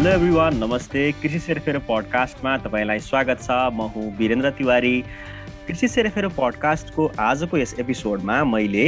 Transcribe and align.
Hello 0.00 0.10
everyone 0.10 0.56
नमस्ते। 0.56 1.00
कृषि 1.12 1.38
सेरफेरो 1.38 1.80
पडकास्टमा 1.88 2.56
तपाईँलाई 2.58 2.98
स्वागत 3.04 3.40
छ। 3.42 3.52
म 3.76 3.84
हुँ 3.92 4.04
वीरेन्द्र 4.16 4.50
तिवारी। 4.56 4.92
कृषि 5.68 5.88
सेरफेरो 5.88 6.28
पडकास्टको 6.32 7.10
आजको 7.20 7.56
यस 7.56 7.74
एपिसोडमा 7.80 8.36
मैले 8.44 8.86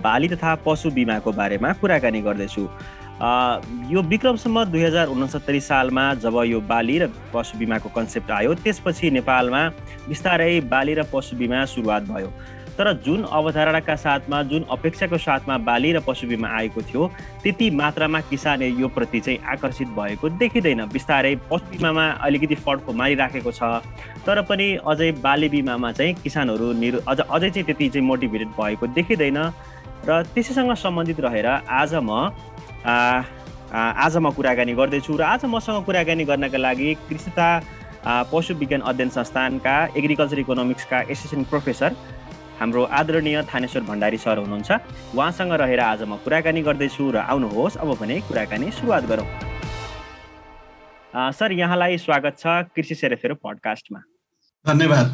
बाली 0.00 0.28
तथा 0.28 0.54
पशु 0.64 0.90
बिमाको 0.90 1.32
बारेमा 1.36 1.72
कुराकानी 1.84 2.20
गर्दैछु। 2.24 2.64
यो 3.92 4.02
विक्रमसम्म 4.08 4.64
दुई 4.72 4.82
हजार 4.82 5.12
उनसत्तरी 5.12 5.60
सालमा 5.60 6.04
जब 6.24 6.40
यो 6.48 6.60
बाली 6.64 6.98
र 6.98 7.12
पशु 7.34 7.58
बिमाको 7.60 7.88
कन्सेप्ट 7.92 8.30
आयो 8.32 8.54
त्यसपछि 8.64 9.10
नेपालमा 9.20 9.62
बिस्तारै 10.08 10.60
बाली 10.72 10.94
र 10.94 11.04
पशु 11.12 11.36
बिमा 11.36 11.64
सुरुवात 11.76 12.08
भयो। 12.08 12.32
तर 12.78 12.92
जुन 13.04 13.22
अवधारणाका 13.30 13.94
साथमा 13.96 14.42
जुन 14.50 14.64
अपेक्षाको 14.70 15.18
साथमा 15.18 15.58
बाली 15.66 15.92
र 15.92 16.00
पशु 16.06 16.26
बिमा 16.26 16.48
आएको 16.58 16.82
थियो 16.82 17.06
त्यति 17.42 17.70
मात्रामा 17.70 18.20
किसानले 18.30 18.68
यो 18.80 18.88
प्रति 18.88 19.20
चाहिँ 19.20 19.38
आकर्षित 19.52 19.88
भएको 19.98 20.28
देखिँदैन। 20.42 20.84
बिस्तारै 20.90 21.34
पशु 21.50 21.70
बिमामा 21.70 22.04
अलिकति 22.26 22.54
फड्को 22.64 22.92
मारिराखेको 22.92 23.52
छ। 23.52 23.62
तर 24.26 24.42
पनि 24.42 24.66
अझै 24.82 25.10
बाली 25.22 25.48
बिमामा 25.48 25.92
चाहिँ 25.92 26.14
किसानहरू 26.22 26.72
निर 26.82 26.98
अझ 27.08 27.18
अझै 27.20 27.50
चाहिँ 27.50 27.64
त्यति 27.66 27.88
चाहिँ 27.88 28.06
मोटिभेटेड 28.06 28.48
भएको 28.58 28.86
देखिँदैन। 28.98 29.38
र 30.08 30.22
त्यसैसँग 30.34 30.74
सम्बन्धित 30.74 31.20
रहेर 31.20 31.46
आज 31.46 31.94
म 32.02 32.10
आज 33.74 34.16
म 34.16 34.30
कुराकानी 34.34 34.74
गर्दैछु 34.74 35.16
र 35.16 35.22
आज 35.22 35.44
मसँग 35.46 35.84
कुराकानी 35.86 36.24
गर्नका 36.24 36.58
लागि 36.58 36.94
कृषि 37.08 37.30
तथा 37.30 38.26
पशु 38.28 38.54
विज्ञान 38.54 38.80
अध्ययन 38.82 39.08
संस्थानका 39.10 39.74
एग्रिकल्चर 39.96 40.38
इकोनोमिक्सका 40.38 41.00
एसिस्टेन्ट 41.10 41.48
प्रोफेसर 41.48 41.96
हाम्रो 42.60 42.82
आदरणीय 42.98 43.42
थानेश्वर 43.52 43.82
भण्डारी 43.82 44.18
सर 44.18 44.38
हुनुहुन्छ। 44.38 44.70
उहाँसँग 45.14 45.52
रहेर 45.52 45.80
आज 45.80 46.02
म 46.02 46.16
कुराकानी 46.24 46.62
गर्दैछु 46.62 47.04
र 47.10 47.16
आउनुहोस् 47.26 47.76
अब 47.82 47.88
भने 48.00 48.20
कुराकानी 48.28 48.70
सुरुवात 48.70 49.04
गरौँ। 49.10 49.28
सर 51.14 51.52
यहाँलाई 51.52 51.98
स्वागत 51.98 52.34
छ 52.38 52.44
कृषि 52.74 52.94
सेरेफेरो 52.94 53.34
पडकास्टमा। 53.42 54.00
धन्यवाद। 54.66 55.06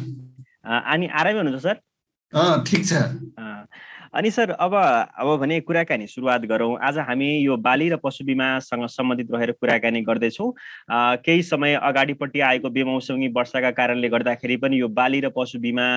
अनि 0.65 1.05
आरामै 1.07 1.37
हुनुहुन्छ 1.37 1.61
सर? 1.63 1.75
ठिक 2.67 2.81
छ। 2.85 2.93
अनि 4.13 4.29
सर 4.31 4.49
अब 4.51 4.73
अब 4.75 5.27
भने 5.39 5.59
कुराकानी 5.61 6.07
सुरुवात 6.07 6.41
गरौँ। 6.45 6.75
आज 6.83 6.97
हामी 6.99 7.27
यो 7.39 7.55
बाली 7.57 7.87
र 7.89 7.95
पशु 7.95 8.23
बिमासँग 8.25 8.85
सम्बन्धित 8.85 9.27
रहेर 9.31 9.51
कुराकानी 9.51 10.01
गर्दैछौँ। 10.01 10.51
केही 11.23 11.43
समय 11.43 11.73
अगाडिपट्टि 11.75 12.39
आएको 12.39 12.69
बेमौसमी 12.69 13.27
वर्षाका 13.27 13.71
कारणले 13.71 14.09
गर्दाखेरि 14.09 14.57
पनि 14.57 14.79
यो 14.79 14.87
बाली 14.91 15.19
र 15.21 15.29
पशु 15.31 15.59
बिमा 15.59 15.87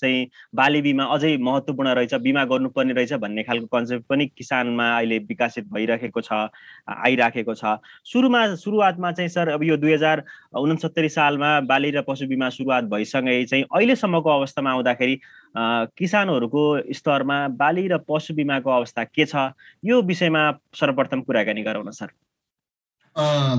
चाहिँ 0.00 0.26
बाली 0.54 0.80
बिमा 0.82 1.04
अझै 1.04 1.36
महत्त्वपूर्ण 1.36 1.92
रहेछ 1.92 2.14
बिमा 2.24 2.44
गर्नुपर्ने 2.44 2.92
रहेछ 2.92 3.12
भन्ने 3.20 3.42
खालको 3.44 3.66
कन्सेप्ट 3.76 4.06
पनि 4.08 4.26
किसानमा 4.28 4.88
अहिले 4.96 5.18
विकसित 5.28 5.68
भइरहेको 5.68 6.20
छ 6.20 6.48
आइराखेको 6.88 7.54
छ। 7.54 7.76
सुरुमा 8.04 8.54
सुरुवातमा 8.56 9.12
चाहिँ 9.12 9.28
सर 9.28 9.48
अब 9.48 9.62
यो 9.64 9.76
दुई 9.76 9.92
हजार 9.92 10.24
उनसत्तरी 10.56 11.08
सालमा 11.10 11.60
बाली 11.68 11.90
र 11.90 12.02
पशु 12.08 12.26
बिमा 12.28 12.48
सुरुवात 12.48 12.84
भइसँगै 12.88 13.44
चाहिँ 13.44 13.64
अहिलेसम्मको 13.64 14.30
अवस्थामा 14.30 14.70
आउँदाखेरि 14.70 15.20
किसानहरूको 15.56 16.92
स्तरमा 16.94 17.38
बाली 17.56 17.86
र 17.88 17.98
पशु 18.08 18.34
बिमाको 18.34 18.70
अवस्था 18.70 19.04
के 19.04 19.24
छ? 19.26 19.52
यो 19.84 20.02
विषयमा 20.02 20.42
सर्वप्रथम 20.74 21.20
कुराकानी 21.22 21.62
गरौँ 21.62 21.84
न 21.86 21.90
सर 21.90 22.10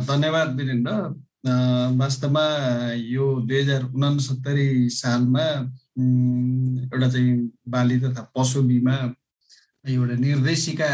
धन्यवाद 0.08 0.56
वीरेन्द्र। 0.56 0.94
वास्तवमा 2.00 2.46
यो 2.96 3.26
दुई 3.48 3.62
हजार 3.62 3.84
उनासत्तरी 3.96 4.90
सालमा 4.92 5.46
एउटा 6.92 7.08
चाहिँ 7.10 7.34
बाली 7.68 8.00
तथा 8.00 8.22
पशु 8.36 8.62
बिमा 8.64 8.96
एउटा 9.88 10.16
निर्देशिका 10.20 10.92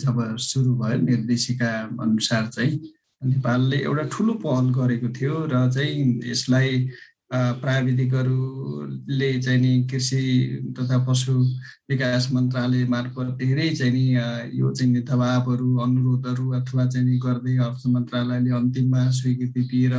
जब 0.00 0.16
सुरु 0.40 0.74
भयो 0.80 0.98
निर्देशिका 1.00 1.72
अनुसार 2.02 2.46
चाहिँ 2.46 2.80
नेपालले 3.24 3.76
एउटा 3.84 4.02
ठुलो 4.12 4.34
पहल 4.44 4.66
गरेको 4.72 5.08
थियो 5.12 5.34
र 5.52 5.70
चाहिँ 5.72 6.20
यसलाई 6.24 6.88
प्राविधिकहरूले 7.32 9.30
चाहिँ 9.42 9.60
नि 9.60 9.82
कृषि 9.90 10.22
तथा 10.78 10.98
पशु 11.04 11.32
विकास 11.90 12.28
मन्त्रालय 12.32 12.84
मार्फत 12.88 13.36
धेरै 13.38 13.68
चाहिँ 13.76 13.92
नि 13.92 14.04
यो 14.58 14.70
चाहिँ 14.74 14.92
नि 14.92 15.00
दबावहरू 15.00 15.76
अनुरोधहरू 15.76 16.50
अथवा 16.60 16.86
चाहिँ 16.86 17.06
नि 17.06 17.18
गर्दै 17.18 17.56
अर्थ 17.66 17.86
मन्त्रालयले 17.86 18.50
अन्तिममा 18.50 19.10
स्वीकृति 19.10 19.62
दिएर 19.70 19.94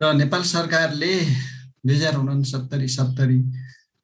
र 0.00 0.12
नेपाल 0.14 0.42
सरकारले 0.42 1.14
दुई 1.86 1.94
हजार 1.94 2.16
उनसत्तरी 2.16 2.88
सत्तरी 2.88 3.40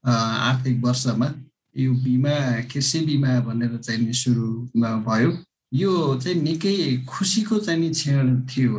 आर्थिक 0.05 0.85
वर्षमा 0.85 1.29
यो 1.77 1.93
बिमा 1.93 2.37
कृषि 2.73 3.01
बिमा 3.07 3.41
भनेर 3.41 3.77
चाहिँ 3.77 4.01
नि 4.07 4.13
सुरु 4.15 4.47
भयो। 5.09 5.31
यो 5.75 5.93
चाहिँ 6.23 6.43
निकै 6.43 6.75
खुसीको 7.09 7.59
चाहिँ 7.59 7.81
नि 7.81 7.91
क्षण 7.91 8.41
थियो 8.47 8.73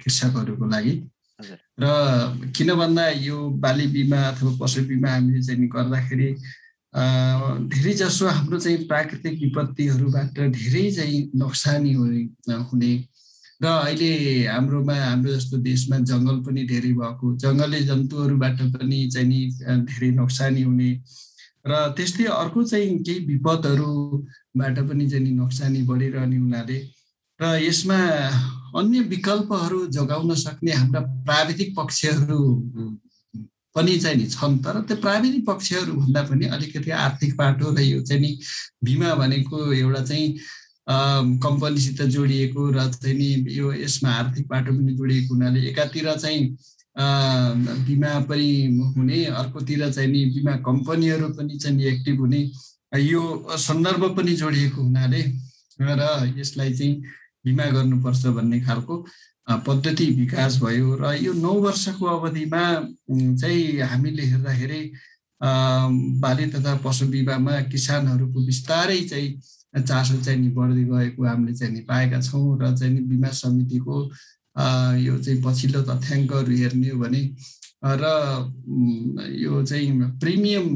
कृषकहरूको 0.00 0.66
लागि। 0.66 0.94
र 1.40 2.52
किन 2.56 2.74
भन्दा 2.74 3.08
यो 3.08 3.38
बाली 3.62 3.86
बिमा 3.86 4.22
अथवा 4.28 4.56
पशु 4.60 4.82
बिमा 4.84 5.10
हामीले 5.10 5.42
चाहिँ 5.42 5.68
गर्दाखेरि 5.68 6.28
धेरै 7.72 7.92
जसो 7.92 8.26
हाम्रो 8.26 8.58
चाहिँ 8.58 8.86
प्राकृतिक 8.86 9.34
विपत्तिहरूबाट 9.42 10.40
धेरै 10.50 10.90
चाहिँ 10.90 11.20
नोक्सानी 11.36 11.92
हुने 11.92 12.92
र 13.62 13.66
अहिले 13.66 14.10
हाम्रोमा 14.46 14.94
हाम्रो 14.94 15.30
जस्तो 15.34 15.56
देशमा 15.58 15.98
जङ्गल 16.06 16.36
पनि 16.46 16.62
धेरै 16.64 16.92
भएको। 16.94 17.26
जङ्गली 17.42 17.80
जन्तुहरूबाट 17.90 18.58
पनि 18.74 18.98
चाहिँ 19.10 19.28
नि 19.28 19.40
धेरै 19.82 20.10
नोक्सानी 20.14 20.62
हुने। 20.62 20.90
र 21.66 21.72
त्यस्तै 21.96 22.24
अर्को 22.38 22.62
चाहिँ 22.62 22.98
केही 23.02 23.18
विपदहरूबाट 23.26 24.78
पनि 24.88 25.08
चाहिँ 25.10 25.24
नि 25.24 25.30
नोक्सानी 25.42 25.82
बढिरहने 25.90 26.36
हुनाले। 26.36 26.78
र 27.40 27.44
यसमा 27.58 27.98
अन्य 28.76 29.00
विकल्पहरू 29.08 29.86
जोगाउन 29.86 30.34
सक्ने 30.34 30.72
हाम्रा 30.72 31.00
प्राविधिक 31.24 31.74
पक्षहरू 31.76 32.40
पनि 33.74 33.98
चाहिँ 33.98 34.16
नि 34.16 34.26
छन् 34.26 34.58
तर 34.58 34.80
त्यो 34.82 34.96
प्राविधिक 34.96 35.46
पक्षहरू 35.46 35.92
भन्दा 35.92 36.22
पनि 36.22 36.46
अलिकति 36.46 36.90
आर्थिक 36.90 37.36
पाटो 37.38 37.74
र 37.74 37.80
यो 37.80 38.00
चाहिँ 38.02 38.22
नि 38.22 38.38
बिमा 38.84 39.14
भनेको 39.14 39.72
एउटा 39.72 40.02
चाहिँ 40.04 40.28
कम्पनीसित 41.38 42.02
जोडिएको 42.08 42.70
र 42.70 42.88
चाहिँ 42.90 43.16
नि 43.16 43.28
यो 43.50 43.72
यसमा 43.74 44.10
आर्थिक 44.12 44.48
पाटो 44.48 44.72
पनि 44.72 44.92
जोडिएको 44.94 45.34
हुनाले 45.34 45.60
एकातिर 45.68 46.14
चाहिँ 46.16 46.42
बिमा 47.84 48.18
पनि 48.20 48.50
हुने 48.96 49.24
अर्कोतिर 49.36 49.90
चाहिँ 49.90 50.10
नि 50.10 50.24
बिमा 50.34 50.56
कम्पनीहरू 50.64 51.28
पनि 51.28 51.58
चाहिँ 51.58 51.76
नि 51.76 51.84
एक्टिभ 51.84 52.20
हुने 52.20 52.40
यो 53.02 53.22
सन्दर्भ 53.58 54.16
पनि 54.16 54.34
जोडिएको 54.34 54.82
हुनाले 54.82 55.22
र 55.80 56.34
यसलाई 56.36 56.74
चाहिँ 56.74 57.02
बिमा 57.44 57.66
गर्नुपर्छ 57.70 58.26
भन्ने 58.28 58.60
खालको 58.60 59.04
पद्धति 59.66 60.06
विकास 60.12 60.58
भयो 60.62 60.96
र 60.96 61.14
यो 61.16 61.32
नौ 61.34 61.52
वर्षको 61.60 62.06
अवधिमा 62.08 62.64
चाहिँ 63.10 63.80
हामीले 63.82 64.22
हेर्दाखेरि 64.24 64.82
बाली 65.40 66.46
तथा 66.46 66.74
पशु 66.84 67.06
बिमामा 67.08 67.60
किसानहरूको 67.68 68.44
बिस्तारै 68.46 69.00
चाहिँ 69.04 69.30
चासो 69.78 70.20
चाहिँ 70.20 70.40
नि 70.40 70.48
बढ्दै 70.50 70.84
गएको 70.84 71.24
हामीले 71.24 71.54
चाहिँ 71.54 71.72
नि 71.74 71.80
पाएका 71.82 72.20
छौँ 72.20 72.58
र 72.60 72.74
चाहिँ 72.76 72.92
नि 72.94 73.00
बिमा 73.06 73.30
समितिको 73.32 73.96
यो 74.98 75.18
चाहिँ 75.18 75.42
पछिल्लो 75.42 75.82
तथ्याङ्कहरू 75.84 76.52
हेर्ने 76.52 76.88
हो 76.90 76.98
भने 76.98 77.22
र 77.84 78.04
यो 79.38 79.62
चाहिँ 79.64 80.10
प्रिमियम 80.20 80.68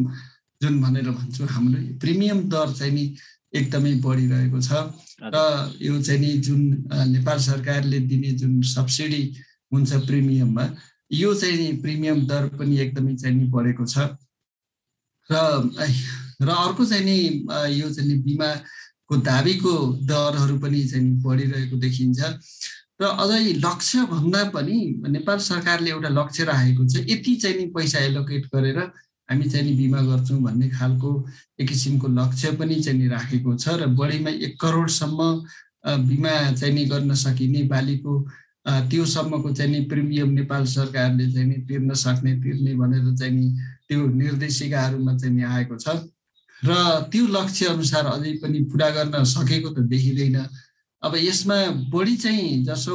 जुन 0.61 0.81
भनेर 0.83 1.11
भन्छु 1.11 1.45
हाम्रो 1.47 1.81
प्रिमियम 1.99 2.43
दर 2.49 2.72
चाहिँ 2.72 2.93
नि 2.95 3.05
एकदमै 3.53 3.95
बढिरहेको 4.05 4.61
छ। 4.61 4.73
र 5.23 5.37
यो 5.81 6.01
चाहिँ 6.03 6.21
नि 6.21 6.33
जुन 6.47 6.61
नेपाल 7.13 7.39
सरकारले 7.39 7.99
दिने 8.11 8.31
जुन 8.41 8.63
सब्सिडी 8.75 9.23
हुन्छ 9.73 9.93
प्रिमियममा 10.09 10.65
यो 11.13 11.35
चाहिँ 11.35 11.57
नि 11.57 11.73
प्रिमियम 11.83 12.27
दर 12.27 12.49
पनि 12.59 12.79
एकदमै 12.79 13.15
चाहिँ 13.17 13.37
नि 13.37 13.45
बढेको 13.53 13.85
छ। 13.87 13.99
र 15.31 15.35
र 16.43 16.49
अर्को 16.49 16.85
चाहिँ 16.85 17.05
नि 17.05 17.19
यो 17.78 17.91
चाहिँ 17.93 18.09
नि 18.09 18.16
बिमाको 18.25 19.16
दाबीको 19.31 19.75
दरहरू 20.10 20.59
पनि 20.59 20.84
चाहिँ 20.84 21.10
बढिरहेको 21.22 21.77
देखिन्छ। 21.77 22.21
र 23.03 23.05
अझै 23.05 23.60
लक्ष्य 23.60 24.05
भन्दा 24.07 24.43
पनि 24.55 24.78
नेपाल 25.10 25.39
सरकारले 25.45 25.91
एउटा 25.91 26.09
लक्ष्य 26.09 26.45
राखेको 26.45 26.83
छ 26.89 27.05
यति 27.10 27.34
चाहिँ 27.43 27.57
नि 27.57 27.66
पैसा 27.75 27.98
एलोकेट 28.10 28.47
गरेर 28.55 28.78
हामी 29.33 29.49
चाहिँ 29.49 29.65
नि 29.65 29.73
बिमा 29.77 30.01
गर्छौँ 30.05 30.41
भन्ने 30.43 30.69
खालको 30.77 31.11
एक 31.61 31.69
किसिमको 31.69 32.09
लक्ष्य 32.21 32.53
पनि 32.61 32.77
चाहिँ 32.84 32.99
नि 33.01 33.09
राखेको 33.09 33.57
छ 33.57 33.81
र 33.81 33.87
बढीमा 33.97 34.31
एक 34.45 34.61
करोडसम्म 34.61 35.21
बिमा 36.07 36.33
चाहिँ 36.53 36.75
नि 36.75 36.84
गर्न 36.93 37.15
सकिने 37.17 37.63
बालीको 37.73 38.13
त्योसम्मको 38.93 39.53
चाहिँ 39.53 39.71
नि 39.73 39.81
प्रिमियम 39.91 40.31
नेपाल 40.31 40.65
सरकारले 40.69 41.33
चाहिँ 41.33 41.49
नि 41.49 41.55
तिर्न 41.67 41.95
सक्ने 41.97 42.33
तिर्ने 42.43 42.75
भनेर 42.77 43.17
चाहिँ 43.17 43.34
नि 43.34 43.47
त्यो 43.89 44.07
निर्देशिकाहरूमा 44.07 45.17
चाहिँ 45.17 45.34
नि 45.34 45.43
आएको 45.43 45.77
छ। 45.77 45.89
र 46.63 46.71
त्यो 47.11 47.27
लक्ष्य 47.27 47.67
अनुसार 47.67 48.07
अझै 48.07 48.33
पनि 48.39 48.59
पुरा 48.71 48.91
गर्न 48.91 49.25
सकेको 49.25 49.71
त 49.75 49.79
देखिँदैन। 49.91 50.37
अब 51.03 51.13
यसमा 51.19 51.59
बढी 51.91 52.17
चाहिँ 52.17 52.63
जसो 52.65 52.95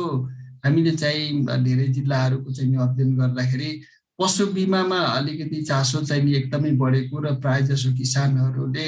हामीले 0.64 0.92
चाहिँ 0.96 1.46
धेरै 1.64 1.88
जिल्लाहरूको 1.98 2.52
चाहिँ 2.54 2.76
अध्ययन 2.78 3.12
गर्दाखेरि 3.18 3.70
पशु 4.20 4.46
बिमामा 4.54 5.00
अलिकति 5.00 5.62
चासो 5.62 6.02
चाहिँ 6.06 6.24
नि 6.24 6.34
एकदमै 6.36 6.72
बढेको 6.82 7.20
र 7.20 7.34
प्रायः 7.42 7.66
जसो 7.68 7.94
किसानहरूले 7.94 8.88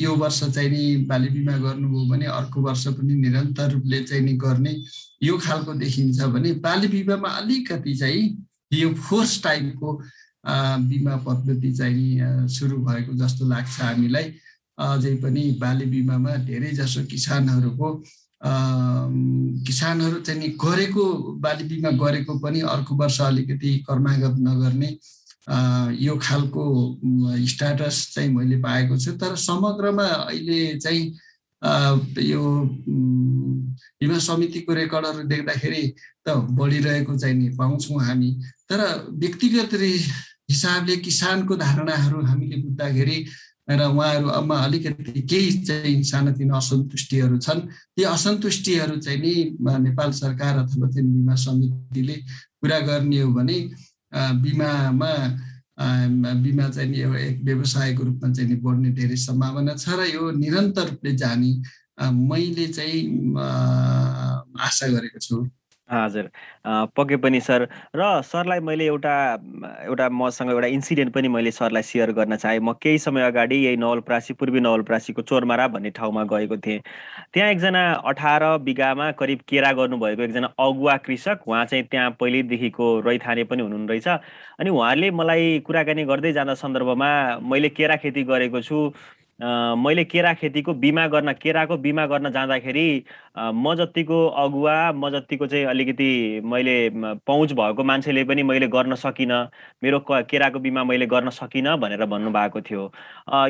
यो 0.00 0.14
वर्ष 0.16 0.42
चाहिँ 0.44 0.70
नि 0.70 0.96
बाली 1.08 1.28
बिमा 1.28 1.56
गर्नुभयो 1.58 2.04
भने 2.10 2.26
अर्को 2.26 2.60
वर्ष 2.60 2.86
पनि 2.88 3.14
निरन्तर 3.14 3.70
रूपले 3.72 4.02
चाहिँ 4.04 4.24
नि 4.24 4.32
गर्ने 4.36 4.76
यो 5.22 5.36
खालको 5.38 5.74
देखिन्छ 5.74 6.20
भने 6.36 6.52
बाली 6.64 6.88
बिमामा 6.88 7.28
अलिकति 7.28 7.94
चाहिँ 7.94 8.24
यो 8.72 8.92
फोर्स 8.94 9.42
टाइपको 9.44 9.92
बिमा 10.88 11.16
पद्धति 11.26 11.72
चाहिँ 11.72 12.48
सुरु 12.48 12.76
भएको 12.84 13.12
जस्तो 13.20 13.48
लाग्छ 13.48 13.80
हामीलाई। 13.80 14.32
अझै 14.80 15.14
पनि 15.20 15.42
बाली 15.60 15.84
बिमामा 15.84 16.34
धेरै 16.48 16.70
जसो 16.72 17.04
किसानहरूको 17.04 17.88
किसानहरू 18.40 20.20
चाहिँ 20.20 20.40
नि 20.40 20.48
गरेको 20.56 21.04
बाली 21.40 21.64
बिमा 21.68 21.90
गरेको 22.00 22.38
पनि 22.40 22.60
अर्को 22.74 22.94
वर्ष 22.96 23.20
अलिकति 23.20 23.70
कर्मागत 23.88 24.36
नगर्ने 24.40 24.90
यो 26.04 26.16
खालको 26.22 26.64
स्ट्याटस 27.46 27.96
चाहिँ 28.14 28.30
मैले 28.34 28.56
पाएको 28.62 28.96
छु। 28.98 29.12
तर 29.12 29.36
समग्रमा 29.36 30.04
अहिले 30.04 30.78
चाहिँ 30.78 31.04
यो 32.24 32.42
बिमा 34.00 34.18
समितिको 34.18 34.74
रेकर्डहरू 34.74 35.28
देख्दाखेरि 35.28 35.82
त 36.24 36.28
बढिरहेको 36.56 37.18
चाहिँ 37.18 37.36
नि 37.36 37.48
पाउँछौँ 37.58 38.00
हामी। 38.04 38.30
तर 38.70 38.80
व्यक्तिगत 39.20 39.74
हिसाबले 40.50 40.96
किसानको 40.96 41.56
धारणाहरू 41.56 42.24
हामीले 42.26 42.56
बुझ्दाखेरि 42.62 43.16
र 43.70 43.86
उहाँहरूमा 43.86 44.56
अलिकति 44.66 45.20
केही 45.30 45.50
चाहिँ 45.62 46.02
सानोतिनो 46.02 46.54
असन्तुष्टिहरू 46.56 47.38
छन्। 47.38 47.60
ती 47.94 48.02
असन्तुष्टिहरू 48.02 48.96
चाहिँ 48.98 49.20
नि 49.20 49.34
नेपाल 49.62 50.10
सरकार 50.12 50.58
अथवा 50.58 50.86
चाहिँ 50.90 51.06
बिमा 51.06 51.34
समितिले 51.34 52.16
पुरा 52.60 52.78
गर्ने 52.88 53.20
हो 53.20 53.30
भने 53.30 53.58
बिमामा 54.42 55.12
बिमा 56.42 56.68
चाहिँ 56.68 56.90
नि 56.90 56.98
एक 56.98 57.36
व्यवसायको 57.44 58.02
रूपमा 58.04 58.32
चाहिँ 58.32 58.48
नि 58.50 58.56
बढ्ने 58.58 58.90
धेरै 58.90 59.16
सम्भावना 59.16 59.74
छ 59.78 59.88
र 59.94 60.10
यो 60.14 60.30
निरन्तर 60.34 60.84
रूपले 60.90 61.12
जाने 61.14 61.52
मैले 62.10 62.66
चाहिँ 62.74 63.00
आशा 64.58 64.86
गरेको 64.88 65.18
छु। 65.20 65.36
हजुर। 65.90 66.30
पक्कै 66.96 67.16
पनि 67.16 67.40
सर। 67.40 67.66
र 67.96 68.22
सरलाई 68.22 68.60
मैले 68.60 68.86
एउटा 68.86 69.14
एउटा 69.84 70.08
मसँग 70.08 70.50
एउटा 70.50 70.66
इन्सिडेन्ट 70.76 71.12
पनि 71.14 71.28
मैले 71.28 71.50
सरलाई 71.50 71.82
सेयर 71.82 72.12
गर्न 72.12 72.36
चाहेँ। 72.36 72.60
म 72.62 72.72
केही 72.82 72.98
समय 72.98 73.22
अगाडि 73.26 73.56
यही 73.66 73.76
नवलप्रासी 73.76 74.34
पूर्वी 74.34 74.60
नवलप्रासीको 74.60 75.22
चोरमारा 75.22 75.66
भन्ने 75.68 75.90
ठाउँमा 75.90 76.24
गएको 76.30 76.56
थिएँ। 76.56 76.80
त्यहाँ 77.34 77.50
एकजना 77.50 77.82
अठार 78.06 78.42
बिघामा 78.64 79.10
करिब 79.18 79.40
केरा 79.48 79.72
गर्नुभएको 79.72 80.22
एकजना 80.22 80.52
अगुवा 80.58 80.96
कृषक 81.06 81.48
उहाँ 81.48 81.64
चाहिँ 81.66 81.84
त्यहाँ 81.90 82.10
पहिल्यैदेखिको 82.20 82.86
रैथाने 83.06 83.44
पनि 83.50 83.62
हुनुहुन्न 83.62 83.88
रहेछ। 83.88 84.08
अनि 84.60 84.70
उहाँहरूले 84.70 85.10
मलाई 85.10 85.58
कुराकानी 85.66 86.04
गर्दै 86.04 86.32
जाँदा 86.32 86.54
सन्दर्भमा 86.54 87.10
मैले 87.42 87.68
केरा 87.74 87.96
खेती 87.96 88.22
गरेको 88.24 88.60
छु। 88.62 88.92
मैले 89.40 90.04
केरा 90.04 90.32
खेतीको 90.34 90.72
बिमा 90.74 91.06
गर्न 91.08 91.32
केराको 91.32 91.76
बिमा 91.76 92.06
गर्न 92.06 92.30
जाँदाखेरि 92.30 93.04
म 93.38 93.74
जतिको 93.74 94.26
अगुवा 94.42 94.74
म 94.92 95.10
जतिको 95.10 95.46
चाहिँ 95.46 95.64
अलिकति 95.66 96.40
मैले 96.44 96.74
पहुँच 97.26 97.52
भएको 97.52 97.84
मान्छेले 97.84 98.24
पनि 98.24 98.42
मैले 98.42 98.68
गर्न 98.68 98.94
सकिनँ 98.94 99.40
मेरो 99.82 99.98
केराको 100.10 100.58
बिमा 100.60 100.84
मैले 100.84 101.06
गर्न 101.06 101.30
सकिनँ 101.30 101.76
भनेर 101.80 102.04
भन्नुभएको 102.04 102.60
थियो। 102.60 102.84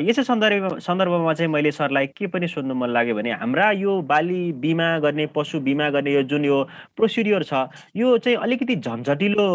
यसै 0.07 0.23
सन्दर्भ 0.23 0.77
सन्दर्भमा 0.79 1.33
चाहिँ 1.33 1.51
मैले 1.51 1.71
सरलाई 1.71 2.07
के 2.07 2.27
पनि 2.27 2.47
सोध्नु 2.47 2.75
मन 2.75 2.89
लाग्यो 2.89 3.15
भने 3.15 3.31
हाम्रा 3.41 3.71
यो 3.71 4.01
बाली 4.07 4.51
बिमा 4.63 4.97
गर्ने 4.99 5.25
पशु 5.35 5.59
बिमा 5.59 5.89
गर्ने 5.89 6.13
यो 6.13 6.23
जुन 6.23 6.45
यो 6.45 6.63
प्रोसिडियर 6.97 7.43
छ 7.43 7.67
यो 7.95 8.17
चाहिँ 8.17 8.37
अलिकति 8.37 8.75
झन्झटिलो 8.75 9.49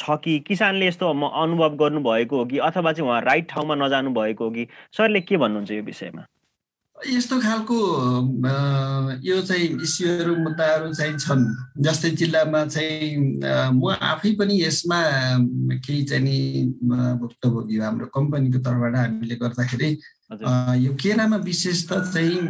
छ 0.00 0.18
कि 0.24 0.38
किसानले 0.48 0.86
यस्तो 0.86 1.08
अनुभव 1.10 1.76
गर्नुभएको 1.76 2.36
हो 2.36 2.44
कि? 2.44 2.58
अथवा 2.58 2.92
चाहिँ 2.92 3.08
उहाँ 3.10 3.20
राइट 3.22 3.50
ठाउँमा 3.50 3.74
नजानु 3.74 4.10
भएको 4.14 4.44
हो 4.44 4.50
कि? 4.50 4.66
सरले 4.96 5.20
के 5.28 5.36
भन्नुहुन्छ 5.36 5.70
यो 5.70 5.82
विषयमा? 5.82 6.22
यस्तो 6.96 7.36
खालको 7.40 7.76
यो 9.20 9.40
चाहिँ 9.48 9.68
इस्युहरू 9.84 10.36
मुद्दाहरू 10.36 10.92
चाहिँ 10.96 11.18
छन्। 11.20 11.44
जस्तै 11.84 12.10
जिल्लामा 12.16 12.64
चाहिँ 12.72 13.36
म 13.76 13.92
आफै 13.92 14.30
पनि 14.40 14.54
यसमा 14.62 15.00
केही 15.84 16.02
चाहिँ 16.08 16.24
नि 16.24 16.38
भुक्तभोगी 17.20 17.76
हाम्रो 17.84 18.06
कम्पनीको 18.16 18.58
तर्फबाट 18.64 18.96
हामीले 18.96 19.36
गर्दाखेरि 19.36 19.90
यो 20.84 20.92
केरामा 20.96 21.36
विशेष 21.44 21.84
त 21.88 22.00
चाहिँ 22.16 22.40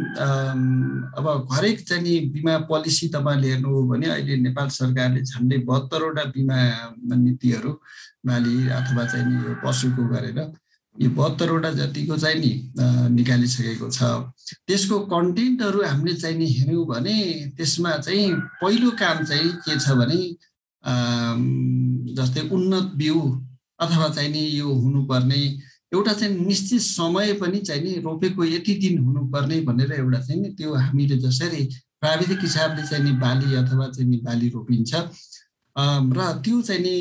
अब 1.19 1.25
हरेक 1.51 1.83
चाहिँ 1.87 2.03
नि 2.03 2.13
बिमा 2.33 2.57
पोलिसी 2.71 3.07
तपाईँले 3.13 3.47
हेर्नु 3.51 3.67
हो 3.67 3.81
भने 3.91 4.07
अहिले 4.15 4.35
नेपाल 4.47 4.67
सरकारले 4.79 5.21
झन्डै 5.27 5.57
बहत्तरवटा 5.67 6.23
बिमा 6.31 6.59
नीतिहरू 7.19 7.71
बाली 8.25 8.55
अथवा 8.79 9.03
चाहिँ 9.11 9.25
नि 9.27 9.35
यो 9.43 9.53
पशुको 9.59 10.07
गरेर 10.07 10.39
यो 11.01 11.09
बहत्तरवटा 11.09 11.71
जतिको 11.71 12.17
चाहिँ 12.17 12.39
नि 12.39 12.51
निकालिसकेको 13.15 13.89
छ। 13.89 14.03
त्यसको 14.67 14.99
कन्टेन्टहरू 15.13 15.81
हामीले 15.83 16.15
चाहिँ 16.15 16.37
नि 16.37 16.47
हेऱ्यौँ 16.51 16.85
भने 16.87 17.17
त्यसमा 17.57 17.91
चाहिँ 17.97 18.31
पहिलो 18.61 18.89
काम 18.97 19.23
चाहिँ 19.25 19.49
के 19.65 19.79
छ 19.79 19.97
भने 19.99 20.19
जस्तै 22.17 22.41
उन्नत 22.49 22.91
बिउ 22.97 23.19
अथवा 23.79 24.07
चाहिँ 24.09 24.31
नि 24.31 24.43
यो 24.57 24.73
हुनुपर्ने 24.73 25.41
एउटा 25.93 26.13
चाहिँ 26.13 26.33
निश्चित 26.45 26.81
समय 26.81 27.33
पनि 27.41 27.59
चाहिँ 27.59 27.83
नि 27.83 27.93
रोपेको 28.01 28.43
यति 28.45 28.73
दिन 28.81 28.97
हुनुपर्ने 29.03 29.61
भनेर 29.61 29.91
एउटा 29.93 30.19
चाहिँ 30.19 30.41
नि 30.41 30.49
त्यो 30.57 30.73
हामीले 30.73 31.17
जसरी 31.17 31.63
प्राविधिक 32.01 32.41
हिसाबले 32.41 32.83
चाहिँ 32.87 33.03
नि 33.03 33.11
बाली 33.21 33.55
अथवा 33.55 33.87
चाहिँ 33.87 34.09
नि 34.09 34.17
बाली 34.25 34.49
रोपिन्छ। 34.49 34.91
र 35.77 36.31
त्यो 36.41 36.61
चाहिँ 36.61 36.81
नि 36.81 36.95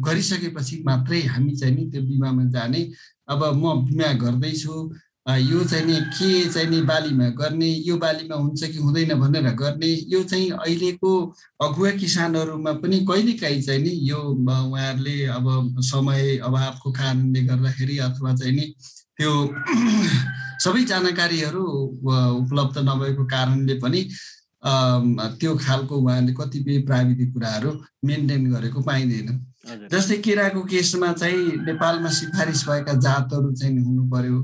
गरिसकेपछि 0.00 0.82
मात्रै 0.86 1.20
हामी 1.22 1.56
चाहिँ 1.56 1.74
नि 1.74 1.90
त्यो 1.90 2.02
बिमामा 2.02 2.44
जाने। 2.50 2.80
अब 3.28 3.42
म 3.56 3.74
बिमा 3.84 4.12
गर्दैछु 4.20 4.74
यो 5.26 5.64
चाहिँ 5.64 5.84
नि 5.86 5.94
के 6.14 6.48
चाहिँ 6.50 6.68
नि 6.70 6.80
बालीमा 6.82 7.28
गर्ने 7.34 7.66
यो 7.66 7.96
बालीमा 7.96 8.36
हुन्छ 8.36 8.64
कि 8.64 8.78
हुँदैन 8.78 9.14
भनेर 9.20 9.50
गर्ने 9.54 9.90
यो 10.08 10.22
चाहिँ 10.22 10.50
अहिलेको 10.50 11.10
अगुवा 11.62 11.90
किसानहरूमा 11.90 12.72
पनि 12.78 12.98
कहिलेकाहीँ 13.00 13.62
चाहिँ 13.62 13.82
नि 13.82 13.90
यो 14.02 14.18
उहाँहरूले 14.18 15.16
अब 15.26 15.80
समय 15.82 16.36
अभावको 16.38 16.92
कारणले 16.92 17.42
गर्दाखेरि 17.42 17.98
अथवा 17.98 18.34
चाहिँ 18.36 18.52
नि 18.52 18.66
त्यो 19.18 19.32
सबै 20.64 20.84
जानकारीहरू 20.84 21.64
उपलब्ध 21.64 22.78
नभएको 22.78 23.24
कारणले 23.26 23.74
पनि 23.74 24.00
त्यो 24.66 25.56
खालको 25.56 25.94
उहाँले 25.96 26.32
कतिपय 26.32 26.78
प्राविधिक 26.86 27.32
कुराहरू 27.32 27.70
मेन्टेन 28.04 28.50
गरेको 28.52 28.80
पाइँदैन। 28.82 29.28
जस्तै 29.90 30.16
केराको 30.26 30.60
केसमा 30.64 31.12
चाहिँ 31.12 31.66
नेपालमा 31.66 32.10
सिफारिस 32.10 32.64
भएका 32.68 32.92
जातहरू 33.06 33.52
चाहिँ 33.52 33.78
हुनु 33.78 34.04
पर्यो 34.10 34.38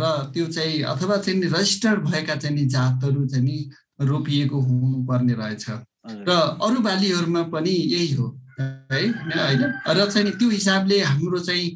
र 0.00 0.02
त्यो 0.34 0.46
चाहिँ 0.46 0.82
अथवा 0.82 1.16
चाहिँ 1.16 1.50
रजिस्टर्ड 1.50 2.00
भएका 2.04 2.34
चाहिँ 2.36 2.56
नि 2.56 2.64
जातहरू 2.66 3.26
चाहिँ 3.26 3.44
नि 3.44 3.58
रोपिएको 4.00 4.60
हुनुपर्ने 4.60 5.34
रहेछ। 5.34 5.66
र 6.26 6.30
अरू 6.62 6.80
बालीहरूमा 6.82 7.42
पनि 7.54 7.70
यही 7.70 8.14
हो 8.14 8.26
है 8.60 9.02
होइन? 9.08 9.62
र 9.88 10.10
चाहिँ 10.10 10.30
त्यो 10.38 10.48
हिसाबले 10.50 11.00
हाम्रो 11.00 11.38
चाहिँ 11.38 11.68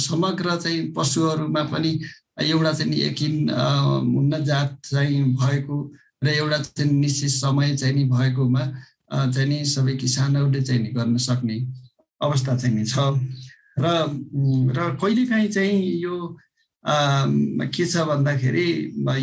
समग्र 0.00 0.56
चाहिँ 0.56 0.92
पशुहरूमा 0.96 1.62
पनि 1.72 1.92
एउटा 2.40 2.72
चाहिँ 2.72 3.00
यकिन 3.00 3.50
उन्नत 3.50 4.42
जात 4.44 4.78
चाहिँ 4.84 5.22
भएको 5.34 5.76
र 6.22 6.28
एउटा 6.28 6.58
चाहिँ 6.58 6.92
निश्चित 6.92 7.30
समय 7.30 7.76
चाहिँ 7.76 7.94
नि 7.94 8.04
भएकोमा 8.04 8.64
चाहिँ 9.12 9.48
नि 9.48 9.64
सबै 9.64 9.94
किसानहरूले 9.96 10.62
चाहिँ 10.62 10.82
नि 10.82 10.88
गर्न 10.88 11.16
सक्ने 11.16 11.56
अवस्था 12.20 12.56
चाहिँ 12.56 12.74
नि 12.76 12.84
छ। 12.84 12.98
र 13.78 13.86
र 14.72 14.96
कहिलेकाहीँ 15.00 15.48
चाहिँ 15.52 15.82
यो 16.00 16.16
के 17.68 17.84
छ 17.86 17.96
भन्दाखेरि 18.08 18.66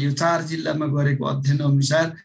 यो 0.04 0.12
चार 0.12 0.42
जिल्लामा 0.44 0.88
गरेको 0.88 1.26
अध्ययन 1.26 1.60
अनुसार 1.60 2.16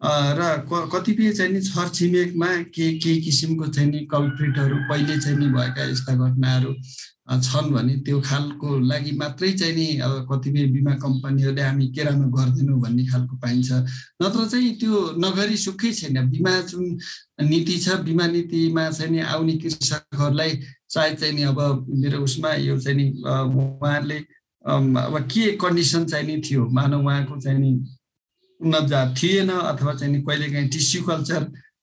र 0.00 0.88
कतिपय 0.92 1.32
चाहिँ 1.32 1.52
नि 1.52 1.60
छरछिमेकमा 1.62 2.46
के 2.68 2.92
के 3.00 3.16
किसिमको 3.20 3.66
चाहिँ 3.66 3.90
नि 3.90 3.98
कल्प्रिटहरू 4.12 4.76
पहिले 4.88 5.18
चाहिँ 5.20 5.38
नि 5.38 5.46
भएका 5.56 5.84
यस्ता 5.90 6.14
घटनाहरू 6.14 6.74
छन् 7.26 7.72
भने 7.72 7.96
त्यो 8.04 8.20
खालको 8.20 8.78
लागि 8.86 9.12
मात्रै 9.18 9.52
चाहिँ 9.52 9.74
नि 9.74 9.86
अब 9.98 10.28
कतिपय 10.32 10.64
बिमा 10.72 10.94
कम्पनीहरूले 11.00 11.62
हामी 11.62 11.86
केरामा 11.96 12.26
गर्दैनौँ 12.28 12.80
भन्ने 12.80 13.04
खालको 13.08 13.36
पाइन्छ। 13.40 13.72
नत्र 14.22 14.46
चाहिँ 14.52 14.72
त्यो 14.78 14.94
नगरी 15.18 15.56
सुखै 15.56 15.92
छैन। 15.92 16.28
बिमा 16.30 16.52
जुन 16.70 16.84
नीति 17.50 17.78
छ 17.78 17.96
बिमा 18.04 18.26
नीतिमा 18.36 18.90
चाहिँ 18.90 19.10
नि 19.12 19.20
आउने 19.32 19.56
कृषकहरूलाई 19.58 20.60
सायद 20.92 21.16
चाहिँ 21.18 21.34
नि 21.34 21.42
अब 21.50 21.58
मेरो 21.88 22.22
उसमा 22.22 22.54
यो 22.68 22.78
चाहिँ 22.78 22.96
नि 23.00 23.06
उहाँहरूले 23.24 24.18
अब 24.64 25.18
के 25.32 25.50
कन्डिसन 25.56 26.04
चाहिँ 26.06 26.26
नि 26.26 26.40
थियो? 26.44 26.68
मानव 26.70 27.00
उहाँको 27.00 27.40
चाहिँ 27.40 27.58
नि 27.58 27.72
उन्नत 28.60 28.88
जात 28.88 29.14
थिएन 29.22 29.50
अथवा 29.50 29.94
चाहिँ 29.94 30.12
नि 30.12 30.20
कहिलेकाहीँ 30.22 30.68
टिस्यु 30.68 31.02
कल्चर 31.04 31.42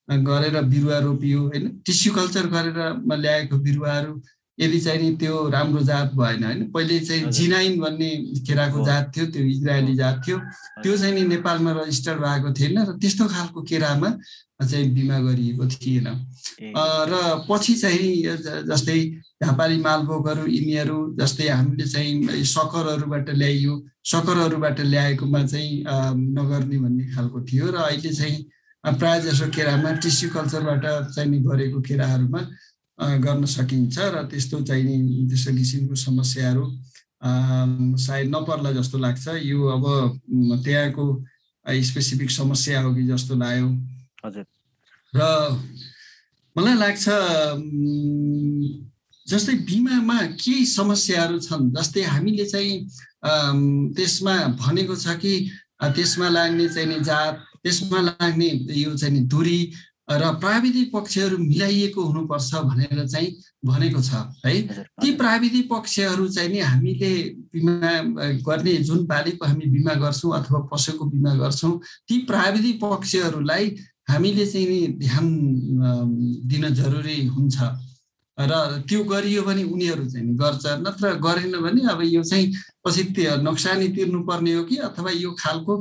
गरेर 0.09 0.61
बिरुवा 0.61 0.97
रोपियो 0.99 1.39
होइन? 1.41 1.67
टिस्यु 1.85 2.13
कल्चर 2.13 2.45
गरेर 2.53 2.79
ल्याएको 3.23 3.57
बिरुवाहरू 3.57 4.21
यदि 4.57 4.79
चाहिँ 4.79 5.01
नि 5.01 5.15
त्यो 5.17 5.49
राम्रो 5.49 5.81
जात 5.81 6.11
भएन 6.13 6.43
होइन? 6.43 6.59
पहिले 6.71 6.99
चाहिँ 6.99 7.31
जिनाइन 7.31 7.79
भन्ने 7.79 8.09
केराको 8.45 8.85
जात 8.85 9.11
थियो 9.15 9.25
त्यो 9.33 9.43
इजरायली 9.43 9.95
जात 9.95 10.21
थियो। 10.27 10.37
त्यो 10.83 10.97
चाहिँ 10.97 11.13
नि 11.15 11.23
नेपालमा 11.27 11.71
रजिस्टर 11.81 12.17
भएको 12.19 12.53
थिएन 12.53 12.77
र 12.83 12.97
त्यस्तो 13.01 13.25
खालको 13.33 13.61
केरामा 13.69 14.09
चाहिँ 14.65 14.89
बिमा 14.93 15.19
गरिएको 15.19 15.65
थिएन। 15.67 16.07
र 17.09 17.13
पछि 17.49 17.73
चाहिँ 17.75 18.13
जस्तै 18.69 18.99
व्यापारी 19.43 19.77
मालभोगहरू 19.81 20.45
यिनीहरू 20.47 20.97
जस्तै 21.19 21.47
हामीले 21.49 21.85
चाहिँ 21.87 22.43
सकरहरूबाट 22.45 23.29
ल्याइयो। 23.29 23.73
सकरहरूबाट 24.03 24.79
ल्याएकोमा 24.81 25.41
चाहिँ 25.45 25.83
नगर्ने 26.37 26.77
भन्ने 26.79 27.05
खालको 27.15 27.37
थियो 27.43 27.65
र 27.71 27.75
अहिले 27.87 28.11
चाहिँ 28.13 28.37
प्रायः 28.83 29.19
जसो 29.23 29.47
केरामा 29.55 29.91
टिस्यु 30.03 30.29
कल्चरबाट 30.29 30.83
चाहिँ 31.15 31.39
गरेको 31.43 31.79
केराहरूमा 31.81 32.41
गर्न 33.23 33.45
सकिन्छ 33.47 33.97
र 33.99 34.27
त्यस्तो 34.31 34.61
चाहिँ 34.63 35.27
त्यस्तो 35.29 35.51
किसिमको 35.55 35.95
समस्याहरू 35.95 36.65
सायद 37.23 38.27
नपर्ला 38.35 38.71
जस्तो 38.71 38.97
लाग्छ। 38.99 39.27
यो 39.43 39.59
अब 39.75 39.85
त्यहाँको 40.63 41.05
स्पेसिफिक 41.65 42.31
समस्या 42.31 42.81
हो 42.81 42.93
कि 42.95 43.03
जस्तो 43.07 43.35
लाग्यो। 43.35 43.67
हजुर। 44.25 44.45
र 45.13 45.21
मलाई 46.55 46.75
लाग्छ 46.75 47.05
जस्तै 49.27 49.53
बिमामा 49.65 50.19
के 50.37 50.65
समस्याहरू 50.65 51.39
छन् 51.39 51.71
जस्तै 51.71 52.01
हामीले 52.03 52.45
चाहिँ 52.45 52.73
त्यसमा 53.93 54.35
भनेको 54.59 54.95
छ 54.95 55.15
कि 55.15 55.33
त्यसमा 55.95 56.29
लाग्ने 56.29 56.67
चाहिँ 56.69 56.99
जात 57.03 57.35
त्यसमा 57.63 57.99
लाग्ने 58.01 58.49
यो 58.75 58.93
चाहिँ 58.97 59.25
दुरी 59.27 59.59
र 60.11 60.31
प्राविधिक 60.35 60.91
पक्षहरू 60.91 61.37
मिलाइएको 61.37 62.01
हुनुपर्छ 62.03 62.55
भनेर 62.55 63.07
चाहिँ 63.07 63.29
भनेको 63.65 64.01
छ 64.01 64.11
है? 64.45 64.61
ती 64.99 65.11
प्राविधिक 65.15 65.69
पक्षहरू 65.71 66.27
चाहिँ 66.27 66.49
नि 66.49 66.59
हामीले 66.59 67.13
बिमा 67.53 67.91
गर्ने 68.43 68.73
जुन 68.83 69.05
बालीको 69.05 69.45
हामी 69.45 69.65
बिमा 69.65 69.93
गर्छौँ 69.93 70.33
अथवा 70.39 70.59
पशुको 70.73 71.05
बिमा 71.05 71.33
गर्छौँ 71.35 71.79
ती 72.07 72.17
प्राविधिक 72.27 72.79
पक्षहरूलाई 72.83 73.69
हामीले 74.07 74.45
चाहिँ 74.45 74.67
नि 74.67 74.79
ध्यान 74.99 75.25
दिन 76.49 76.63
जरुरी 76.73 77.17
हुन्छ। 77.27 77.57
र 78.37 78.53
त्यो 78.89 79.03
गरियो 79.05 79.41
भने 79.45 79.63
उनीहरू 79.63 80.05
चाहिँ 80.09 80.35
गर्छ। 80.41 80.65
नत्र 80.81 81.13
गरेन 81.21 81.53
भने 81.61 81.81
अब 81.91 82.01
यो 82.01 82.23
चाहिँ 82.23 82.45
पछि 82.85 83.03
नोक्सानी 83.45 83.87
तिर्नुपर्ने 83.95 84.53
हो 84.53 84.63
कि? 84.65 84.75
अथवा 84.89 85.11
यो 85.11 85.31
खालको 85.39 85.73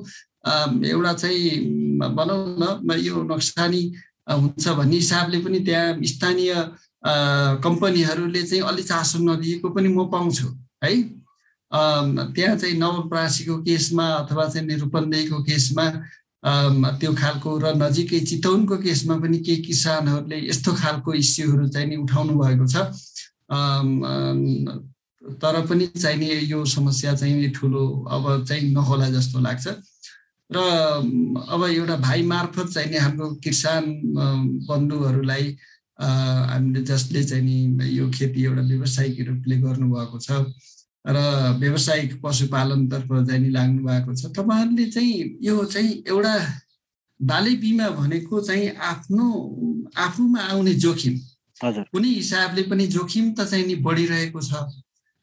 एउटा 0.84 1.12
चाहिँ 1.12 1.98
भनौँ 1.98 2.40
न 2.84 2.90
यो 3.00 3.22
नोक्सानी 3.24 3.82
हुन्छ 4.28 4.68
भन्ने 4.68 4.96
हिसाबले 4.96 5.38
पनि 5.40 5.58
त्यहाँ 5.64 5.96
स्थानीय 6.04 6.52
कम्पनीहरूले 7.64 8.42
चाहिँ 8.42 8.62
अलि 8.68 8.82
चासो 8.82 9.18
नदिएको 9.18 9.68
पनि 9.72 9.88
म 9.88 10.06
पाउँछु 10.12 10.46
है? 10.84 10.92
त्यहाँ 11.72 12.56
चाहिँ 12.60 12.76
नवलप्रासीको 12.78 13.54
केसमा 13.64 14.06
अथवा 14.22 14.44
चाहिँ 14.52 14.66
निरूपन्देहीको 14.68 15.42
केसमा 15.42 15.84
त्यो 16.42 17.12
खालको 17.14 17.50
र 17.62 17.66
नजिकै 17.78 18.20
चितवनको 18.26 18.76
केसमा 18.82 19.16
पनि 19.22 19.38
केही 19.46 19.62
किसानहरूले 19.62 20.38
यस्तो 20.48 20.70
खालको 20.74 21.14
इस्युहरू 21.14 21.68
चाहिँ 21.70 21.88
नि 21.88 21.96
उठाउनु 22.02 22.34
भएको 22.34 22.66
छ। 22.66 22.76
तर 25.38 25.54
पनि 25.70 25.86
चाहिने 25.86 26.26
यो 26.50 26.64
समस्या 26.66 27.14
चाहिँ 27.14 27.50
ठुलो 27.54 27.84
अब 28.10 28.44
चाहिँ 28.44 28.72
नहोला 28.74 29.08
जस्तो 29.10 29.38
लाग्छ। 29.38 29.66
र 30.50 30.58
अब 31.46 31.60
एउटा 31.64 31.96
भाइ 31.96 32.22
मार्फत 32.26 32.66
चाहिँ 32.74 32.90
नि 32.90 32.96
हाम्रो 32.98 33.28
किसान 33.38 33.84
बन्धुहरूलाई 34.66 35.56
हामीले 36.02 36.82
जसले 36.82 37.22
चाहिँ 37.24 37.44
नि 37.44 37.86
यो 37.96 38.10
खेती 38.10 38.44
एउटा 38.44 38.62
व्यावसायिक 38.62 39.20
रूपले 39.28 39.56
गर्नुभएको 39.62 40.18
छ। 40.18 40.42
र 41.04 41.16
व्यावसायिक 41.58 42.20
पशुपालनतर्फ 42.22 43.08
चाहिँ 43.26 43.40
नि 43.42 43.50
लाग्नु 43.50 43.82
भएको 43.86 44.14
छ। 44.14 44.30
तपाईँहरूले 44.36 44.86
चाहिँ 44.90 45.38
यो 45.42 45.64
चाहिँ 45.64 46.02
एउटा 46.08 46.34
बाली 47.20 47.56
बिमा 47.56 47.88
भनेको 47.90 48.40
चाहिँ 48.40 48.68
आफ्नो 48.76 49.26
आफूमा 49.98 50.40
आउने 50.40 50.74
जोखिम। 50.74 51.14
कुनै 51.90 52.08
हिसाबले 52.08 52.62
पनि 52.70 52.86
जोखिम 52.86 53.34
त 53.34 53.44
चाहिँ 53.50 53.66
नि 53.66 53.74
बढिरहेको 53.82 54.40
छ। 54.40 54.52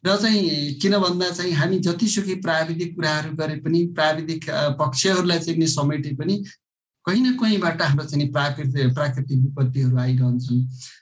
र 0.03 0.15
चाहिँ 0.15 0.79
किन 0.79 0.97
भन्दा 0.99 1.29
चाहिँ 1.31 1.51
हामी 1.53 1.79
जतिसुकै 1.79 2.35
प्राविधिक 2.43 2.95
कुराहरू 2.95 3.35
गरे 3.35 3.55
पनि 3.63 3.85
प्राविधिक 3.95 4.45
पक्षहरूलाई 4.79 5.39
चाहिँ 5.39 5.67
समेटे 5.67 6.15
पनि 6.15 6.43
कहीँ 7.05 7.21
न 7.21 7.35
कहीँबाट 7.39 7.81
हाम्रो 7.81 8.05
चाहिँ 8.05 8.27
प्राकृतिक 8.31 8.93
प्राकृतिक 8.95 9.39
विपत्तिहरू 9.39 9.97
आइरहन्छन्। 9.97 10.59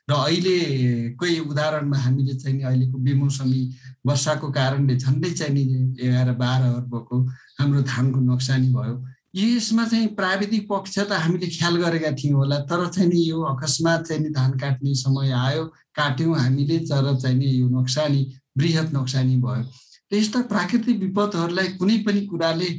र 0.10 0.14
अहिलेकै 0.14 1.40
उदाहरणमा 1.46 1.98
हामीले 1.98 2.34
चाहिँ 2.42 2.62
अहिलेको 2.64 2.98
बेमौसमी 2.98 3.62
वर्षाको 4.08 4.52
कारणले 4.52 4.96
झन्डै 4.98 5.32
चाहिँ 5.32 5.54
नि 5.54 5.64
एघार 6.08 6.32
बाह्र 6.42 6.64
अर्बको 6.78 7.18
हाम्रो 7.60 7.82
धानको 7.92 8.20
नोक्सानी 8.20 8.70
भयो। 8.74 8.96
यसमा 9.36 9.86
चाहिँ 9.88 10.08
प्राविधिक 10.18 10.68
पक्ष 10.70 10.98
त 11.00 11.12
हामीले 11.24 11.48
ख्याल 11.58 11.76
गरेका 11.84 12.12
थियौँ 12.20 12.38
होला 12.38 12.58
तर 12.70 12.88
चाहिँ 12.90 13.10
नि 13.10 13.20
यो 13.30 13.42
अकस्मात 13.54 14.08
चाहिँ 14.08 14.22
नि 14.24 14.30
धान 14.34 14.52
काट्ने 14.58 14.94
समय 14.96 15.32
आयो 15.32 15.66
काट्यौँ 15.94 16.38
हामीले 16.40 16.78
तर 16.90 17.16
चाहिँ 17.18 17.38
नि 17.38 17.46
यो 17.60 17.68
नोक्सानी 17.70 18.22
वृहत 18.58 18.94
नोक्सानी 18.94 19.36
भयो। 19.46 19.64
यस्ता 20.12 20.42
प्राकृतिक 20.52 21.00
विपदहरूलाई 21.00 21.68
कुनै 21.78 21.98
पनि 22.08 22.22
कुराले 22.32 22.70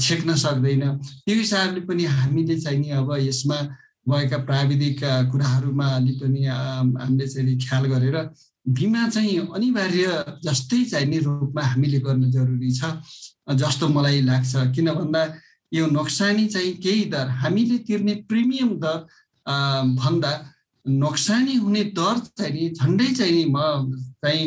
छेक्न 0.00 0.34
सक्दैन। 0.38 0.82
त्यो 1.26 1.36
हिसाबले 1.36 1.80
पनि 1.90 2.04
हामीले 2.04 2.58
चाहिँ 2.60 2.78
नि 2.80 2.90
अब 2.96 3.12
यसमा 3.18 3.58
भएका 4.08 4.38
प्राविधिक 4.48 5.00
कुराहरूमा 5.32 5.86
अलि 5.96 6.12
पनि 6.22 6.44
हामीले 6.46 7.26
चाहिँ 7.28 7.58
ख्याल 7.58 7.84
गरेर 7.92 8.16
बिमा 8.66 9.08
चाहिँ 9.08 9.38
अनिवार्य 9.54 10.40
जस्तै 10.44 10.84
चाहिने 10.84 11.18
रूपमा 11.18 11.62
हामीले 11.62 11.98
गर्न 12.00 12.30
जरुरी 12.30 12.70
छ 12.70 12.84
जस्तो 13.58 13.88
मलाई 13.88 14.20
लाग्छ। 14.22 14.52
किन 14.74 14.90
भन्दा 14.94 15.22
यो 15.74 15.86
नोक्सानी 15.90 16.46
चाहिँ 16.46 16.72
केही 16.78 17.04
दर 17.10 17.28
हामीले 17.42 17.78
तिर्ने 17.86 18.14
प्रिमियम 18.28 18.70
दर 18.78 18.98
भन्दा 19.98 20.32
नोक्सानी 20.86 21.54
हुने 21.56 21.82
दर 21.96 22.18
चाहिँ 22.38 22.52
नि 22.54 22.70
झन्डै 22.70 23.08
चाहिँ 23.18 23.34
नि 23.34 23.44
म 23.50 23.58
चाहिँ 24.22 24.46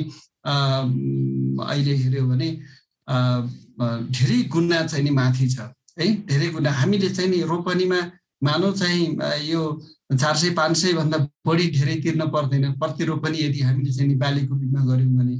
अहिले 1.60 1.96
हेऱ्यो 1.96 2.24
भने 2.28 2.50
धेरै 4.16 4.42
गुना 4.48 4.86
चाहिँ 4.88 5.04
नि 5.04 5.12
माथि 5.12 5.48
छ। 5.50 5.60
है 6.00 6.06
धेरै 6.24 6.50
गुना 6.56 6.72
हामीले 6.72 7.10
चाहिँ 7.10 7.30
नि 7.32 7.42
रोपनीमा 7.52 8.00
मानौ 8.44 8.72
चाहिँ 8.72 9.04
यो 9.48 9.62
चार 10.10 10.36
सय 10.38 10.50
पाँच 10.54 10.78
सयभन्दा 10.78 11.18
बढी 11.48 11.68
धेरै 11.78 11.96
तिर्न 12.02 12.30
पर्दैन। 12.30 12.72
प्रति 12.80 13.06
रोपनी 13.06 13.38
यदि 13.38 13.62
हामीले 13.62 13.92
चाहिँ 13.94 14.10
नि 14.10 14.16
बालीको 14.16 14.56
बिमा 14.56 14.82
गऱ्यौँ 14.86 15.14
भने। 15.18 15.40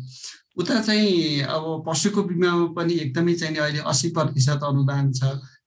उता 0.58 0.80
चाहिँ 0.82 1.42
अब 1.46 1.84
पशुको 1.88 2.24
बिमामा 2.24 2.66
पनि 2.74 2.94
एकदमै 3.06 3.34
चाहिँ 3.36 3.58
अहिले 3.58 3.80
असी 3.86 4.10
प्रतिशत 4.10 4.64
अनुदान 4.64 5.12
छ 5.14 5.24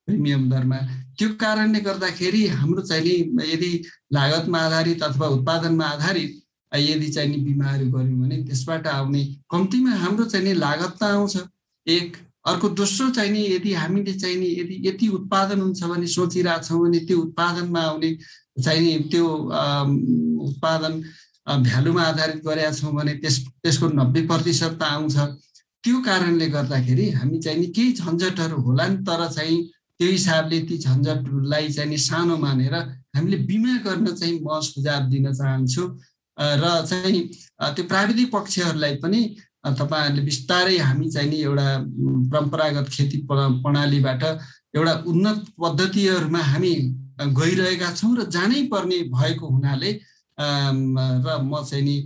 प्रिमियम 0.07 0.49
दरमा। 0.50 0.78
त्यो 1.19 1.28
कारणले 1.40 1.81
गर्दाखेरि 1.81 2.47
हाम्रो 2.59 2.83
चाहिँ 2.83 3.17
नि 3.33 3.52
यदि 3.52 3.71
लागतमा 4.12 4.59
आधारित 4.59 5.02
अथवा 5.02 5.26
उत्पादनमा 5.37 5.87
आधारित 5.87 6.33
यदि 6.73 7.09
चाहिँ 7.09 7.31
नि 7.31 7.37
बिमाहरू 7.45 7.90
गऱ्यौँ 7.90 8.19
भने 8.21 8.37
त्यसबाट 8.45 8.87
आउने 8.87 9.25
कम्तीमा 9.50 9.93
हाम्रो 10.02 10.25
चाहिँ 10.25 10.47
नि 10.47 10.55
लागत 10.59 10.97
त 11.00 11.02
आउँछ। 11.02 11.37
एक 11.87 12.17
अर्को 12.47 12.69
दोस्रो 12.81 13.09
चाहिँ 13.11 13.31
नि 13.33 13.43
यदि 13.55 13.73
हामीले 13.75 14.12
चाहिँ 14.14 14.37
नि 14.37 14.47
यदि 14.61 14.76
यति 14.88 15.09
उत्पादन 15.09 15.61
हुन्छ 15.61 15.85
भने 15.85 16.07
सोचिरहेछौँ 16.07 16.81
भने 16.81 16.99
त्यो 17.07 17.19
उत्पादनमा 17.19 17.81
आउने 17.81 18.11
चाहिँ 18.64 19.02
त्यो 19.10 19.26
उत्पादन 20.46 20.92
भ्यालुमा 21.66 22.02
आधारित 22.02 22.40
गरेका 22.46 22.72
छौँ 22.78 22.92
भने 22.94 23.14
त्यस 23.22 23.36
त्यसको 23.62 23.86
नब्बे 24.00 24.20
प्रतिशत 24.26 24.78
त 24.80 24.82
आउँछ। 24.82 25.16
त्यो 25.84 25.96
कारणले 26.04 26.46
गर्दाखेरि 26.52 27.10
हामी 27.18 27.38
चाहिँ 27.38 27.58
नि 27.60 27.66
केही 27.76 27.92
झन्झटहरू 28.02 28.56
होला 28.62 28.86
नि 28.86 28.96
तर 29.06 29.26
चाहिँ 29.26 29.56
त्यो 30.00 30.08
हिसाबले 30.10 30.58
ती 30.68 30.76
झन्झटलाई 30.78 31.68
चाहिँ 31.72 31.90
नि 31.90 31.98
सानो 31.98 32.36
मानेर 32.36 32.74
हामीले 33.14 33.36
बिमा 33.48 33.76
गर्न 33.86 34.06
चाहिँ 34.14 34.38
म 34.42 34.60
सुझाव 34.60 35.08
दिन 35.10 35.32
चाहन्छु। 35.32 35.82
र 36.38 36.64
चाहिँ 36.86 37.22
त्यो 37.74 37.84
प्राविधिक 37.88 38.28
पक्षहरूलाई 38.32 38.94
पनि 39.02 39.20
तपाईँहरूले 39.78 40.22
बिस्तारै 40.22 40.76
हामी 40.78 41.08
चाहिँ 41.10 41.30
नि 41.30 41.38
एउटा 41.42 41.68
परम्परागत 42.30 42.86
खेती 42.94 43.18
प्रणालीबाट 43.26 44.22
एउटा 44.76 44.94
उन्नत 45.10 45.38
पद्धतिहरूमा 45.62 46.42
हामी 46.52 46.74
गइरहेका 47.18 47.92
छौँ 47.94 48.16
र 48.16 48.25
जानै 48.30 48.62
पर्ने 48.72 48.98
भएको 49.10 49.46
हुनाले 49.48 49.92
र 50.38 51.38
म 51.42 51.62
चाहिँ 51.64 51.84
नि 51.84 51.96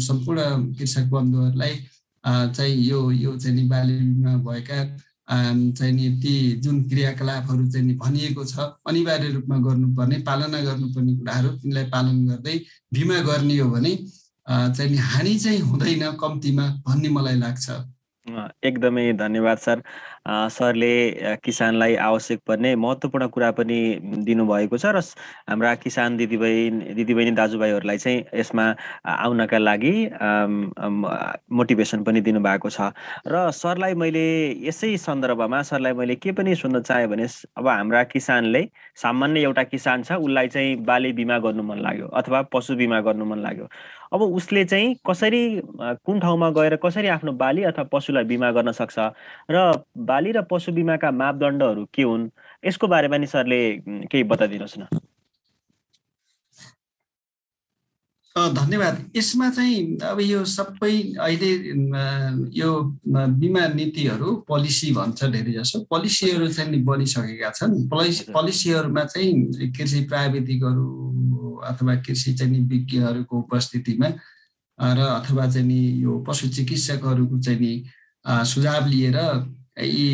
सम्पूर्ण 0.00 0.72
कृषक 0.78 1.06
बन्धुहरूलाई 1.10 1.74
चाहिँ 2.24 2.74
यो 2.84 3.10
यो 3.10 3.36
चाहिँ 3.38 3.56
नि 3.56 3.64
भएका 4.44 4.78
चाहिँ 5.28 5.92
नि 5.92 6.08
ती 6.22 6.34
जुन 6.60 6.82
क्रियाकलापहरू 6.88 7.68
चाहिँ 7.70 7.86
नि 7.86 7.94
भनिएको 7.94 8.44
छ 8.44 8.58
अनिवार्य 8.88 9.28
रूपमा 9.32 9.56
गर्नुपर्ने 9.66 10.18
पालना 10.28 10.60
गर्नुपर्ने 10.62 11.12
कुराहरू 11.16 11.48
तिनलाई 11.60 11.84
पालन 11.92 12.26
गर्दै 12.28 12.56
बिमा 12.92 13.18
गर्ने 13.28 13.58
हो 13.58 13.70
भने 13.70 13.92
चाहिँ 14.48 14.90
नि 14.90 14.96
हानि 14.96 15.38
चाहिँ 15.38 15.60
हुँदैन 15.60 16.04
कम्तीमा 16.20 16.64
भन्ने 16.88 17.08
मलाई 17.08 17.36
लाग्छ। 17.44 17.68
एकदमै 18.64 19.12
धन्यवाद 19.12 19.58
सर। 19.58 19.82
सरले 20.28 20.94
किसानलाई 21.44 21.94
आवश्यक 21.96 22.40
पर्ने 22.46 22.74
महत्त्वपूर्ण 22.76 23.26
कुरा 23.34 23.50
पनि 23.58 23.78
दिनुभएको 24.26 24.78
छ 24.78 24.86
र 24.92 25.00
हाम्रा 25.48 25.74
किसान 25.84 26.16
दिदीबहिनी 26.16 26.94
दिदीबहिनी 26.94 27.30
दाजुभाइहरूलाई 27.36 27.98
चाहिँ 27.98 28.24
यसमा 28.34 28.64
आउनका 29.08 29.58
लागि 29.58 29.94
मोटिभेसन 31.50 32.02
पनि 32.04 32.20
दिनुभएको 32.20 32.70
छ। 32.70 32.92
र 33.26 33.50
सरलाई 33.56 33.94
मैले 33.94 34.26
यसै 34.68 34.96
सन्दर्भमा 34.96 35.62
सरलाई 35.70 35.92
मैले 35.92 36.14
के 36.20 36.32
पनि 36.32 36.54
सुन्न 36.54 36.80
चाहेँ 36.82 37.08
भने 37.08 37.26
अब 37.56 37.68
हाम्रा 37.68 38.02
किसानले 38.12 38.62
सामान्य 39.02 39.40
एउटा 39.42 39.62
किसान 39.72 40.02
छ 40.02 40.12
उसलाई 40.12 40.48
चाहिँ 40.48 40.76
बाली 40.84 41.12
बिमा 41.12 41.38
गर्नु 41.38 41.62
मन 41.62 41.78
लाग्यो 41.82 42.06
अथवा 42.20 42.42
पशु 42.52 42.76
बिमा 42.76 43.00
गर्नु 43.00 43.24
मन 43.24 43.38
लाग्यो। 43.38 43.68
अब 44.12 44.22
उसले 44.22 44.64
चाहिँ 44.64 44.94
कसरी 45.08 45.42
कुन 46.04 46.20
ठाउँमा 46.20 46.50
गएर 46.50 46.76
कसरी 46.84 47.08
आफ्नो 47.08 47.32
बाली 47.32 47.62
अथवा 47.70 47.84
पशुलाई 47.92 48.24
बिमा 48.24 48.50
गर्न 48.52 48.72
सक्छ? 48.72 48.98
र 49.50 49.84
बाली 49.96 50.32
र 50.32 50.42
पशु 50.50 50.72
बिमाका 50.72 51.10
मापदण्डहरू 51.10 51.84
के 51.94 52.02
हुन्? 52.02 52.30
यसको 52.64 52.86
बारेमा 52.88 53.16
नि 53.16 53.26
सरले 53.26 53.60
केही 54.08 54.24
बताइदिनुहोस् 54.24 54.78
न। 54.78 54.86
धन्यवाद। 58.36 58.96
यसमा 59.16 59.48
चाहिँ 59.50 59.98
अब 59.98 60.20
यो 60.20 60.44
सबै 60.46 60.94
अहिले 61.18 61.50
यो 62.54 62.70
बिमा 63.34 63.66
नीतिहरू 63.74 64.34
पोलिसी 64.48 64.92
भन्छ 64.94 65.24
धेरै 65.34 65.52
जसो। 65.52 65.80
पोलिसीहरू 65.90 66.46
चाहिँ 66.46 66.82
बनिसकेका 66.86 67.50
छन्। 67.50 67.88
पोलिसी 67.90 68.32
पोलिसीहरूमा 68.32 69.04
चाहिँ 69.04 69.72
कृषि 69.74 70.00
प्राविधिकहरू 70.06 70.86
अथवा 71.64 71.94
कृषि 72.06 72.32
चाहिँ 72.34 72.60
विज्ञहरूको 72.68 73.38
उपस्थितिमा 73.38 74.08
र 74.78 75.00
अथवा 75.00 75.46
चाहिँ 75.50 75.66
नि 75.66 75.80
यो 76.02 76.18
पशु 76.28 76.48
चिकित्सकहरूको 76.48 77.38
चाहिँ 77.38 77.60
नि 77.60 77.72
सुझाव 78.26 78.86
लिएर 78.88 79.16
यी 79.82 80.08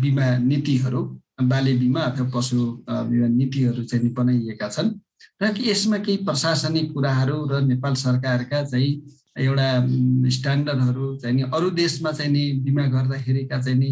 बिमा 0.00 0.26
नीतिहरू 0.38 1.02
बाली 1.42 1.72
बिमा 1.78 2.00
अथवा 2.00 2.30
पशु 2.34 2.58
बिमा 2.88 3.28
नीतिहरू 3.28 3.84
चाहिँ 3.84 4.12
बनाइएका 4.14 4.68
छन्। 4.68 4.90
र 5.42 5.54
यसमा 5.58 5.98
केही 6.04 6.16
प्रशासनिक 6.24 6.92
कुराहरू 6.92 7.36
र 7.48 7.60
नेपाल 7.64 7.94
सरकारका 7.94 8.64
चाहिँ 8.64 8.92
एउटा 9.40 9.68
स्ट्यान्डर्डहरू 10.36 11.16
चाहिँ 11.16 11.36
नि 11.36 11.42
अरू 11.54 11.70
देशमा 11.70 12.12
चाहिँ 12.12 12.32
नि 12.32 12.44
बिमा 12.64 12.84
गर्दाखेरिका 12.92 13.60
चाहिँ 13.60 13.78
नि 13.78 13.90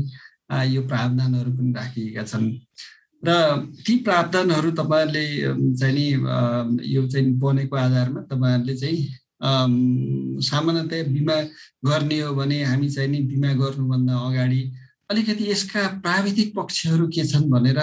यो 0.74 0.82
प्रावधानहरू 0.88 1.50
पनि 1.56 1.72
राखिएका 1.72 2.22
छन्। 2.22 2.44
र 3.22 3.30
ती 3.86 3.96
प्रावधानहरू 4.04 4.70
तपाईँहरूले 4.70 5.24
चाहिँ 5.74 5.94
नि 5.94 6.06
यो 6.86 7.06
चाहिँ 7.06 7.32
बनेको 7.38 7.76
आधारमा 7.76 8.20
तपाईँहरूले 8.30 8.74
चाहिँ 8.76 8.98
सामान्यतया 10.42 11.02
बिमा 11.12 11.36
गर्ने 11.84 12.20
हो 12.20 12.34
भने 12.34 12.62
हामी 12.64 12.88
चाहिँ 12.88 13.10
नि 13.10 13.18
बिमा 13.26 13.52
गर्नुभन्दा 13.58 14.14
अगाडि 14.18 14.62
अलिकति 15.10 15.50
यसका 15.50 15.86
प्राविधिक 16.02 16.54
पक्षहरू 16.56 17.06
के 17.08 17.24
छन् 17.26 17.50
भनेर 17.50 17.80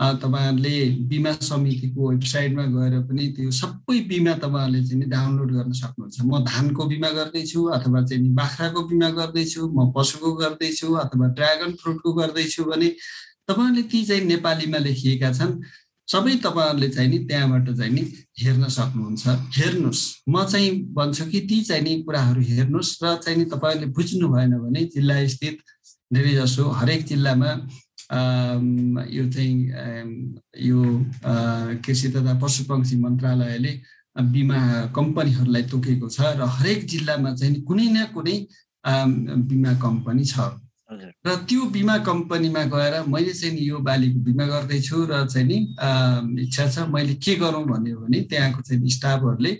तपाईँहरूले 0.00 0.76
बिमा 1.08 1.32
समितिको 1.44 2.08
वेबसाइटमा 2.10 2.64
गएर 2.74 2.94
पनि 3.04 3.26
त्यो 3.36 3.50
सबै 3.50 3.98
बिमा 4.08 4.32
तपाईँहरूले 4.40 4.82
चाहिँ 4.86 5.08
डाउनलोड 5.10 5.50
गर्न 5.52 5.72
सक्नुहुन्छ। 5.72 6.16
म 6.24 6.44
धानको 6.44 6.84
बिमा 6.88 7.10
गर्दैछु 7.10 7.64
अथवा 7.76 8.02
चाहिँ 8.08 8.32
बाख्राको 8.34 8.80
बिमा 8.88 9.08
गर्दैछु 9.18 9.60
म 9.68 9.92
पशुको 9.92 10.32
गर्दैछु 10.40 10.88
अथवा 10.94 11.26
ड्रागन 11.36 11.72
फ्रुटको 11.80 12.12
गर्दैछु 12.12 12.64
भने 12.64 12.88
तपाईँहरूले 13.50 13.82
ती 13.90 14.04
चाहिँ 14.06 14.24
नेपालीमा 14.30 14.78
लेखिएका 14.86 15.32
छन्। 15.38 15.52
सबै 16.08 16.34
तपाईँहरूले 16.42 16.88
चाहिँ 16.90 17.10
नि 17.10 17.18
त्यहाँबाट 17.26 17.68
चाहिँ 17.78 17.92
नि 17.94 18.02
हेर्न 18.42 18.64
सक्नुहुन्छ। 18.78 19.24
हेर्नुहोस्। 19.58 20.02
म 20.28 20.44
चाहिँ 20.46 20.70
भन्छु 20.94 21.24
कि 21.30 21.40
ती 21.50 21.60
चाहिँ 21.68 21.82
नि 21.82 22.02
कुराहरू 22.02 22.42
हेर्नुहोस् 22.42 22.98
र 23.02 23.14
चाहिँ 23.22 23.38
नि 23.38 23.44
तपाईँहरूले 23.46 23.92
बुझ्नु 23.94 24.26
भएन 24.28 24.52
भने 24.58 24.84
जिल्ला 24.94 25.16
स्थित 25.34 25.58
धेरै 26.10 26.34
जसो 26.34 26.66
हरेक 26.78 27.06
जिल्लामा 27.06 27.50
यो 29.06 29.24
चाहिँ 29.30 29.54
यो 30.66 30.78
कृषि 31.78 32.08
तथा 32.10 32.34
पशुपक्षी 32.42 32.96
मन्त्रालयले 32.98 33.72
बिमा 34.34 34.58
कम्पनीहरूलाई 34.90 35.62
तोकेको 35.70 36.08
छ 36.10 36.34
र 36.34 36.42
हरेक 36.58 36.80
जिल्लामा 36.90 37.34
चाहिँ 37.38 37.62
कुनै 37.62 37.86
न 37.86 38.10
कुनै 38.10 38.36
बिमा 39.46 39.72
कम्पनी 39.78 40.24
छ। 40.26 40.50
र 40.90 41.34
त्यो 41.46 41.64
बिमा 41.70 41.96
कम्पनीमा 42.02 42.62
गएर 42.66 42.94
मैले 43.06 43.32
चाहिँ 43.32 43.54
नि 43.54 43.62
यो 43.62 43.78
बालीको 43.78 44.18
बिमा 44.26 44.44
गर्दैछु 44.46 44.96
र 45.10 45.26
चाहिँ 45.26 45.46
नि 45.46 45.58
इच्छा 46.42 46.66
छ 46.66 46.78
मैले 46.90 47.14
के 47.14 47.34
गरौँ 47.38 47.64
भन्यो 47.64 47.96
भने 48.00 48.20
त्यहाँको 48.26 48.60
चाहिँ 48.62 48.90
स्टाफहरूले 48.90 49.52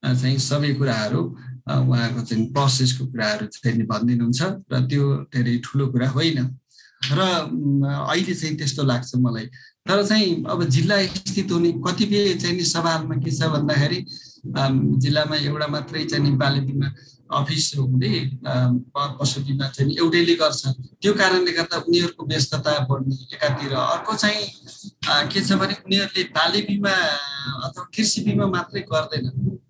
चाहिँ 0.00 0.38
सबै 0.40 0.72
कुराहरू 0.80 1.22
उहाँको 1.68 2.20
चाहिँ 2.24 2.44
प्रोसेसको 2.52 3.04
कुराहरू 3.12 3.46
चाहिँ 3.52 3.84
भनिदिनुहुन्छ 3.84 4.40
र 4.72 4.80
त्यो 4.88 5.04
धेरै 5.28 5.56
ठुलो 5.64 5.86
कुरा 5.92 6.08
होइन। 6.08 6.38
र 7.12 7.20
अहिले 7.20 8.34
चाहिँ 8.34 8.56
त्यस्तो 8.56 8.82
लाग्छ 8.82 9.12
मलाई। 9.20 9.46
तर 9.84 10.06
चाहिँ 10.08 10.44
अब 10.48 10.64
जिल्ला 10.64 10.96
स्थित 11.20 11.52
हुने 11.52 11.70
कतिपय 11.84 12.34
चाहिँ 12.40 12.56
नि 12.56 12.64
सवालमा 12.64 13.14
के 13.20 13.30
छ 13.30 13.42
भन्दाखेरि 13.52 14.00
जिल्लामा 15.04 15.36
एउटा 15.36 15.66
मात्रै 15.68 16.04
चाहिँ 16.04 16.36
बाली 16.36 16.60
बिमा 16.64 16.88
अफिस 17.30 17.66
हुँदै 17.78 18.40
पशु 18.96 19.40
बिमा 19.46 19.68
चाहिँ 19.68 19.96
एउटैले 19.96 20.34
गर्छ। 20.40 20.62
त्यो 21.02 21.12
कारणले 21.14 21.52
गर्दा 21.52 21.76
उनीहरूको 21.84 22.22
व्यस्तता 22.26 22.72
बढ्ने 22.88 23.14
एकातिर। 23.34 23.72
अर्को 23.72 24.14
चाहिँ 24.16 24.46
के 25.28 25.40
छ 25.40 25.52
भने 25.60 25.74
उनीहरूले 25.84 26.22
बाली 26.32 26.60
बिमा 26.68 26.94
अथवा 27.66 27.84
कृषि 27.94 28.20
बिमा 28.24 28.46
मात्रै 28.48 28.80
गर्दैन। 28.88 29.24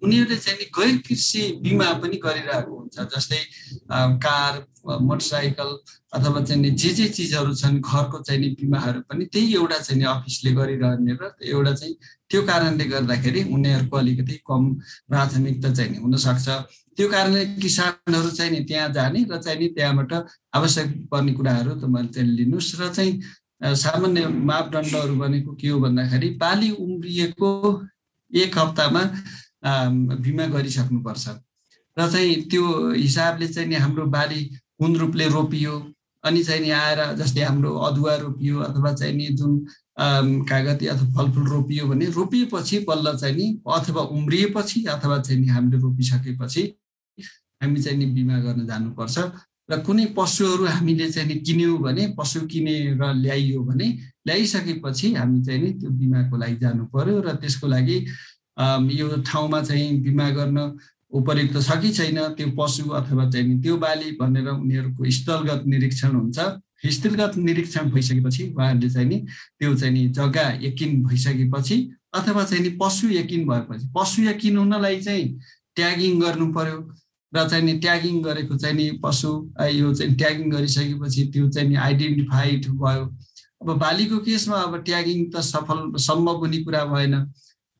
उनीहरूले 0.04 0.36
चाहिँ 0.36 0.70
गैर 0.78 0.96
कृषि 1.06 1.42
बिमा 1.62 1.92
पनि 1.98 2.16
गरिरहेको 2.22 2.72
हुन्छ। 2.78 2.96
जस्तै 3.14 3.40
कार 4.22 4.52
मोटरसाइकल 4.88 5.70
अथवा 6.16 6.40
चाहिँ 6.44 6.62
नि 6.62 6.70
जे 6.70 6.90
जे 6.98 7.08
चिजहरू 7.08 7.54
छन् 7.54 7.80
घरको 7.80 8.18
चाहिँ 8.22 8.40
नि 8.40 8.48
बिमाहरू 8.60 9.00
पनि 9.08 9.24
त्यही 9.32 9.54
एउटा 9.54 9.78
चाहिँ 9.78 9.98
नि 10.00 10.06
अफिसले 10.08 10.52
गरिरहने 10.58 11.12
र 11.20 11.30
एउटा 11.44 11.72
चाहिँ 11.74 11.94
त्यो 12.30 12.42
कारणले 12.46 12.84
गर्दाखेरि 12.84 13.42
उनीहरूको 13.54 13.96
अलिकति 13.96 14.36
कम 14.48 14.62
प्राथमिकता 15.08 15.72
चाहिँ 15.74 15.90
नि 15.92 15.98
हुनसक्छ। 16.04 16.48
त्यो 16.96 17.08
कारणले 17.08 17.44
किसानहरू 17.62 18.30
चाहिँ 18.30 18.52
नि 18.52 18.60
त्यहाँ 18.68 18.88
जाने 18.92 19.24
र 19.30 19.36
चाहिँ 19.38 19.58
नि 19.60 19.68
त्यहाँबाट 19.76 20.12
आवश्यक 20.54 20.88
पर्ने 21.10 21.32
कुराहरू 21.32 21.74
तपाईँले 21.82 22.12
चाहिँ 22.14 22.30
लिनुहोस् 22.38 22.74
र 22.80 22.88
चाहिँ 22.94 23.12
सामान्य 23.76 24.26
मापदण्डहरू 24.28 25.14
भनेको 25.18 25.52
के 25.60 25.68
हो 25.68 25.78
भन्दाखेरि 25.80 26.28
बाली 26.40 26.70
उम्रिएको 26.78 27.50
एक 28.30 28.58
हप्तामा 28.58 29.02
बिमा 30.24 30.46
गरिसक्नुपर्छ। 30.54 31.28
र 31.96 32.10
चाहिँ 32.10 32.34
त्यो 32.50 32.64
हिसाबले 32.94 33.46
चाहिँ 33.48 33.68
नि 33.68 33.74
हाम्रो 33.74 34.06
बाली 34.06 34.40
कुन 34.80 34.96
रूपले 34.96 35.28
रोपियो? 35.28 35.74
अनि 36.24 36.42
चाहिँ 36.42 36.62
नि 36.62 36.70
आएर 36.70 37.00
जस्तै 37.18 37.42
हाम्रो 37.42 37.70
अदुवा 37.88 38.14
रोपियो 38.16 38.58
अथवा 38.60 38.92
चाहिँ 38.92 39.14
नि 39.16 39.26
जुन 39.38 39.52
कागती 40.50 40.86
अथवा 40.86 41.08
फलफुल 41.16 41.46
रोपियो 41.48 41.86
भने 41.88 42.06
रोपिएपछि 42.10 42.78
बल्ल 42.88 43.16
चाहिँ 43.18 43.36
नि 43.36 43.46
अथवा 43.66 44.02
उम्रिएपछि 44.16 44.84
अथवा 44.94 45.18
चाहिँ 45.22 45.40
नि 45.40 45.46
हामीले 45.46 45.78
रोपिसकेपछि 45.78 46.62
हामी 47.62 47.82
चाहिँ 47.82 47.98
नि 47.98 48.06
बिमा 48.14 48.38
गर्न 48.38 48.66
जानुपर्छ। 48.66 49.18
र 49.70 49.76
कुनै 49.86 50.04
पशुहरू 50.16 50.64
हामीले 50.64 51.10
चाहिँ 51.12 51.28
नि 51.28 51.34
किन्यौँ 51.46 51.78
भने 51.78 52.06
पशु 52.18 52.40
किनेर 52.50 53.02
ल्याइयो 53.22 53.60
भने 53.64 53.88
ल्याइसकेपछि 54.26 55.14
हामी 55.14 55.44
चाहिँ 55.44 55.60
नि 55.62 55.70
त्यो 55.80 55.90
बिमाको 55.90 56.36
लागि 56.36 56.56
जानु 56.56 56.84
पर्यो 56.88 57.20
र 57.20 57.36
त्यसको 57.36 57.66
लागि 57.68 57.96
यो 58.98 59.06
ठाउँमा 59.28 59.62
चाहिँ 59.62 60.00
बिमा 60.02 60.30
गर्न 60.30 60.58
उपयुक्त 61.12 61.56
छ 61.60 61.76
कि 61.82 61.90
छैन 61.92 62.18
त्यो 62.36 62.50
पशु 62.58 62.88
अथवा 63.00 63.30
चाहिँ 63.30 63.60
त्यो 63.62 63.76
बाली 63.76 64.10
भनेर 64.20 64.48
उनीहरूको 64.48 65.10
स्थलगत 65.10 65.62
निरीक्षण 65.66 66.10
हुन्छ। 66.14 66.38
स्थलगत 66.86 67.36
निरीक्षण 67.38 67.90
भइसकेपछि 67.90 68.42
उहाँहरूले 68.56 68.90
चाहिँ 68.90 69.08
नि 69.08 69.18
त्यो 69.58 69.74
चाहिँ 69.74 69.92
नि 69.94 70.08
जग्गा 70.18 70.46
यकिन 70.62 71.02
भइसकेपछि 71.04 71.76
अथवा 72.14 72.44
चाहिँ 72.44 72.62
नि 72.62 72.70
पशु 72.82 73.08
यकिन 73.10 73.46
भएपछि 73.48 73.88
पशु 73.96 74.22
यकिन 74.22 74.56
हुनलाई 74.56 75.00
चाहिँ 75.00 75.26
ट्यागिङ 75.76 76.20
गर्नु 76.20 76.52
पर्यो 76.52 76.78
र 77.32 77.48
चाहिँ 77.48 77.64
नि 77.64 77.72
ट्यागिङ 77.78 78.22
गरेको 78.22 78.56
चाहिँ 78.56 78.76
नि 78.76 78.90
पशु 79.04 79.30
यो 79.72 79.94
चाहिँ 79.94 80.14
ट्यागिङ 80.16 80.50
गरिसकेपछि 80.50 81.24
त्यो 81.32 81.48
चाहिँ 81.48 81.68
नि 81.68 81.74
आइडेन्टिफाइड 81.76 82.68
भयो। 82.68 83.04
अब 83.62 83.68
बालीको 83.78 84.18
केसमा 84.22 84.56
अब 84.56 84.76
ट्यागिङ 84.84 85.24
त 85.30 85.40
सफल 85.42 85.80
सम्भव 85.98 86.36
हुने 86.38 86.58
कुरा 86.62 86.84
भएन। 86.84 87.14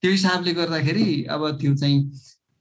त्यो 0.03 0.11
हिसाबले 0.11 0.53
गर्दाखेरि 0.55 1.25
अब 1.31 1.49
त्यो 1.61 1.75
चाहिँ 1.77 1.99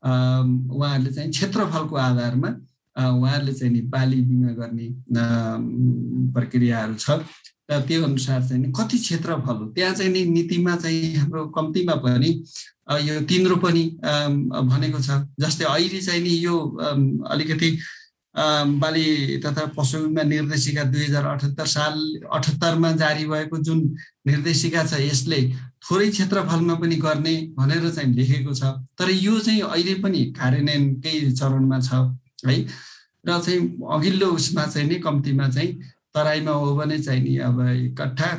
उहाँहरूले 0.03 1.11
चाहिँ 1.13 1.31
क्षेत्रफलको 1.31 1.95
आधारमा 1.95 2.49
उहाँहरूले 2.97 3.53
चाहिँ 3.53 3.73
नि 3.73 3.81
बाली 3.93 4.21
बिमा 4.21 4.51
गर्ने 4.59 4.87
प्रक्रियाहरू 6.33 6.95
छ। 6.95 7.21
र 7.67 7.81
त्यो 7.83 8.03
अनुसार 8.03 8.41
चाहिँ 8.47 8.61
नि 8.63 8.71
कति 8.71 8.97
क्षेत्रफल 8.97 9.55
हो? 9.59 9.65
त्यहाँ 9.75 9.93
चाहिँ 9.93 10.11
नि 10.11 10.23
नीतिमा 10.25 10.75
चाहिँ 10.75 11.15
हाम्रो 11.15 11.45
कम्तीमा 11.51 11.95
पनि 11.99 12.29
यो 13.07 13.21
तिन 13.27 13.47
रोपनी 13.47 13.83
भनेको 14.71 14.99
छ। 15.03 15.09
जस्तै 15.35 15.65
अहिले 15.65 16.01
चाहिँ 16.01 16.21
नि 16.23 16.33
यो 16.45 16.55
अलिकति 17.27 17.69
बाली 18.79 19.37
तथा 19.43 19.65
पशु 19.77 19.99
बिमा 19.99 20.23
निर्देशिका 20.23 20.83
दुई 20.87 21.03
हजार 21.03 21.25
अठहत्तर 21.25 21.67
साल 21.67 21.93
अठहत्तरमा 22.33 22.91
जारी 23.01 23.25
भएको 23.25 23.57
जुन 23.67 23.79
निर्देशिका 24.27 24.83
छ 24.87 25.01
यसले 25.03 25.41
थोरै 25.89 26.09
क्षेत्रफलमा 26.11 26.75
पनि 26.75 26.95
गर्ने 26.99 27.35
भनेर 27.57 27.89
चाहिँ 27.89 28.13
लेखेको 28.15 28.53
छ। 28.53 28.63
तर 28.99 29.09
यो 29.09 29.39
चाहिँ 29.39 29.61
अहिले 29.61 29.93
पनि 30.03 30.19
कार्यान्वयनकै 30.39 31.31
चरणमा 31.31 31.79
छ 31.79 31.91
है? 32.45 32.57
र 33.27 33.39
चाहिँ 33.39 33.59
अघिल्लो 33.95 34.27
उसमा 34.35 34.65
चाहिँ 34.67 34.87
नि 34.87 34.95
कम्तीमा 34.99 35.47
चाहिँ 35.49 35.71
तराईमा 36.15 36.51
हो 36.51 36.75
भने 36.75 36.97
चाहिँ 36.99 37.21
नि 37.23 37.37
अब 37.43 37.59
एक 37.67 37.95
कट्ठा 37.99 38.29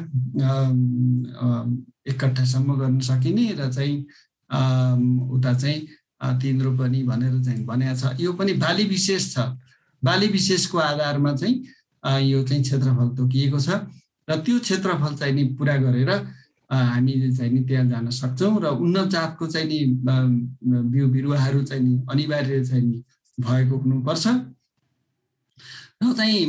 एक 2.09 2.17
कट्ठासम्म 2.21 2.75
गर्न 2.81 3.01
सकिने 3.01 3.53
र 3.61 3.73
चाहिँ 3.73 3.97
उता 5.37 5.53
चाहिँ 5.55 5.81
तिन 6.41 6.61
रोपनी 6.63 7.03
भनेर 7.05 7.35
चाहिँ 7.45 7.65
भनेको 7.65 7.97
छ। 7.97 8.21
यो 8.21 8.33
पनि 8.33 8.53
बाली 8.61 8.85
विशेष 8.85 9.35
छ। 9.35 9.39
बाली 10.03 10.27
विशेषको 10.29 10.79
आधारमा 10.79 11.33
चाहिँ 11.37 12.29
यो 12.29 12.43
चाहिँ 12.49 12.63
क्षेत्रफल 12.63 13.09
तोकिएको 13.17 13.61
छ। 13.61 13.69
र 14.29 14.37
त्यो 14.45 14.59
क्षेत्रफल 14.59 15.15
चाहिँ 15.17 15.35
नि 15.35 15.45
पुरा 15.59 15.77
गरेर 15.85 16.11
हामीले 16.71 17.33
चाहिँ 17.37 17.53
नि 17.53 17.61
त्यहाँ 17.65 17.87
जान 17.89 18.11
सक्छौँ 18.11 18.61
र 18.61 18.67
उन्नत 18.77 19.09
जातको 19.09 19.47
चाहिँ 19.47 19.69
नि 19.69 19.79
बिउ 20.93 21.09
बिरुवाहरू 21.09 21.63
चाहिँ 21.65 21.83
नि 21.85 21.95
अनिवार्य 22.11 22.65
चाहिँ 22.65 22.85
नि 22.85 23.03
भएको 23.39 23.77
हुनुपर्छ। 23.77 24.27
र 25.99 26.13
चाहिँ 26.13 26.47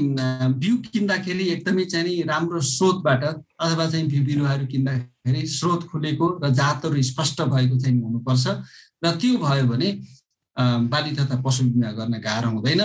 बिउ 0.60 0.76
किन्दाखेरि 0.86 1.46
एकदमै 1.50 1.86
चाहिँ 1.86 2.06
नि 2.06 2.22
राम्रो 2.28 2.62
स्रोतबाट 2.62 3.24
अथवा 3.24 3.86
चाहिँ 3.90 4.08
बिउ 4.08 4.24
बिरुवाहरू 4.26 4.66
किन्दाखेरि 4.68 5.48
स्रोत 5.48 5.88
खुलेको 5.90 6.28
र 6.44 6.50
जातहरू 6.52 7.02
स्पष्ट 7.02 7.42
भएको 7.42 7.80
चाहिँ 7.80 8.02
हुनुपर्छ। 8.02 8.48
र 9.06 9.16
त्यो 9.16 9.38
भयो 9.40 9.66
भने 9.72 9.90
बाली 10.92 11.12
तथा 11.16 11.42
पशु 11.42 11.64
बिमा 11.64 11.92
गर्न 11.96 12.14
गाह्रो 12.20 12.50
हुँदैन। 12.52 12.82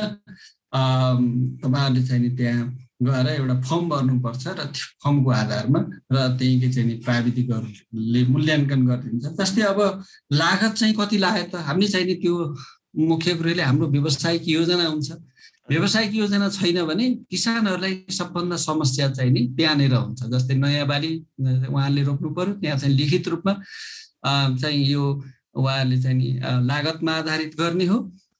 तपाईँहरूले 0.72 2.02
चाहिँ 2.06 2.22
नि 2.22 2.30
त्यहाँ 2.36 2.64
गएर 3.02 3.26
एउटा 3.28 3.54
फर्म 3.68 3.88
भर्नुपर्छ 3.90 4.46
र 4.46 4.64
त्यो 4.70 4.86
फर्मको 5.02 5.30
आधारमा 5.30 5.80
र 6.14 6.16
त्यहीँकै 6.38 6.68
चाहिँ 6.74 6.96
प्राविधिकहरूले 7.04 8.20
मूल्याङ्कन 8.32 8.80
गरिदिन्छ। 8.86 9.24
जस्तै 9.40 9.62
अब 9.72 9.80
लागत 10.32 10.72
चाहिँ 10.78 10.94
कति 10.94 11.18
लाग्यो 11.18 11.44
त 11.52 11.54
हामीले 11.66 11.88
चाहिँ 11.90 12.06
नि 12.06 12.14
त्यो 12.22 12.34
मुख्य 13.10 13.34
कुरोले 13.34 13.62
हाम्रो 13.62 13.86
व्यवसायिक 13.90 14.42
योजना 14.48 14.86
हुन्छ। 14.86 15.10
व्यवसायिक 15.70 16.12
योजना 16.14 16.48
छैन 16.54 16.78
भने 16.86 17.04
किसानहरूलाई 17.30 17.94
सबभन्दा 18.14 18.56
समस्या 18.68 19.08
चाहिँ 19.16 19.32
नि 19.32 19.42
त्यहाँनिर 19.56 19.94
हुन्छ। 19.94 20.20
जस्तै 20.30 20.54
नयाँ 20.54 20.86
बाली 20.86 21.12
उहाँले 21.74 22.02
रोप्नु 22.04 22.28
पर्यो 22.30 22.52
त्यहाँ 22.62 22.78
चाहिँ 22.78 22.94
लिखित 22.94 23.28
रूपमा 23.28 23.52
चाहिँ 24.60 24.80
यो 24.86 25.02
उहाँहरूले 25.56 25.98
चाहिँ 26.02 26.16
नि 26.16 26.28
लागतमा 26.68 27.12
आधारित 27.12 27.52
गर्ने 27.58 27.86
हो। 27.90 27.98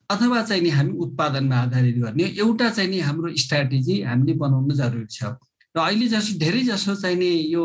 अथवा 0.09 0.41
चाहिँ 0.43 0.61
नि 0.61 0.69
हामी 0.69 0.93
उत्पादनमा 1.05 1.55
आधारित 1.55 1.97
गर्ने 1.97 2.23
एउटा 2.37 2.69
चाहिँ 2.69 2.89
नि 2.89 2.99
हाम्रो 2.99 3.35
स्ट्राटेजी 3.43 4.01
हामीले 4.01 4.33
बनाउनु 4.33 4.73
जरुरी 4.75 5.05
छ। 5.09 5.35
र 5.75 5.79
अहिले 5.81 6.07
जसो 6.07 6.37
धेरै 6.39 6.61
जसो 6.63 6.95
चाहिँ 6.95 7.17
नि 7.17 7.31
यो 7.51 7.63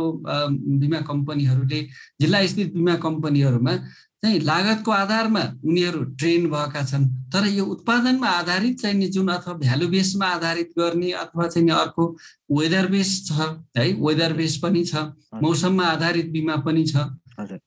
बिमा 0.80 1.00
कम्पनीहरूले 1.10 1.80
जिल्ला 2.20 2.46
स्थित 2.46 2.74
बिमा 2.74 2.94
कम्पनीहरूमा 2.98 3.74
चाहिँ 4.20 4.40
लागतको 4.40 4.90
आधारमा 4.92 5.42
उनीहरू 5.64 6.00
ट्रेन 6.20 6.42
भएका 6.50 6.82
छन्। 6.84 7.04
तर 7.32 7.46
यो 7.48 7.64
उत्पादनमा 7.64 8.28
आधारित 8.28 8.80
चाहिँ 8.80 8.96
नि 8.98 9.06
जुन 9.14 9.28
अथवा 9.32 9.54
भ्यालु 9.62 9.88
बेसमा 9.88 10.26
आधारित 10.26 10.70
गर्ने 10.78 11.10
अथवा 11.22 11.46
चाहिँ 11.48 11.66
नि 11.66 11.72
अर्को 11.72 12.04
वेदर 12.52 12.86
बेस 12.90 13.10
छ 13.28 13.32
है 13.78 13.92
वेदर 13.96 14.32
बेस 14.36 14.56
पनि 14.58 14.84
छ 14.84 14.94
मौसममा 15.40 15.84
आधारित 15.86 16.28
बिमा 16.32 16.56
पनि 16.66 16.84
छ। 16.84 16.96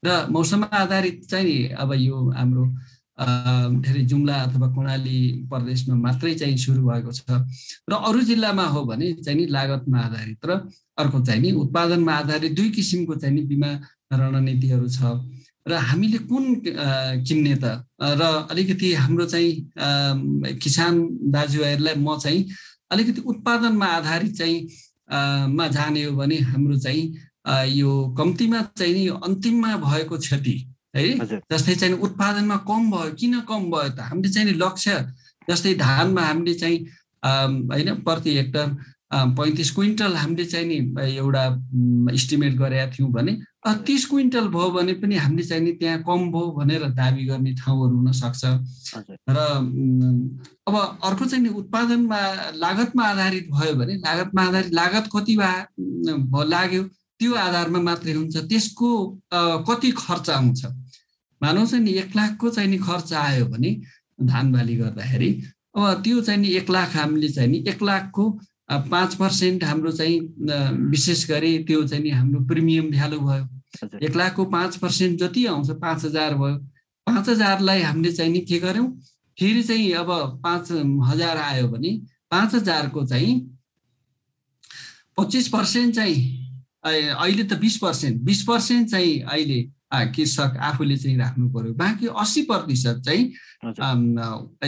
र 0.05 0.27
मौसममा 0.29 0.67
आधारित 0.77 1.25
चाहिँ 1.29 1.45
नि 1.45 1.57
अब 1.73 1.93
यो 1.97 2.17
हाम्रो 2.37 2.65
धेरै 3.17 4.01
जुम्ला 4.09 4.35
अथवा 4.43 4.67
कर्णाली 4.73 5.45
प्रदेशमा 5.49 5.95
मात्रै 5.95 6.33
चाहिँ 6.33 6.57
सुरु 6.57 6.81
भएको 6.81 7.11
छ। 7.11 7.21
र 7.89 7.93
अरू 7.93 8.21
जिल्लामा 8.25 8.65
हो 8.73 8.83
भने 8.89 9.13
चाहिँ 9.21 9.39
नि 9.39 9.45
लागतमा 9.53 9.99
आधारित 9.99 10.45
र 10.45 10.51
अर्को 10.97 11.21
चाहिँ 11.21 11.41
नि 11.41 11.51
उत्पादनमा 11.61 12.13
आधारित 12.13 12.51
दुई 12.57 12.69
किसिमको 12.73 13.15
चाहिँ 13.15 13.35
नि 13.35 13.41
बिमा 13.45 13.69
रणनीतिहरू 14.13 14.87
छ। 14.89 14.99
र 15.67 15.73
हामीले 15.73 16.17
कुन 16.25 16.43
किन्ने 16.65 17.55
त? 17.55 17.65
र 18.01 18.21
अलिकति 18.51 18.93
हाम्रो 18.93 19.25
चाहिँ 19.25 19.51
किसान 20.57 20.93
दाजुभाइहरूलाई 21.31 21.95
म 21.95 22.17
चाहिँ 22.17 22.41
अलिकति 22.91 23.21
उत्पादनमा 23.21 23.85
आधारित 23.85 24.33
चाहिँ 24.37 24.57
मा 25.53 25.67
जाने 25.67 26.03
हो 26.03 26.11
भने 26.17 26.37
हाम्रो 26.49 26.77
चाहिँ 26.79 27.03
यो 27.77 27.91
कम्तीमा 28.17 28.61
चाहिँ 28.77 28.93
नि 28.93 29.07
अन्तिममा 29.21 29.75
भएको 29.77 30.17
क्षति 30.17 30.55
है? 30.95 31.03
जस्तै 31.51 31.75
चाहिँ 31.75 31.95
उत्पादनमा 32.05 32.57
कम 32.69 32.91
भयो 32.91 33.13
किन 33.19 33.39
कम 33.49 33.61
भयो 33.71 33.89
त? 33.89 33.99
हामीले 33.99 34.29
चाहिँ 34.33 34.53
लक्ष्य 34.55 34.93
जस्तै 35.49 35.73
धानमा 35.75 36.21
हामीले 36.21 36.53
चाहिँ 36.53 36.77
होइन 37.23 37.89
प्रति 38.03 38.37
हेक्टर 38.37 38.67
पैँतिस 39.13 39.69
क्विन्टल 39.71 40.13
हामीले 40.15 40.45
चाहिँ 40.45 40.67
नि 40.67 40.77
एउटा 41.05 41.43
इस्टिमेट 42.13 42.53
गरेका 42.57 42.85
थियौँ 42.91 43.11
भने 43.11 43.33
तिस 43.87 44.05
क्विन्टल 44.09 44.47
भयो 44.55 44.69
भने 44.71 44.93
पनि 45.01 45.15
हामीले 45.15 45.43
चाहिँ 45.47 45.63
नि 45.63 45.71
त्यहाँ 45.81 45.99
कम 46.07 46.31
भयो 46.33 46.51
भनेर 46.57 46.83
दावी 46.97 47.25
गर्ने 47.25 47.53
ठाउँहरू 47.53 47.95
हुनसक्छ। 47.95 48.43
र 49.29 49.37
अब 50.67 50.75
अर्को 51.03 51.25
चाहिँ 51.25 51.43
नि 51.43 51.49
उत्पादनमा 51.61 52.19
लागतमा 52.57 53.03
आधारित 53.05 53.45
भयो 53.53 53.73
भने 53.79 53.93
लागतमा 54.01 54.41
आधारित 54.41 54.73
लागत 54.73 55.09
कति 55.15 55.37
भए 55.37 56.45
लाग्यो? 56.49 56.83
त्यो 57.19 57.33
आधारमा 57.33 57.79
मात्रै 57.79 58.13
हुन्छ 58.13 58.37
त्यसको 58.49 58.89
कति 59.67 59.91
खर्च 59.97 60.29
आउँछ? 60.29 60.61
चाहिँ 61.41 61.83
नि 61.83 61.91
एक 61.91 62.15
लाखको 62.15 62.49
चाहिँ 62.49 62.69
नि 62.69 62.77
खर्च 62.77 63.13
आयो 63.13 63.45
भने 63.45 63.71
धान 64.23 64.51
बाली 64.51 64.75
गर्दाखेरि 64.75 65.29
अब 65.75 66.01
त्यो 66.03 66.21
चाहिँ 66.21 66.39
नि 66.41 66.47
एक 66.57 66.69
लाख 66.69 66.95
हामीले 66.95 67.29
चाहिँ 67.29 67.49
नि 67.49 67.63
एक 67.67 67.83
लाखको 67.83 68.29
पाँच 68.91 69.15
पर्सेन्ट 69.15 69.63
हाम्रो 69.63 69.91
चाहिँ 69.91 70.19
विशेष 70.91 71.29
गरी 71.29 71.57
त्यो 71.63 71.83
चाहिँ 71.87 72.03
नि 72.03 72.09
हाम्रो 72.09 72.39
प्रिमियम 72.47 72.89
भ्यालु 72.91 73.19
भयो। 73.19 73.45
एक 73.99 74.15
लाखको 74.15 74.45
पाँच 74.45 74.77
पर्सेन्ट 74.77 75.19
जति 75.19 75.45
आउँछ 75.45 75.69
पाँच 75.81 76.05
हजार 76.05 76.35
भयो। 76.35 76.57
पाँच 77.07 77.29
हजारलाई 77.29 77.81
हामीले 77.81 78.11
चाहिँ 78.13 78.31
नि 78.31 78.39
के 78.39 78.59
गर्यौँ 78.59 78.87
फेरि 79.37 79.63
चाहिँ 79.63 79.91
अब 79.93 80.09
पाँच 80.43 80.71
हजार 81.09 81.37
आयो 81.37 81.67
भने 81.67 81.91
पाँच 82.31 82.55
हजारको 82.55 83.05
चाहिँ 83.07 83.33
पच्चिस 85.17 85.47
पर्सेन्ट 85.47 85.95
चाहिँ 85.95 86.42
अहिले 86.83 87.43
त 87.43 87.53
बिस 87.59 87.77
पर्सेन्ट 87.77 88.21
बिस 88.21 88.43
पर्सेन्ट 88.43 88.89
चाहिँ 88.89 89.19
अहिले 89.21 89.59
कृषक 89.93 90.57
आफूले 90.57 90.97
चाहिँ 90.97 91.17
राख्नु 91.17 91.49
पर्यो। 91.53 91.73
बाँकी 91.73 92.07
अस्सी 92.21 92.41
प्रतिशत 92.49 93.01
चाहिँ 93.05 93.23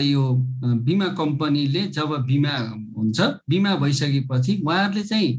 यो 0.06 0.22
बिमा 0.86 1.08
कम्पनीले 1.18 1.82
जब 1.96 2.10
बिमा 2.26 2.54
हुन्छ 2.96 3.20
बिमा 3.50 3.74
भइसकेपछि 3.76 4.52
उहाँहरूले 4.64 5.02
चाहिँ 5.02 5.30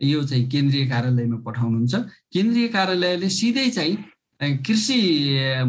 यो 0.00 0.22
चाहिँ 0.22 0.48
केन्द्रीय 0.50 0.86
कार्यालयमा 0.88 1.36
पठाउनुहुन्छ। 1.46 1.94
केन्द्रीय 2.32 2.68
कार्यालयले 2.68 3.28
सिधै 3.28 3.68
चाहिँ 3.70 3.94
कृषि 4.66 4.98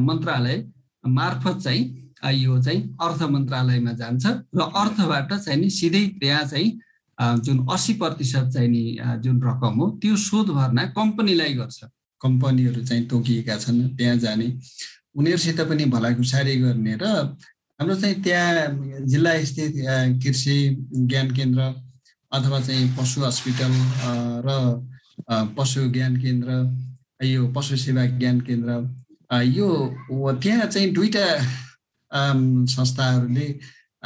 मन्त्रालय 0.08 0.58
मार्फत 1.04 1.62
चाहिँ 1.63 1.84
यो 2.25 2.62
चाहिँ 2.63 2.82
अर्थ 3.01 3.21
मन्त्रालयमा 3.30 3.91
जान्छ 3.93 4.25
र 4.25 4.62
अर्थबाट 4.82 5.34
चाहिँ 5.34 5.60
नि 5.62 5.69
सिधै 5.69 6.06
त्यहाँ 6.19 6.43
चाहिँ 6.47 6.69
जुन 7.17 7.58
अस्सी 7.73 7.93
प्रतिशत 8.01 8.49
चाहिँ 8.54 8.69
नि 8.69 8.84
जुन 9.23 9.41
रकम 9.43 9.80
हो 9.80 9.89
त्यो 10.01 10.15
शोध 10.17 10.47
भर्ना 10.56 10.84
कम्पनीलाई 10.97 11.54
गर्छ। 11.54 11.80
कम्पनीहरू 12.21 12.84
चाहिँ 12.86 13.06
तोकिएका 13.08 13.56
छन् 13.58 13.97
त्यहाँ 13.97 14.17
जाने। 14.17 14.47
उनीहरूसित 15.15 15.62
पनि 15.69 15.86
भलाकुसारी 15.86 16.56
गर्ने 16.62 16.95
र 17.01 17.06
हाम्रो 17.80 17.95
चाहिँ 17.95 18.15
त्यहाँ 18.23 19.06
जिल्ला 19.08 19.32
स्थित 19.45 19.73
कृषि 20.23 20.58
ज्ञान 21.10 21.32
केन्द्र 21.36 21.62
अथवा 22.32 22.60
चाहिँ 22.62 22.88
पशु 22.97 23.21
हस्पिटल 23.23 23.71
र 24.47 24.49
पशु 25.58 25.82
ज्ञान 25.91 26.15
केन्द्र 26.21 26.49
यो 27.25 27.47
पशु 27.56 27.75
सेवा 27.78 28.06
ज्ञान 28.19 28.39
केन्द्र 28.47 28.71
यो 29.56 29.67
त्यहाँ 30.41 30.65
चाहिँ 30.67 30.91
दुईवटा 30.93 31.25
संस्थाहरूले 32.75 33.47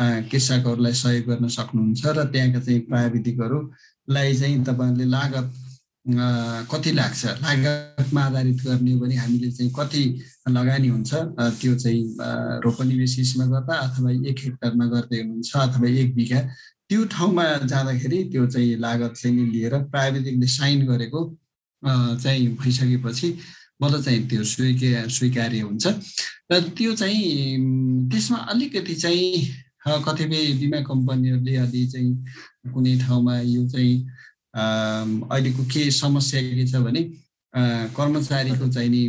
कृषकहरूलाई 0.02 0.94
सहयोग 0.94 1.26
गर्न 1.30 1.48
सक्नुहुन्छ 1.48 2.06
र 2.18 2.24
त्यहाँका 2.34 2.60
चाहिँ 2.60 2.82
प्राविधिकहरूलाई 2.90 4.36
चाहिँ 4.40 4.64
तपाईँहरूले 4.64 5.06
लागत 5.16 5.48
कति 6.72 6.92
लाग्छ? 6.92 7.26
लागतमा 7.44 8.22
आधारित 8.24 8.64
गर्ने 8.66 8.92
हो 8.92 9.00
भने 9.00 9.16
हामीले 9.16 9.52
चाहिँ 9.52 9.72
कति 9.78 10.04
लगानी 10.50 10.88
हुन्छ? 10.88 11.12
त्यो 11.60 11.76
चाहिँ 11.76 12.02
रोपनी 12.64 12.96
बेसिसमा 12.98 13.46
गर्दा 13.46 13.76
अथवा 13.86 14.12
एक 14.30 14.38
हेक्टरमा 14.46 14.86
गर्दै 14.94 15.18
हुनुहुन्छ 15.22 15.52
अथवा 15.56 15.88
एक 16.02 16.16
बिघा? 16.16 16.40
त्यो 16.90 17.06
ठाउँमा 17.06 17.46
जाँदाखेरि 17.70 18.24
त्यो 18.32 18.48
चाहिँ 18.48 18.76
लागत 18.80 19.14
चाहिँ 19.22 19.46
लिएर 19.52 19.74
प्राविधिकले 19.92 20.48
साइन 20.48 20.86
गरेको 20.88 21.22
चाहिँ 21.84 22.48
भइसकेपछि 22.58 23.28
मतलब 23.82 24.02
चाहिँ 24.04 24.28
त्यो 24.30 24.44
स्वीकार 24.44 25.10
स्वीकार्य 25.10 25.60
हुन्छ। 25.62 25.88
र 26.52 26.60
त्यो 26.78 26.96
चाहिँ 26.96 28.10
त्यसमा 28.12 28.38
अलिकति 28.52 28.96
चाहिँ 28.96 29.48
कतिपय 29.86 30.54
बिमा 30.60 30.80
कम्पनीहरूले 30.90 31.56
अलि 31.64 31.86
चाहिँ 31.88 32.12
कुनै 32.74 32.98
ठाउँमा 33.00 33.40
यो 33.40 33.68
चाहिँ 33.70 33.96
अहिलेको 34.56 35.64
के 35.72 35.90
समस्या 35.92 36.42
के 36.42 36.66
छ 36.68 36.76
भने 36.86 37.02
कर्मचारीको 37.96 38.68
चाहिँ 38.68 38.90
नि 38.90 39.04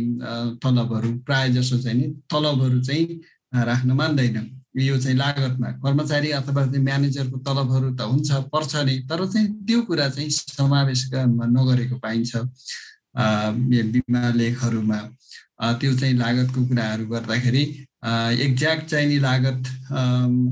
तलबहरू 0.63 1.09
प्राय 1.27 1.49
जसो 1.53 1.77
चाहिँ 1.81 1.97
नि 1.97 2.07
तलबहरू 2.31 2.81
चाहिँ 2.81 3.05
राख्न 3.53 3.91
मान्दैन। 3.91 4.37
यो 4.79 4.97
चाहिँ 4.97 5.17
लागतमा। 5.17 5.69
कर्मचारी 5.83 6.29
अथवा 6.31 6.65
चाहिँ 6.65 6.83
म्यानेजरको 6.83 7.37
तलबहरू 7.43 7.89
त 7.99 8.01
हुन्छ 8.07 8.31
पर्छ 8.53 8.75
नै 8.87 8.97
तर 9.09 9.25
चाहिँ 9.27 9.47
त्यो 9.67 9.81
कुरा 9.83 10.07
चाहिँ 10.09 10.29
समावेश 10.31 11.01
नगरेको 11.13 11.95
पाइन्छ। 11.99 12.31
बिमा 13.93 14.23
लेखहरूमा। 14.39 14.99
त्यो 15.79 15.91
चाहिँ 15.99 16.15
लागतको 16.17 16.59
कुराहरू 16.67 17.05
गर्दाखेरि 17.11 17.63
एक्ज्याक्ट 18.03 18.85
चाहिँ 18.89 19.07
नि 19.07 19.17
लागत 19.19 19.61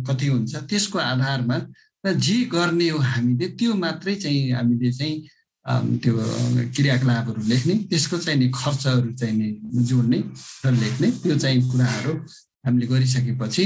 कति 0.07 0.27
हुन्छ? 0.27 0.55
त्यसको 0.69 0.97
आधारमा 0.99 1.57
र 2.05 2.13
जे 2.15 2.37
गर्ने 2.53 2.89
हो 2.89 2.99
हामीले 2.99 3.47
त्यो 3.59 3.73
मात्रै 3.75 4.15
चाहिँ 4.15 4.51
हामीले 4.53 4.91
चाहिँ 4.91 5.15
त्यो 6.01 6.13
क्रियाकलापहरू 6.75 7.41
लेख्ने 7.49 7.75
त्यसको 7.89 8.17
चाहिँ 8.17 8.39
नि 8.39 8.47
खर्चहरू 8.55 9.11
चाहिँ 9.19 9.35
नि 9.37 9.47
जोड्ने 9.89 10.19
र 10.65 10.71
लेख्ने 10.71 11.07
त्यो 11.23 11.37
चाहिँ 11.37 11.61
कुराहरू 11.71 12.13
हामीले 12.65 12.85
गरिसकेपछि 12.87 13.65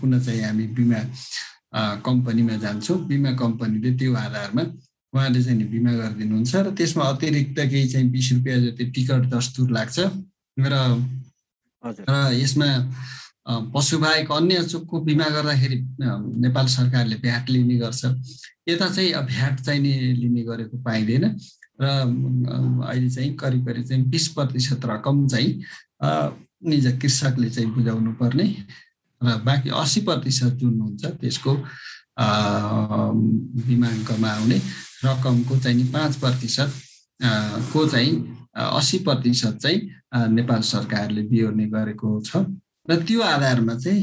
पुनः 0.00 0.18
चाहिँ 0.24 0.42
हामी 0.44 0.66
बिमा 0.76 1.00
कम्पनीमा 2.06 2.56
जान्छौँ। 2.64 2.98
बिमा 3.06 3.30
कम्पनीले 3.42 3.90
त्यो 3.98 4.14
आधारमा 4.14 4.62
उहाँले 5.12 5.42
चाहिँ 5.44 5.58
नि 5.58 5.64
बिमा 5.74 5.92
गरिदिनुहुन्छ 5.92 6.54
र 6.56 6.70
त्यसमा 6.78 7.04
अतिरिक्त 7.04 7.58
केही 7.60 7.86
चाहिँ 7.88 8.08
बिस 8.10 8.32
रुपियाँ 8.32 8.58
जति 8.64 8.84
टिकट 8.94 9.22
दस्तुर 9.34 9.70
लाग्छ 9.70 9.98
र 10.58 10.74
र 12.08 12.32
यसमा 12.34 12.68
पशुबाहेक 13.46 14.30
अन्य 14.32 14.62
चुकको 14.64 15.00
बिमा 15.00 15.28
गर्दाखेरि 15.30 15.78
नेपाल 16.42 16.66
सरकारले 16.66 17.16
भ्याट 17.16 17.50
लिने 17.50 17.76
गर्छ। 17.78 18.04
यता 18.68 18.88
चाहिँ 18.88 19.12
भ्याट 19.26 19.60
चाहिँ 19.60 19.80
नि 19.80 19.92
लिने 20.18 20.42
गरेको 20.42 20.76
पाइँदैन 20.82 21.24
र 21.80 21.84
अहिले 21.86 23.10
चाहिँ 23.10 23.34
करिब 23.34 23.66
करिब 23.66 23.84
चाहिँ 23.84 24.02
बिस 24.04 24.28
प्रतिशत 24.28 24.86
रकम 24.86 25.26
चाहिँ 25.28 25.50
निज 26.66 26.86
कृषकले 27.00 27.50
चाहिँ 27.50 27.70
बुझाउनु 27.70 28.12
पर्ने 28.12 28.46
र 29.22 29.36
बाँकी 29.44 29.70
अस्सी 29.70 30.00
प्रतिशत 30.00 30.58
जुन 30.60 30.80
हुन्छ 30.80 31.04
त्यसको 31.20 31.54
बिमाङ्कमा 33.66 34.30
आउने 34.30 34.58
रकमको 35.04 35.58
चाहिँ 35.58 35.76
नि 35.76 35.84
पाँच 35.92 36.16
प्रतिशत 36.16 36.72
को 37.72 37.88
चाहिँ 37.88 38.12
अस्सी 38.56 38.98
प्रतिशत 38.98 39.58
चाहिँ 39.62 39.80
नेपाल 40.36 40.60
सरकारले 40.72 41.22
बिहोर्ने 41.30 41.66
गरेको 41.74 42.08
छ। 42.20 42.44
र 42.90 43.02
त्यो 43.04 43.20
आधारमा 43.20 43.74
चाहिँ 43.74 44.02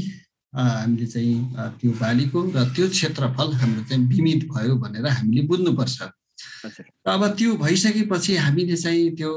हामीले 0.53 1.07
चाहिँ 1.07 1.35
त्यो 1.81 1.91
बालीको 1.97 2.39
र 2.55 2.63
त्यो 2.75 2.85
क्षेत्रफल 2.89 3.53
हाम्रो 3.59 3.83
चाहिँ 3.89 4.07
बिमित 4.07 4.41
भयो 4.51 4.75
भनेर 4.77 5.07
हामीले 5.07 5.41
बुझ्नुपर्छ। 5.49 6.01
अब 7.07 7.21
त्यो 7.37 7.55
भइसकेपछि 7.57 8.35
हामीले 8.37 8.75
चाहिँ 8.77 9.15
त्यो 9.17 9.33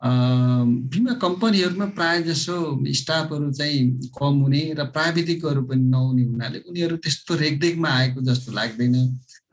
बिमा 0.00 1.12
कम्पनीहरूमा 1.24 1.86
प्रायः 1.96 2.20
जसो 2.28 2.56
स्टाफहरू 3.00 3.52
चाहिँ 3.52 4.08
कम 4.12 4.34
हुने 4.44 4.62
र 4.78 4.84
प्राविधिकहरू 4.92 5.62
पनि 5.68 5.84
नहुने 5.92 6.24
हुनाले 6.24 6.58
उनीहरू 6.68 6.96
त्यस्तो 7.00 7.34
रेखदेखमा 7.34 7.88
आएको 7.88 8.20
जस्तो 8.28 8.52
लाग्दैन। 8.52 8.96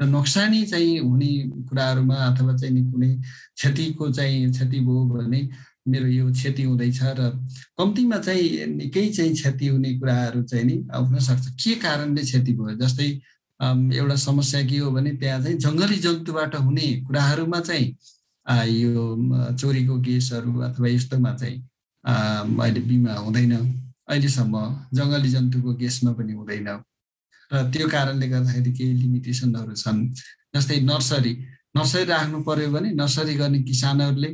र 0.01 0.05
नोक्सानी 0.05 0.61
चाहिँ 0.71 0.99
हुने 0.99 1.31
कुराहरूमा 1.69 2.15
अथवा 2.15 2.53
चाहिँ 2.59 2.83
कुनै 2.91 3.11
क्षतिको 3.55 4.11
चाहिँ 4.11 4.51
क्षति 4.51 4.79
भयो 4.79 5.03
भने 5.11 5.41
मेरो 5.87 6.07
यो 6.07 6.31
क्षति 6.31 6.63
हुँदैछ 6.63 6.99
र 7.03 7.29
कम्तीमा 7.77 8.17
चाहिँ 8.17 8.65
निकै 8.67 9.07
चाहिँ 9.11 9.33
क्षति 9.33 9.67
हुने 9.67 9.93
कुराहरू 9.99 10.43
चाहिँ 10.43 10.65
नि 10.65 10.75
हुनसक्छ 10.95 11.47
के 11.63 11.75
कारणले 11.83 12.21
क्षति 12.23 12.53
भयो? 12.53 12.75
जस्तै 12.79 13.07
एउटा 13.99 14.15
समस्या 14.15 14.61
के 14.67 14.77
हो 14.77 14.91
भने 14.91 15.11
त्यहाँ 15.19 15.41
चाहिँ 15.43 15.57
जङ्गली 15.59 15.97
जन्तुबाट 16.05 16.55
हुने 16.55 16.87
कुराहरूमा 17.07 17.59
चाहिँ 17.59 17.87
यो 18.79 19.55
चोरीको 19.59 19.99
केसहरू 20.01 20.59
अथवा 20.71 20.87
यस्तोमा 20.87 21.33
चाहिँ 21.35 21.57
अहिले 22.03 22.81
बिमा 22.87 23.13
हुँदैन। 23.13 23.53
अहिलेसम्म 24.07 24.55
जङ्गली 24.95 25.29
जन्तुको 25.35 25.73
केसमा 25.81 26.11
पनि 26.15 26.33
हुँदैन। 26.33 26.67
र 27.51 27.55
त्यो 27.71 27.87
कारणले 27.87 28.27
गर्दाखेरि 28.27 28.71
केही 28.71 28.93
लिमिटेसनहरू 29.03 29.73
छन्। 29.83 29.99
जस्तै 30.55 30.79
नर्सरी 30.87 31.33
नर्सरी 31.75 32.03
राख्नु 32.05 32.37
पर्यो 32.47 32.71
भने 32.71 32.89
नर्सरी 32.95 33.33
गर्ने 33.35 33.59
किसानहरूले 33.69 34.29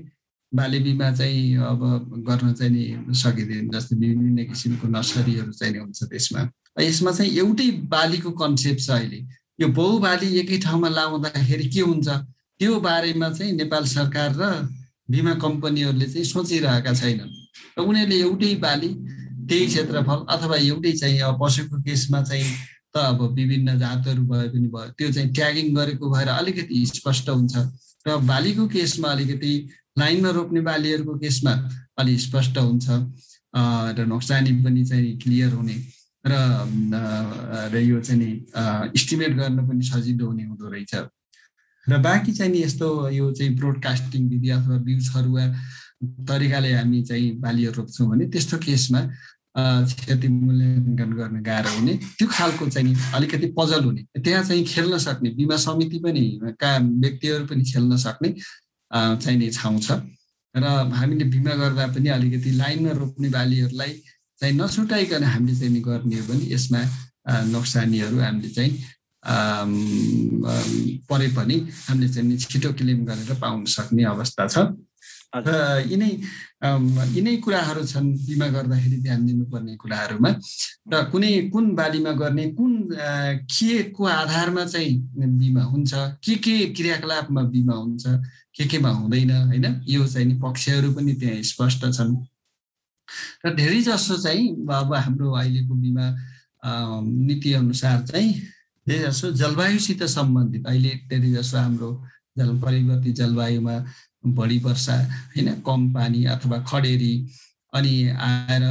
बाली 0.52 0.80
बिमा 0.80 1.12
चाहिँ 1.16 1.58
अब 1.62 1.82
गर्न 2.28 2.54
चाहिँ 2.54 2.72
नि 2.74 3.14
सकिँदैन 3.14 3.70
जस्तै 3.70 3.96
विभिन्न 3.96 4.46
किसिमको 4.50 4.88
नर्सरीहरू 4.88 5.52
चाहिँ 5.52 5.78
हुन्छ 5.78 6.04
त्यसमा। 6.04 6.42
यसमा 6.82 7.12
चाहिँ 7.12 7.32
एउटै 7.38 7.70
बालीको 7.86 8.32
कन्सेप्ट 8.32 8.82
छ 8.82 8.90
अहिले। 8.90 9.20
यो 9.62 9.68
बहु 9.68 10.00
बाली 10.00 10.28
एकै 10.40 10.58
ठाउँमा 10.66 10.90
लाउँदाखेरि 10.90 11.68
के 11.70 11.82
हुन्छ? 11.82 12.08
त्यो 12.60 12.80
बारेमा 12.80 13.30
चाहिँ 13.30 13.54
नेपाल 13.62 13.84
सरकार 13.86 14.30
र 14.42 14.44
बिमा 15.12 15.34
कम्पनीहरूले 15.38 16.06
चाहिँ 16.06 16.26
सोचिरहेका 16.26 16.94
छैनन्। 16.94 17.32
र 17.78 17.82
उनीहरूले 17.86 18.18
एउटै 18.20 18.54
बाली 18.66 18.90
त्यही 19.50 19.66
क्षेत्रफल 19.68 20.20
अथवा 20.34 20.56
एउटै 20.56 20.92
चाहिँ 20.92 21.20
अब 21.30 21.38
पशुको 21.42 21.82
केसमा 21.86 22.22
चाहिँ 22.24 22.50
त 22.90 22.98
अब 22.98 23.22
विभिन्न 23.38 23.78
जातहरू 23.80 24.24
भए 24.26 24.48
पनि 24.50 24.68
भयो 24.74 24.92
त्यो 24.98 25.12
चाहिँ 25.14 25.30
ट्यागिङ 25.30 25.76
गरेको 25.76 26.10
भएर 26.10 26.28
अलिकति 26.28 26.86
स्पष्ट 26.86 27.30
हुन्छ। 27.30 27.56
र 28.08 28.18
बालीको 28.26 28.68
केसमा 28.68 29.08
अलिकति 29.10 29.54
लाइनमा 30.00 30.30
रोप्ने 30.38 30.62
बालीहरूको 30.62 31.14
केसमा 31.20 31.54
अलि 32.00 32.18
स्पष्ट 32.26 32.58
हुन्छ 32.58 32.88
र 33.98 34.06
नोक्सानी 34.08 34.52
पनि 34.64 34.84
चाहिँ 34.86 35.18
क्लियर 35.24 35.54
हुने 35.54 35.78
र 36.26 36.34
र 37.74 37.78
यो 37.82 38.00
चाहिँ 38.02 38.20
नि 38.22 38.32
इस्टिमेट 38.96 39.32
गर्न 39.38 39.68
पनि 39.68 39.84
सजिलो 39.84 40.26
हुने 40.28 40.44
हुँदो 40.44 40.70
रहेछ। 40.70 40.94
र 41.88 41.98
बाँकी 41.98 42.32
चाहिँ 42.32 42.52
नि 42.52 42.60
यस्तो 42.64 42.88
यो 43.10 43.32
चाहिँ 43.32 43.56
ब्रोडकास्टिङ 43.56 44.30
विधि 44.30 44.50
अथवा 44.58 44.78
बिउ 44.86 45.00
छरुवा 45.10 45.46
तरिकाले 46.30 46.72
हामी 46.74 47.02
चाहिँ 47.10 47.32
बालीहरू 47.40 47.82
रोप्छौँ 47.82 48.08
भने 48.10 48.26
त्यस्तो 48.30 48.58
केसमा 48.58 49.02
क्षति 49.58 50.28
मूल्याङ्कन 50.28 51.12
गर्न 51.20 51.42
गाह्रो 51.44 51.72
हुने। 51.80 51.94
त्यो 52.18 52.28
खालको 52.28 52.70
चाहिँ 52.70 52.96
अलिकति 53.16 53.48
पजल 53.58 53.84
हुने। 53.84 54.02
त्यहाँ 54.24 54.44
चाहिँ 54.44 54.64
खेल्न 54.66 54.98
सक्ने 55.08 55.30
बिमा 55.40 55.58
समिति 55.66 56.00
पनि 56.06 56.24
का 56.62 56.78
व्यक्तिहरू 56.78 57.46
पनि 57.50 57.64
खेल्न 57.72 57.98
सक्ने 58.06 58.30
चाहिने 58.92 59.50
ठाउँ 59.58 59.80
छ 59.80 59.92
र 60.56 60.66
हामीले 61.00 61.26
बिमा 61.34 61.54
गर्दा 61.62 61.86
पनि 61.94 62.10
अलिकति 62.10 62.52
लाइनमा 62.62 62.92
रोप्ने 63.00 63.30
बालीहरूलाई 63.30 63.92
चाहिँ 64.42 64.56
नछुटाइकन 64.56 65.24
हामीले 65.24 65.56
चाहिँ 65.60 65.82
गर्ने 65.82 66.16
हो 66.20 66.24
भने 66.28 66.46
यसमा 66.54 66.82
नोक्सानीहरू 67.54 68.18
हामीले 68.20 68.50
चाहिँ 68.50 68.72
परे 71.06 71.28
पनि 71.38 71.56
हामीले 71.88 72.10
चाहिँ 72.14 72.38
छिटो 72.38 72.70
क्लेम 72.74 73.06
गरेर 73.06 73.32
पाउन 73.38 73.66
सक्ने 73.68 74.04
अवस्था 74.16 74.48
छ। 74.48 74.58
र 75.30 75.86
यिनै 75.86 76.10
यिनै 77.14 77.36
कुराहरू 77.46 77.84
छन् 77.86 78.10
बिमा 78.26 78.48
गर्दाखेरि 78.50 78.98
ध्यान 79.06 79.26
दिनुपर्ने 79.26 79.76
कुराहरूमा। 79.78 80.32
र 80.90 81.04
कुनै 81.12 81.32
कुन 81.54 81.66
बालीमा 81.78 82.12
गर्ने 82.18 82.46
कुन 82.58 82.74
के 83.54 83.84
को 83.94 84.04
आधारमा 84.10 84.66
चाहिँ 84.66 84.94
बिमा 85.14 85.64
हुन्छ 85.70 85.94
के 86.26 86.36
के 86.42 86.56
क्रियाकलापमा 86.74 87.42
बिमा 87.54 87.76
हुन्छ 87.76 88.04
के 88.60 88.66
केमा 88.68 88.90
हुँदैन 88.92 89.32
होइन? 89.32 89.66
यो 89.88 90.06
चाहिँ 90.06 90.28
नि 90.28 90.36
पक्षहरू 90.44 90.92
पनि 90.92 91.14
त्यहाँ 91.16 91.42
स्पष्ट 91.48 91.82
छन्। 91.96 92.12
र 93.46 93.56
धेरै 93.56 93.80
जसो 93.88 94.18
चाहिँ 94.20 94.68
अब 94.68 94.94
हाम्रो 94.94 95.32
अहिलेको 95.32 95.74
बिमा 95.74 96.06
नीति 97.00 97.54
अनुसार 97.56 98.04
चाहिँ 98.12 98.34
धेरै 98.84 99.00
जसो 99.08 99.32
जलवायुसित 99.32 100.04
सम्बन्धित 100.04 100.68
अहिले 100.68 100.92
धेरै 101.08 101.32
जसो 101.40 101.58
हाम्रो 101.58 101.90
जल 102.38 102.60
परिवर्तित 102.60 103.16
जलवायुमा 103.16 103.76
बढी 104.28 104.60
वर्षा 104.60 104.96
होइन? 105.32 105.48
कम 105.64 105.82
पानी 105.94 106.26
अथवा 106.36 106.58
खडेरी 106.68 107.14
अनि 107.74 107.96
आएर 108.12 108.64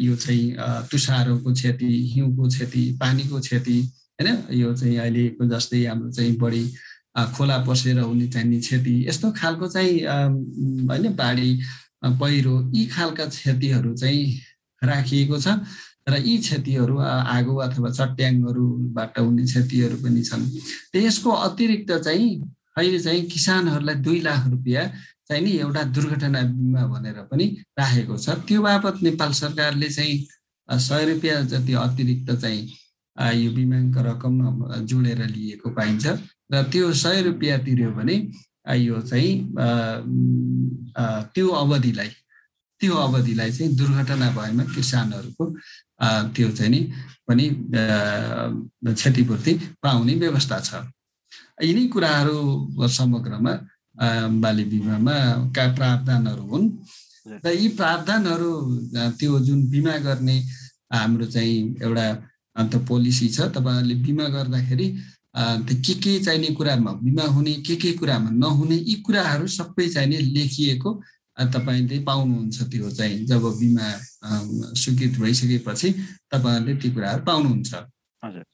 यो 0.00 0.16
चाहिँ 0.16 0.56
तुषारोको 0.88 1.52
क्षति 1.52 1.92
हिउँको 2.16 2.48
क्षति 2.48 2.82
पानीको 3.00 3.40
क्षति 3.40 3.78
होइन? 4.16 4.28
यो 4.56 4.74
चाहिँ 4.74 4.96
अहिलेको 4.96 5.48
जस्तै 5.52 5.84
हाम्रो 5.84 6.10
चाहिँ 6.16 6.36
बढी 6.40 6.64
खोला 7.16 7.58
पसेर 7.68 7.98
हुने 8.00 8.26
चाहिने 8.28 8.58
क्षति 8.60 8.94
यस्तो 9.08 9.30
खालको 9.40 9.68
चाहिँ 9.68 10.00
होइन 10.88 11.14
बाढी 11.16 11.50
पहिरो 12.20 12.54
यी 12.74 12.86
खालका 12.86 13.26
क्षतिहरू 13.26 13.94
चाहिँ 13.96 14.24
राखिएको 14.82 15.38
छ 15.40 15.48
र 16.08 16.20
यी 16.22 16.36
क्षतिहरू 16.38 16.98
आगो 16.98 17.54
अथवा 17.66 17.90
चट्याङहरूबाट 17.90 19.18
हुने 19.18 19.44
क्षतिहरू 19.44 19.96
पनि 20.02 20.22
छन्। 20.22 20.44
त्यसको 20.92 21.30
अतिरिक्त 21.30 21.90
चाहिँ 22.04 22.30
अहिले 22.78 22.98
चाहिँ 23.00 23.22
किसानहरूलाई 23.26 23.94
दुई 24.06 24.20
लाख 24.20 24.46
रुपियाँ 24.46 24.84
चाहिँ 25.28 25.42
नि 25.42 25.52
एउटा 25.58 25.82
दुर्घटना 25.96 26.42
बिमा 26.52 26.86
भनेर 26.86 27.18
पनि 27.32 27.46
राखेको 27.78 28.16
छ। 28.16 28.38
त्यो 28.46 28.62
बापत 28.62 29.02
नेपाल 29.02 29.32
सरकारले 29.32 29.88
चाहिँ 29.88 30.14
सय 30.68 31.04
रुपियाँ 31.10 31.42
जति 31.50 31.72
अतिरिक्त 31.74 32.30
चाहिँ 32.38 32.62
यो 33.42 33.50
बिमाको 33.56 34.00
रकम 34.06 34.34
जोडेर 34.86 35.26
लिएको 35.26 35.70
पाइन्छ। 35.74 36.06
र 36.50 36.62
त्यो 36.72 36.92
सय 37.02 37.22
रुपियाँ 37.22 37.58
तिर्यो 37.66 37.90
भने 37.96 38.16
यो 38.86 39.00
चाहिँ 39.10 39.32
त्यो 41.34 41.48
अवधिलाई 41.62 42.10
त्यो 42.80 42.94
अवधिलाई 42.96 43.50
चाहिँ 43.52 43.74
दुर्घटना 43.76 44.28
भएमा 44.36 44.64
किसानहरूको 44.74 45.44
त्यो 46.34 46.48
चाहिँ 46.58 46.70
नि 46.70 46.80
पनि 47.28 47.46
क्षतिपूर्ति 48.94 49.52
पाउने 49.82 50.14
व्यवस्था 50.14 50.58
छ। 50.60 50.70
यिनै 51.62 51.86
कुराहरू 51.94 52.38
समग्रमा 52.98 53.52
बाली 54.42 54.64
बिमामा 54.70 55.16
का 55.56 55.64
प्रावधानहरू 55.74 56.44
हुन्। 56.52 56.66
र 57.44 57.46
यी 57.50 57.68
प्रावधानहरू 57.78 58.52
त्यो 59.18 59.38
जुन 59.46 59.58
बिमा 59.72 59.96
गर्ने 60.06 60.36
हाम्रो 60.92 61.26
चाहिँ 61.26 61.58
एउटा 61.82 62.06
अन्त 62.56 62.74
पोलिसी 62.88 63.28
छ 63.34 63.48
तपाईँहरूले 63.56 63.94
बिमा 64.04 64.26
गर्दाखेरि 64.36 64.86
के 65.36 65.94
के 65.94 66.18
चाहिने 66.24 66.48
कुरामा 66.48 66.92
बिमा 67.04 67.24
हुने 67.24 67.54
के 67.60 67.76
के 67.76 67.92
कुरामा 67.92 68.30
नहुने 68.30 68.76
यी 68.76 68.94
कुराहरू 69.06 69.46
सबै 69.46 69.88
चाहिने 69.88 70.18
लेखिएको 70.32 70.90
तपाईँले 71.52 71.98
पाउनुहुन्छ 72.04 72.62
त्यो 72.72 72.90
चाहिँ 72.90 73.24
जब 73.26 73.42
बिमा 73.60 73.86
स्वीकृत 74.72 75.20
भइसकेपछि 75.20 75.90
तपाईँहरूले 76.32 76.74
ती 76.80 76.90
कुराहरू 76.90 77.24
पाउनुहुन्छ। 77.24 77.74
हजुर। 78.24 78.44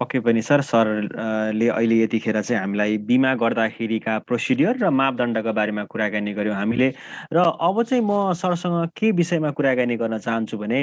पक्कै 0.00 0.20
पनि 0.20 0.42
सर 0.42 0.60
सरले 0.60 1.68
अहिले 1.68 1.96
यतिखेर 2.02 2.40
चाहिँ 2.40 2.60
हामीलाई 2.60 2.96
बिमा 3.08 3.34
गर्दाखेरिका 3.40 4.18
प्रोसिडियर 4.28 4.76
र 4.84 4.90
मापदण्डका 4.92 5.52
बारेमा 5.56 5.84
कुराकानी 5.88 6.32
गऱ्यौँ 6.36 6.54
हामीले। 6.54 6.88
र 7.32 7.38
अब 7.38 7.82
चाहिँ 7.82 8.02
म 8.04 8.32
सरसँग 8.36 8.92
के 8.92 9.10
विषयमा 9.16 9.50
कुराकानी 9.56 9.96
गर्न 9.96 10.18
चाहन्छु 10.18 10.58
भने 10.58 10.82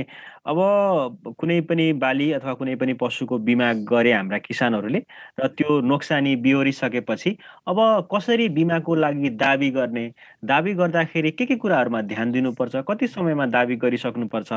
अब 0.49 0.58
कुनै 1.38 1.60
पनि 1.69 1.86
बाली 2.02 2.32
अथवा 2.41 2.54
कुनै 2.58 2.76
पनि 2.82 2.93
पशुको 2.97 3.38
बिमा 3.45 3.71
गरे 3.86 4.13
हाम्रा 4.13 4.38
किसानहरूले 4.49 4.99
र 5.39 5.47
त्यो 5.58 5.80
नोक्सानी 5.86 6.36
बिहोरिसकेपछि 6.41 7.38
अब 7.69 7.78
कसरी 8.13 8.49
बिमाको 8.58 8.95
लागि 8.95 9.30
दाबी 9.38 9.69
गर्ने 9.78 10.06
दाबी 10.41 10.73
गर्दाखेरि 10.73 11.32
के 11.32 11.45
के 11.45 11.56
कुराहरूमा 11.62 12.02
ध्यान 12.10 12.32
दिनुपर्छ 12.32 12.84
कति 12.89 13.08
समयमा 13.08 13.45
दाबी 13.54 13.76
गरिसक्नुपर्छ 13.78 14.52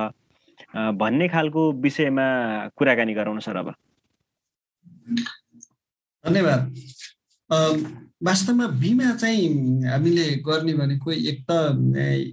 भन्ने 0.97 1.29
खालको 1.29 1.73
विषयमा 1.85 2.27
कुराकानी 2.77 3.15
गराउनु 3.15 3.41
सर 3.41 3.57
अब। 3.57 3.75
धन्यवाद। 5.07 6.61
वास्तवमा 8.27 8.67
बिमा 8.81 9.15
चाहिँ 9.17 9.49
हामीले 9.87 10.27
गर्ने 10.47 10.73
भनेको 10.75 11.13
एक 11.13 11.45
त 11.51 11.53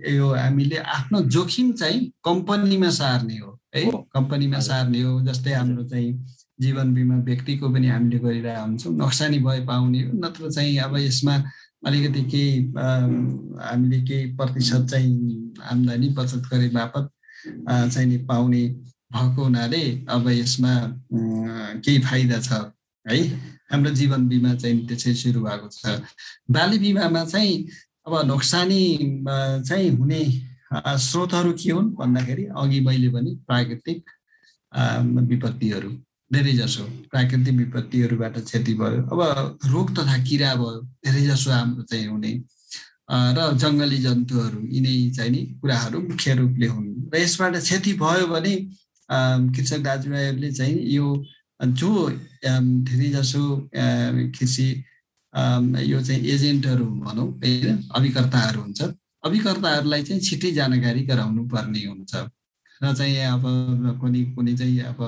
यो 0.10 0.28
हामीले 0.34 0.78
आफ्नो 0.78 1.22
जोखिम 1.30 1.72
चाहिँ 1.74 2.00
कम्पनीमा 2.26 2.90
सार्ने 2.90 3.38
हो 3.38 3.60
है? 3.76 3.84
कम्पनीमा 4.14 4.60
सार्ने 4.60 5.02
हो 5.02 5.22
जस्तै 5.28 5.54
हाम्रो 5.54 5.84
चाहिँ 5.90 6.14
जीवन 6.62 6.94
बिमा 6.94 7.16
व्यक्तिको 7.28 7.70
पनि 7.74 7.88
हामीले 7.88 8.20
गरिरहेको 8.20 8.64
हुन्छौँ। 8.64 8.94
नोक्सानी 8.98 9.40
भए 9.40 9.60
पाउने 9.66 10.02
हो 10.04 10.12
नत्र 10.26 10.52
चाहिँ 10.52 10.78
अब 10.80 10.98
यसमा 10.98 11.36
अलिकति 11.86 12.22
केही 12.32 12.52
हामीले 12.74 14.02
केही 14.08 14.26
प्रतिशत 14.36 14.88
चाहिँ 14.90 15.54
आम्दानी 15.72 16.10
बचत 16.18 16.44
गरे 16.52 16.70
बापत 16.74 17.10
चाहिँ 17.94 18.08
नि 18.08 18.18
पाउने 18.26 18.64
भएको 19.14 19.44
हुनाले 19.44 19.84
अब 20.10 20.30
यसमा 20.30 20.74
केही 21.84 22.00
फाइदा 22.10 22.40
छ 22.42 22.52
है? 23.06 23.18
हाम्रो 23.72 23.92
जीवन 24.00 24.28
बिमा 24.28 24.54
चाहिँ 24.56 24.88
त्यसै 24.88 25.14
सुरु 25.22 25.42
भएको 25.42 25.68
छ। 25.70 26.02
बाली 26.50 26.78
बिमामा 26.80 27.24
चाहिँ 27.26 27.54
अब 28.08 28.14
नोक्सानी 28.28 28.82
चाहिँ 29.68 29.90
हुने 29.98 30.22
स्रोतहरू 31.08 31.52
के 31.54 31.72
हुन् 31.72 31.90
भन्दाखेरि 31.96 32.46
अघि 32.58 32.80
मैले 32.88 33.10
भने 33.16 33.32
प्राकृतिक 33.48 34.00
विपत्तिहरू। 35.30 35.92
धेरै 36.34 36.54
जसो 36.58 36.84
प्राकृतिक 37.12 37.56
विपत्तिहरूबाट 37.56 38.38
क्षति 38.50 38.74
भयो। 38.82 39.02
अब 39.14 39.60
रोग 39.74 39.88
तथा 39.98 40.18
किरा 40.28 40.54
भयो 40.56 40.82
धेरै 41.06 41.22
जसो 41.30 41.52
हाम्रो 41.52 41.84
चाहिँ 41.92 42.08
हुने। 42.08 42.34
र 43.38 43.40
जङ्गली 43.62 43.98
जन्तुहरू 44.02 44.60
यिनै 44.74 44.96
चाहिँ 45.16 45.32
नि 45.32 45.42
कुराहरू 45.62 46.00
मुख्य 46.10 46.34
रूपले 46.36 46.68
हुन्। 46.68 46.88
र 47.14 47.18
यसबाट 47.22 47.56
क्षति 47.62 47.94
भयो 48.02 48.26
भने 48.34 48.54
कृषक 49.10 49.80
दाजुभाइहरूले 49.84 50.52
चाहिँ 50.52 50.78
यो 50.94 51.08
जो 51.80 52.10
धेरै 52.88 53.10
जसो 53.10 53.44
कृषि 53.76 54.68
यो 55.92 56.02
चाहिँ 56.02 56.22
एजेन्टहरू 56.34 56.86
भनौँ 56.86 57.28
होइन 57.44 57.84
अभिकर्ताहरू 57.96 58.62
हुन्छ 58.62 58.82
अभिकर्ताहरूलाई 59.26 60.04
चाहिँ 60.04 60.22
छिट्टै 60.22 60.52
जानकारी 60.52 61.02
गराउनु 61.08 61.44
पर्ने 61.48 61.86
हुन्छ। 61.86 62.14
र 62.82 62.94
चाहिँ 62.94 63.16
अब 63.32 63.44
कुनै 64.02 64.22
कुनै 64.36 64.54
चाहिँ 64.58 64.80
अब 64.92 65.00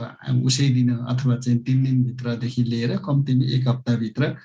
उसै 0.47 0.69
दिन 0.75 0.89
अथवा 0.95 1.35
चाहिँ 1.43 1.59
तिन 1.65 1.83
दिनभित्रदेखि 1.83 2.63
लिएर 2.63 2.95
कम्तीमा 3.05 3.45
एक 3.55 3.67
हप्ताभित्र 3.67 4.35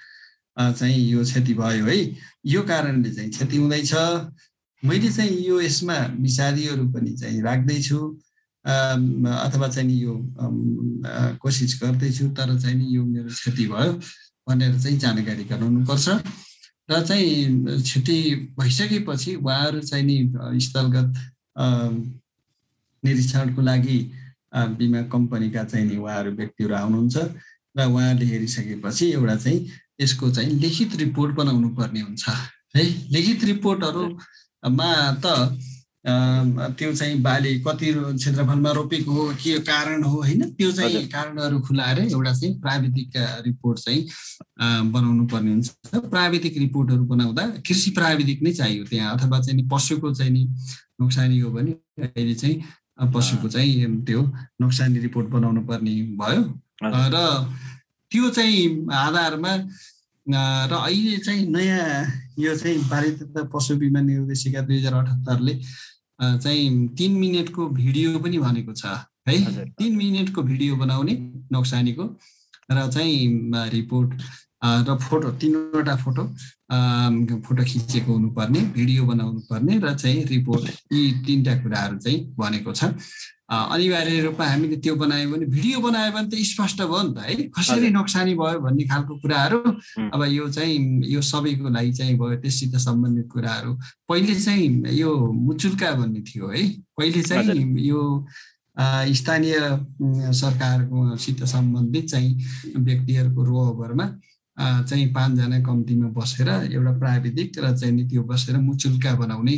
चाहिँ 0.58 1.00
यो 1.10 1.22
क्षति 1.24 1.54
भयो 1.54 1.86
है। 1.86 1.98
यो 2.46 2.62
कारणले 2.62 3.10
चाहिँ 3.14 3.30
क्षति 3.30 3.56
हुँदैछ। 3.56 3.94
मैले 4.82 5.10
चाहिँ 5.12 5.38
यो 5.46 5.60
यसमा 5.60 5.98
विषादीहरू 6.18 6.84
पनि 6.92 7.12
चाहिँ 7.20 7.40
राख्दैछु। 7.42 7.98
अथवा 8.66 9.68
चाहिँ 9.68 9.88
नि 9.88 9.96
यो 10.02 10.14
कोसिस 11.40 11.80
गर्दैछु 11.82 12.28
तर 12.36 12.58
चाहिँ 12.60 12.76
नि 12.76 12.86
यो 12.96 13.04
मेरो 13.04 13.28
क्षति 13.28 13.66
भयो 13.66 13.92
भनेर 14.48 14.78
चाहिँ 14.80 14.98
जानकारी 14.98 15.44
गराउनुपर्छ। 15.44 16.08
र 16.90 17.00
चाहिँ 17.06 17.80
क्षति 17.80 18.18
भइसकेपछि 18.58 19.34
उहाँहरू 19.34 19.80
चाहिँ 19.80 20.04
नि 20.04 20.60
स्थलगत 20.60 21.08
निरीक्षणको 23.04 23.62
लागि 23.62 23.98
बिमा 24.54 25.02
कम्पनीका 25.12 25.64
चाहिँ 25.64 25.86
नि 25.86 25.96
उहाँहरू 25.96 26.30
व्यक्तिहरू 26.36 26.74
आउनुहुन्छ 26.74 27.16
र 27.76 27.86
उहाँहरूले 27.86 28.26
हेरिसकेपछि 28.26 29.06
एउटा 29.12 29.36
चाहिँ 29.36 29.58
यसको 30.00 30.30
चाहिँ 30.34 30.50
लिखित 30.60 30.96
रिपोर्ट 30.96 31.34
बनाउनु 31.36 31.68
पर्ने 31.76 32.00
हुन्छ। 32.00 32.24
है 32.76 32.84
लिखित 33.14 33.44
रिपोर्टहरूमा 33.44 34.90
त 35.24 35.26
त्यो 36.04 36.92
चाहिँ 36.94 37.20
बाली 37.22 37.58
कति 37.60 37.92
क्षेत्रफलमा 37.92 38.70
रोपेको 38.72 39.12
हो 39.12 39.28
के 39.36 39.58
कारण 39.68 40.02
हो 40.02 40.16
होइन? 40.16 40.42
त्यो 40.56 40.70
चाहिँ 40.72 41.06
कारणहरू 41.08 41.60
खुलाएर 41.60 41.98
एउटा 42.00 42.32
चाहिँ 42.32 42.54
प्राविधिक 42.60 43.12
रिपोर्ट 43.46 43.78
चाहिँ 43.78 44.00
बनाउनु 44.92 45.26
पर्ने 45.28 45.50
हुन्छ। 45.52 45.68
प्राविधिक 46.08 46.58
रिपोर्टहरू 46.58 47.04
बनाउँदा 47.04 47.46
कृषि 47.66 47.90
प्राविधिक 48.00 48.42
नै 48.42 48.52
चाहियो 48.52 48.84
त्यहाँ 48.88 49.16
अथवा 49.16 49.40
चाहिँ 49.40 49.56
नि 49.60 49.68
पशुको 49.72 50.14
चाहिँ 50.14 50.32
नि 50.32 50.44
नोक्सानी 51.00 51.38
हो 51.38 51.50
भने 51.50 51.72
अहिले 52.00 52.34
चाहिँ 52.34 52.56
पशुको 53.12 53.48
चाहिँ 53.48 54.04
त्यो 54.04 54.22
नोक्सानी 54.60 54.98
रिपोर्ट 54.98 55.26
बनाउनु 55.28 55.60
पर्ने 55.68 55.92
भयो। 56.16 56.42
र 56.80 57.16
त्यो 58.12 58.30
चाहिँ 58.30 58.88
आधारमा 58.88 59.52
र 60.26 60.72
अहिले 60.80 61.16
चाहिँ 61.18 61.46
नयाँ 61.46 62.19
यो 62.40 62.56
चाहिँ 62.56 62.78
भारतीय 62.90 63.44
पशु 63.54 63.76
बिमा 63.76 64.00
निर्देशिका 64.00 64.60
दुई 64.60 64.78
हजार 64.78 64.94
अठहत्तरले 64.94 65.54
चाहिँ 66.20 66.88
तिन 66.98 67.12
मिनटको 67.20 67.66
भिडियो 67.68 68.18
पनि 68.18 68.38
भनेको 68.38 68.72
छ 68.72 68.84
है? 69.28 69.66
तिन 69.78 69.96
मिनटको 69.96 70.42
भिडियो 70.42 70.76
बनाउने 70.76 71.14
नोक्सानीको 71.52 72.04
र 72.72 72.88
चाहिँ 72.90 73.70
रिपोर्ट 73.70 74.14
र 74.62 74.96
फोटो 75.00 75.30
तिनवटा 75.40 75.96
फोटो 75.96 76.24
फोटो 77.46 77.62
खिचेको 77.64 78.12
हुनुपर्ने 78.12 78.60
भिडियो 78.76 79.04
बनाउनु 79.06 79.40
पर्ने 79.50 79.78
र 79.80 79.94
चाहिँ 79.96 80.24
रिपोर्ट 80.28 80.64
यी 80.92 81.02
तिनवटा 81.26 81.54
कुराहरू 81.62 81.96
चाहिँ 81.98 82.18
भनेको 82.38 82.72
छ। 82.72 82.92
अनिवार्य 83.50 84.20
रूपमा 84.22 84.46
हामीले 84.46 84.76
त्यो 84.78 84.94
बनायो 84.94 85.30
भने 85.30 85.46
भिडियो 85.50 85.80
बनायो 85.82 86.12
भने 86.12 86.28
त 86.30 86.38
स्पष्ट 86.38 86.82
भयो 86.86 87.02
नि 87.02 87.14
त 87.14 87.18
है? 87.18 87.34
कसरी 87.50 87.90
नोक्सानी 87.90 88.34
भयो 88.38 88.60
भन्ने 88.62 88.84
खालको 88.86 89.14
कुराहरू 89.18 89.58
अब 90.14 90.22
यो 90.30 90.48
चाहिँ 90.54 90.78
यो 91.10 91.20
सबैको 91.20 91.68
लागि 91.68 91.92
चाहिँ 91.98 92.14
भयो 92.14 92.36
त्यससित 92.38 92.76
सम्बन्धित 92.78 93.26
कुराहरू। 93.32 93.72
पहिले 94.06 94.34
चाहिँ 94.38 94.94
यो 94.94 95.10
मुचुल्का 95.34 95.90
भन्ने 95.98 96.20
थियो 96.22 96.46
है? 96.46 96.62
पहिले 96.94 97.22
चाहिँ 97.26 97.58
यो 97.90 98.00
स्थानीय 99.18 99.54
सरकारकोसित 100.30 101.42
सम्बन्धित 101.44 102.06
चाहिँ 102.10 102.30
व्यक्तिहरूको 102.76 103.44
रोहबरमा 103.44 104.06
चाहिँ 104.60 105.06
पाँचजना 105.14 105.60
कम्तीमा 105.64 106.08
बसेर 106.16 106.48
एउटा 106.48 106.92
प्राविधिक 106.98 107.58
र 107.58 107.76
चाहिँ 107.76 108.08
त्यो 108.08 108.22
बसेर 108.22 108.56
मुचुल्का 108.60 109.14
बनाउने 109.16 109.56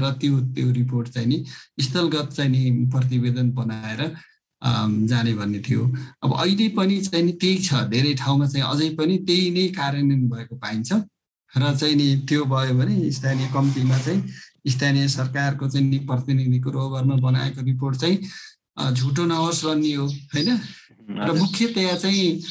र 0.00 0.12
त्यो 0.20 0.40
त्यो 0.54 0.70
रिपोर्ट 0.72 1.08
चाहिँ 1.08 1.28
नि 1.28 1.44
स्थलगत 1.80 2.32
चाहिँ 2.32 2.50
नि 2.50 2.86
प्रतिवेदन 2.92 3.50
बनाएर 3.52 4.00
जाने 5.04 5.32
भन्ने 5.34 5.58
थियो। 5.60 5.82
अब 6.24 6.32
अहिले 6.40 6.68
पनि 6.76 7.00
चाहिँ 7.02 7.24
नि 7.24 7.32
त्यही 7.36 7.56
छ 7.60 7.84
धेरै 7.92 8.14
ठाउँमा 8.14 8.46
चाहिँ 8.46 8.64
अझै 8.64 8.88
पनि 8.96 9.18
त्यही 9.28 9.50
नै 9.50 9.66
कार्यान्वयन 9.76 10.28
भएको 10.28 10.56
पाइन्छ। 10.56 10.92
र 11.52 11.74
चाहिँ 11.76 11.94
नि 11.94 12.06
त्यो 12.28 12.44
भयो 12.44 12.74
भने 12.78 13.10
स्थानीय 13.12 13.48
कम्तीमा 13.52 13.98
चाहिँ 13.98 14.20
स्थानीय 14.66 15.08
सरकारको 15.08 15.68
चाहिँ 15.68 15.86
नि 15.88 15.98
प्रतिनिधिको 16.08 16.70
रोबरमा 16.70 17.16
बनाएको 17.20 17.60
रिपोर्ट 17.62 17.96
चाहिँ 18.00 18.16
झुटो 18.94 19.24
नहोस् 19.24 19.64
भन्ने 19.66 19.92
हो 19.94 20.06
होइन? 20.06 20.48
र 21.10 21.32
मुख्यतया 21.38 21.96
चाहिँ 21.96 22.42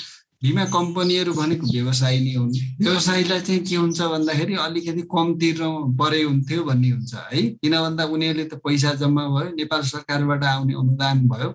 बिमा 0.44 0.64
कम्पनीहरू 0.76 1.34
भनेको 1.34 1.66
व्यवसाय 1.72 2.20
नै 2.20 2.34
हुन् 2.36 2.52
व्यवसायीलाई 2.84 3.42
चाहिँ 3.48 3.62
के 3.64 3.76
हुन्छ 3.76 4.00
भन्दाखेरि 4.14 4.54
अलिकति 4.60 5.02
कम 5.14 5.28
तिर्नु 5.40 5.70
परे 6.00 6.22
हुन्थ्यो 6.24 6.64
भन्ने 6.64 6.90
हुन्छ 6.90 7.14
है? 7.16 7.42
किन 7.64 7.74
भन्दा 7.80 8.04
उनीहरूले 8.14 8.46
त 8.52 8.60
पैसा 8.60 8.94
जम्मा 9.02 9.24
भयो 9.36 9.50
नेपाल 9.56 9.82
सरकारबाट 9.94 10.44
आउने 10.44 10.74
अनुदान 10.84 11.18
भयो। 11.32 11.50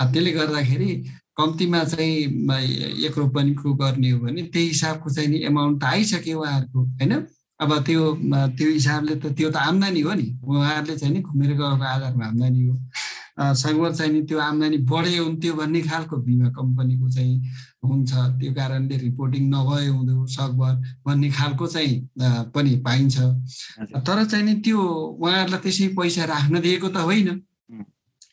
त्यसले 0.00 0.30
गर्दाखेरि 0.36 0.90
कम्तीमा 1.40 1.80
चाहिँ 1.84 2.14
एक 3.08 3.14
रोपनीको 3.18 3.68
गर्ने 3.80 4.10
हो 4.10 4.18
भने 4.20 4.42
त्यही 4.52 4.66
हिसाबको 4.68 5.10
चाहिँ 5.10 5.28
नि 5.30 5.38
एमाउन्ट 5.48 5.84
आइसक्यो 5.84 6.40
उहाँहरूको 6.40 6.80
होइन? 7.00 7.12
अब 7.60 7.70
त्यो 7.86 8.02
त्यो 8.56 8.68
हिसाबले 8.68 9.14
त 9.16 9.32
त्यो 9.36 9.48
त 9.50 9.56
आम्दानी 9.56 10.00
हो 10.00 10.12
नि। 10.12 10.26
उहाँहरूले 10.44 10.96
चाहिँ 10.96 11.14
नि 11.14 11.20
घुमेर 11.20 11.50
गएको 11.56 11.84
आधारमा 11.92 12.24
आम्दानी 12.26 12.60
हो। 12.68 12.74
सगभर 13.40 13.94
चाहिँ 13.94 14.12
नि 14.12 14.20
त्यो 14.28 14.38
आम्दानी 14.38 14.78
बढे 14.84 15.16
हुन्थ्यो 15.16 15.54
भन्ने 15.56 15.80
खालको 15.82 16.16
बिमा 16.16 16.48
कम्पनीको 16.52 17.08
चाहिँ 17.10 17.36
हुन्छ। 17.84 18.12
त्यो 18.12 18.52
कारणले 18.52 18.96
रिपोर्टिङ 18.96 19.42
नभए 19.48 19.86
हुँदो 19.88 20.26
सकभर 20.28 20.74
भन्ने 21.06 21.30
खालको 21.32 21.66
चाहिँ 21.66 21.94
पनि 22.54 22.76
पाइन्छ। 22.84 23.16
तर 24.06 24.24
चाहिँ 24.24 24.44
नि 24.44 24.54
त्यो 24.60 24.78
उहाँहरूलाई 24.78 25.60
त्यसै 25.64 25.88
पैसा 25.96 26.24
राख्न 26.24 26.60
दिएको 26.60 26.88
त 26.88 26.96
होइन। 27.08 27.28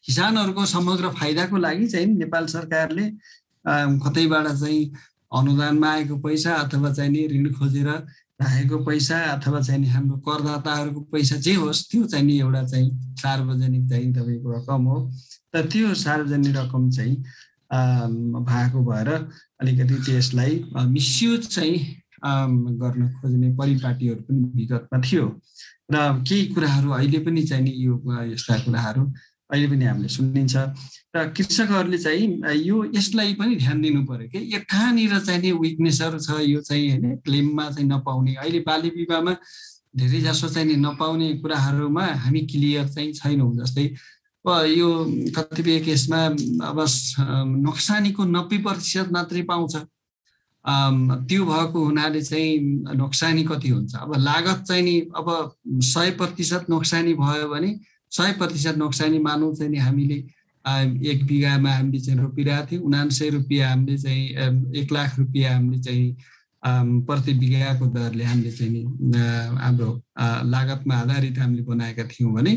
किसानहरूको 0.06 0.66
समग्र 0.66 1.10
फाइदाको 1.16 1.58
लागि 1.58 1.88
चाहिँ 1.88 2.08
नेपाल 2.08 2.46
सरकारले 2.48 3.06
कतैबाट 4.04 4.48
चाहिँ 4.60 4.92
अनुदानमा 5.28 5.90
आएको 5.92 6.16
पैसा 6.24 6.54
अथवा 6.68 6.92
चाहिँ 6.94 7.12
नि 7.12 7.28
ऋण 7.28 7.52
खोजेर 7.56 7.90
राखेको 8.40 8.78
पैसा 8.86 9.18
अथवा 9.34 9.62
चाहिँ 9.62 9.82
नि 9.82 9.88
हाम्रो 9.88 10.18
करदाताहरूको 10.22 11.02
पैसा 11.12 11.36
जे 11.42 11.54
होस् 11.56 11.82
त्यो 11.92 12.06
चाहिँ 12.06 12.26
नि 12.26 12.40
एउटा 12.40 12.64
चाहिँ 12.64 12.90
सार्वजनिक 13.18 13.90
चाहिँ 13.90 14.14
तपाईँको 14.14 14.50
रकम 14.58 14.84
हो। 14.86 14.98
त 15.56 15.66
त्यो 15.72 15.94
सार्वजनिक 15.96 16.56
रकम 16.58 16.90
चाहिँ 16.90 17.16
भएको 18.50 18.84
भएर 18.86 19.10
अलिकति 19.62 19.96
त्यसलाई 20.06 20.54
मिसयुज 20.76 21.48
चाहिँ 21.48 21.78
गर्न 22.82 23.10
खोज्ने 23.18 23.50
परिपाटीहरू 23.58 24.22
पनि 24.22 24.44
विगतमा 24.56 25.02
थियो। 25.02 25.26
र 25.92 25.96
केही 26.28 26.46
कुराहरू 26.54 26.90
अहिले 26.92 27.20
पनि 27.26 27.42
चाहिँ 27.44 27.64
नि 27.64 27.74
यो 27.86 27.94
यस्ता 28.32 28.58
कुराहरू 28.66 29.04
अहिले 29.50 29.68
पनि 29.72 29.86
हामीले 29.86 30.10
सुनिन्छ। 30.12 30.56
र 31.16 31.18
कृषकहरूले 31.36 31.98
चाहिँ 31.98 32.26
यो 32.68 32.76
यसलाई 32.96 33.34
पनि 33.40 33.56
ध्यान 33.56 33.82
दिनु 33.82 34.02
पऱ्यो 34.06 34.28
कि 34.28 34.40
यो 34.54 34.60
कहाँनिर 34.68 35.20
चाहिँ 35.24 35.42
नि 35.42 35.52
विकनेसहरू 35.56 36.20
छ 36.20 36.30
यो 36.44 36.60
चाहिँ 36.62 36.90
होइन 36.92 37.16
क्लेममा 37.24 37.66
चाहिँ 37.72 37.88
नपाउने। 37.90 38.36
अहिले 38.44 38.60
बाली 38.68 38.90
विवाहमा 38.98 39.34
धेरै 39.96 40.20
जसो 40.22 40.48
चाहिँ 40.52 40.68
नि 40.68 40.76
नपाउने 40.84 41.28
कुराहरूमा 41.42 42.06
हामी 42.24 42.42
क्लियर 42.52 42.88
चाहिँ 42.88 43.14
छैनौँ 43.14 43.52
जस्तै 43.58 43.86
यो 44.46 44.90
कतिपय 45.36 45.80
केसमा 45.84 46.20
अब 46.68 46.80
नोक्सानीको 47.68 48.24
नब्बे 48.26 48.58
प्रतिशत 48.64 49.12
मात्रै 49.12 49.42
पाउँछ। 49.44 49.76
त्यो 51.28 51.42
भएको 51.46 51.80
हुनाले 51.86 52.22
चाहिँ 52.22 52.96
नोक्सानी 52.96 53.44
कति 53.44 53.70
हुन्छ? 53.70 53.96
अब 53.96 54.12
लागत 54.20 54.64
चाहिँ 54.68 54.84
नि 54.84 54.96
अब 55.16 55.28
सय 55.84 56.12
प्रतिशत 56.20 56.66
नोक्सानी 56.70 57.14
भयो 57.16 57.48
भने 57.50 57.72
सय 58.18 58.32
प्रतिशत 58.40 58.78
नोक्सानी 58.78 59.20
मानौँ 59.20 59.54
चाहिँ 59.56 59.72
नि 59.72 59.78
हामीले 59.78 60.16
एक 61.12 61.26
बिघामा 61.28 61.72
हामीले 61.72 62.00
चाहिँ 62.00 62.20
रोपिरहेको 62.20 62.68
थियौँ। 62.72 62.84
उनान्सय 62.84 63.30
रुपियाँ 63.30 63.70
हामीले 63.70 63.98
चाहिँ 63.98 64.26
एक 64.82 64.92
लाख 64.92 65.20
रुपियाँ 65.20 65.54
हामीले 65.54 65.80
चाहिँ 65.84 66.08
प्रति 67.08 67.34
बिघाको 67.34 67.86
दरले 67.96 68.24
हामीले 68.24 68.52
चाहिँ 68.52 68.72
नि 68.74 68.82
हाम्रो 69.62 69.90
लागतमा 70.50 70.96
आधारित 70.96 71.38
हामीले 71.40 71.64
बनाएका 71.64 72.04
थियौँ 72.12 72.34
भने 72.34 72.54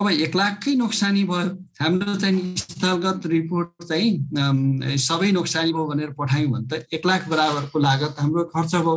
अब 0.00 0.08
एक 0.10 0.36
लाखकै 0.36 0.74
नोक्सानी 0.74 1.22
भयो। 1.24 1.50
हाम्रो 1.80 2.14
चाहिँ 2.16 2.56
स्थलगत 2.56 3.26
रिपोर्ट 3.26 3.84
चाहिँ 3.84 4.96
सबै 4.96 5.30
नोक्सानी 5.32 5.72
भयो 5.72 5.86
भनेर 5.86 6.10
पठायौँ 6.18 6.50
भने 6.50 6.66
त 6.70 6.86
एक 6.94 7.06
लाख 7.06 7.28
बराबरको 7.28 7.78
लागत 7.78 8.14
हाम्रो 8.18 8.44
खर्च 8.54 8.74
भयो। 8.74 8.96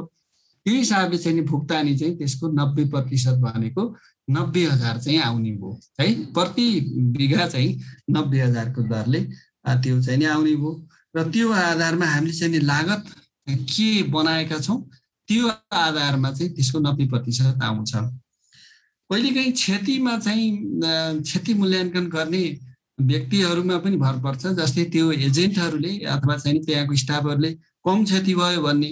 त्यही 0.65 0.77
हिसाबले 0.77 1.17
चाहिँ 1.17 1.37
नि 1.37 1.43
भुक्तानी 1.45 1.97
चाहिँ 1.97 2.17
त्यसको 2.17 2.47
नब्बे 2.53 2.83
प्रतिशत 2.93 3.37
भनेको 3.41 3.83
नब्बे 4.36 4.63
हजार 4.65 4.97
चाहिँ 4.99 5.19
आउने 5.19 5.51
भयो 5.51 5.79
है? 5.99 6.07
प्रति 6.34 6.67
बिघा 7.17 7.47
चाहिँ 7.47 7.79
नब्बे 8.09 8.41
हजारको 8.41 8.82
दरले 8.93 9.21
त्यो 9.84 10.01
चाहिँ 10.01 10.19
नि 10.19 10.25
आउने 10.25 10.55
भयो। 10.55 10.71
र 11.15 11.23
त्यो 11.32 11.51
आधारमा 11.51 12.05
हामीले 12.05 12.34
चाहिँ 12.34 12.59
लागत 12.61 13.03
के 13.49 13.91
बनाएका 14.11 14.57
छौँ 14.59 14.79
त्यो 15.29 15.47
आधारमा 15.73 16.32
चाहिँ 16.32 16.53
त्यसको 16.55 16.79
नब्बे 16.79 17.05
प्रतिशत 17.09 17.63
आउँछ। 17.63 17.93
कहिलेकाहीँ 19.09 19.51
क्षतिमा 19.51 20.17
चाहिँ 20.19 20.47
क्षति 21.21 21.53
मूल्याङ्कन 21.53 22.05
गर्ने 22.15 22.43
व्यक्तिहरूमा 23.01 23.77
पनि 23.84 23.97
भर 23.97 24.15
पर्छ 24.23 24.47
जस्तै 24.59 24.84
त्यो 24.93 25.11
एजेन्टहरूले 25.27 25.93
अथवा 26.05 26.36
चाहिँ 26.38 26.59
त्यहाँको 26.65 26.95
स्टाफहरूले 27.03 27.51
कम 27.86 28.03
क्षति 28.05 28.34
भयो 28.36 28.61
भन्ने 28.61 28.91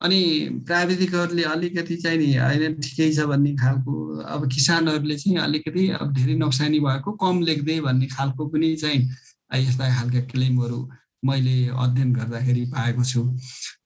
अनि 0.00 0.20
प्राविधिकहरूले 0.66 1.42
अलिकति 1.42 1.96
चाहिँ 1.96 2.18
नि 2.18 2.34
होइन 2.34 2.74
ठिकै 2.80 3.10
छ 3.12 3.26
भन्ने 3.26 3.54
खालको 3.56 3.94
अब 4.26 4.48
किसानहरूले 4.52 5.16
चाहिँ 5.18 5.38
अलिकति 5.38 5.88
अब 6.00 6.12
धेरै 6.14 6.34
नोक्सानी 6.34 6.80
भएको 6.80 7.12
कम 7.12 7.40
लेख्दै 7.42 7.80
भन्ने 7.80 8.06
खालको 8.06 8.46
पनि 8.46 8.74
चाहिँ 8.76 9.00
यस्ता 9.56 9.88
खालका 9.98 10.20
क्लेमहरू 10.20 10.80
मैले 11.24 11.56
अध्ययन 11.74 12.12
गर्दाखेरि 12.12 12.64
पाएको 12.64 13.04
छु। 13.04 13.22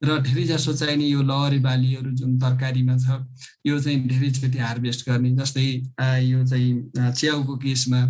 र 0.04 0.18
धेरै 0.22 0.44
जसो 0.44 0.72
चाहिँ 0.72 0.96
नि 0.96 1.12
यो 1.12 1.22
लहरी 1.22 1.58
बालीहरू 1.58 2.10
जुन 2.10 2.38
तरकारीमा 2.38 2.96
छ 2.98 3.24
यो 3.66 3.80
चाहिँ 3.80 4.08
धेरैचोटि 4.08 4.58
हार्भेस्ट 4.58 5.08
गर्ने 5.08 5.30
जस्तै 5.36 5.66
यो 6.28 6.44
चाहिँ 6.46 7.12
च्याउको 7.12 7.56
केसमा 7.56 8.02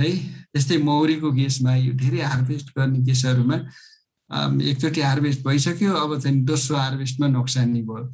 है 0.00 0.10
त्यस्तै 0.52 0.78
मौरीको 0.78 1.32
केसमा 1.32 1.74
यो 1.76 1.92
धेरै 1.92 2.22
हार्भेस्ट 2.24 2.72
गर्ने 2.78 3.04
केसहरूमा 3.04 3.58
एकचोटि 4.30 5.00
हार्भेस्ट 5.00 5.44
भइसक्यो 5.46 5.92
अब 5.92 6.18
चाहिँ 6.20 6.36
दोस्रो 6.46 6.76
हार्भेस्टमा 6.76 7.26
नोक्सानी 7.28 7.82
भयो। 7.82 8.04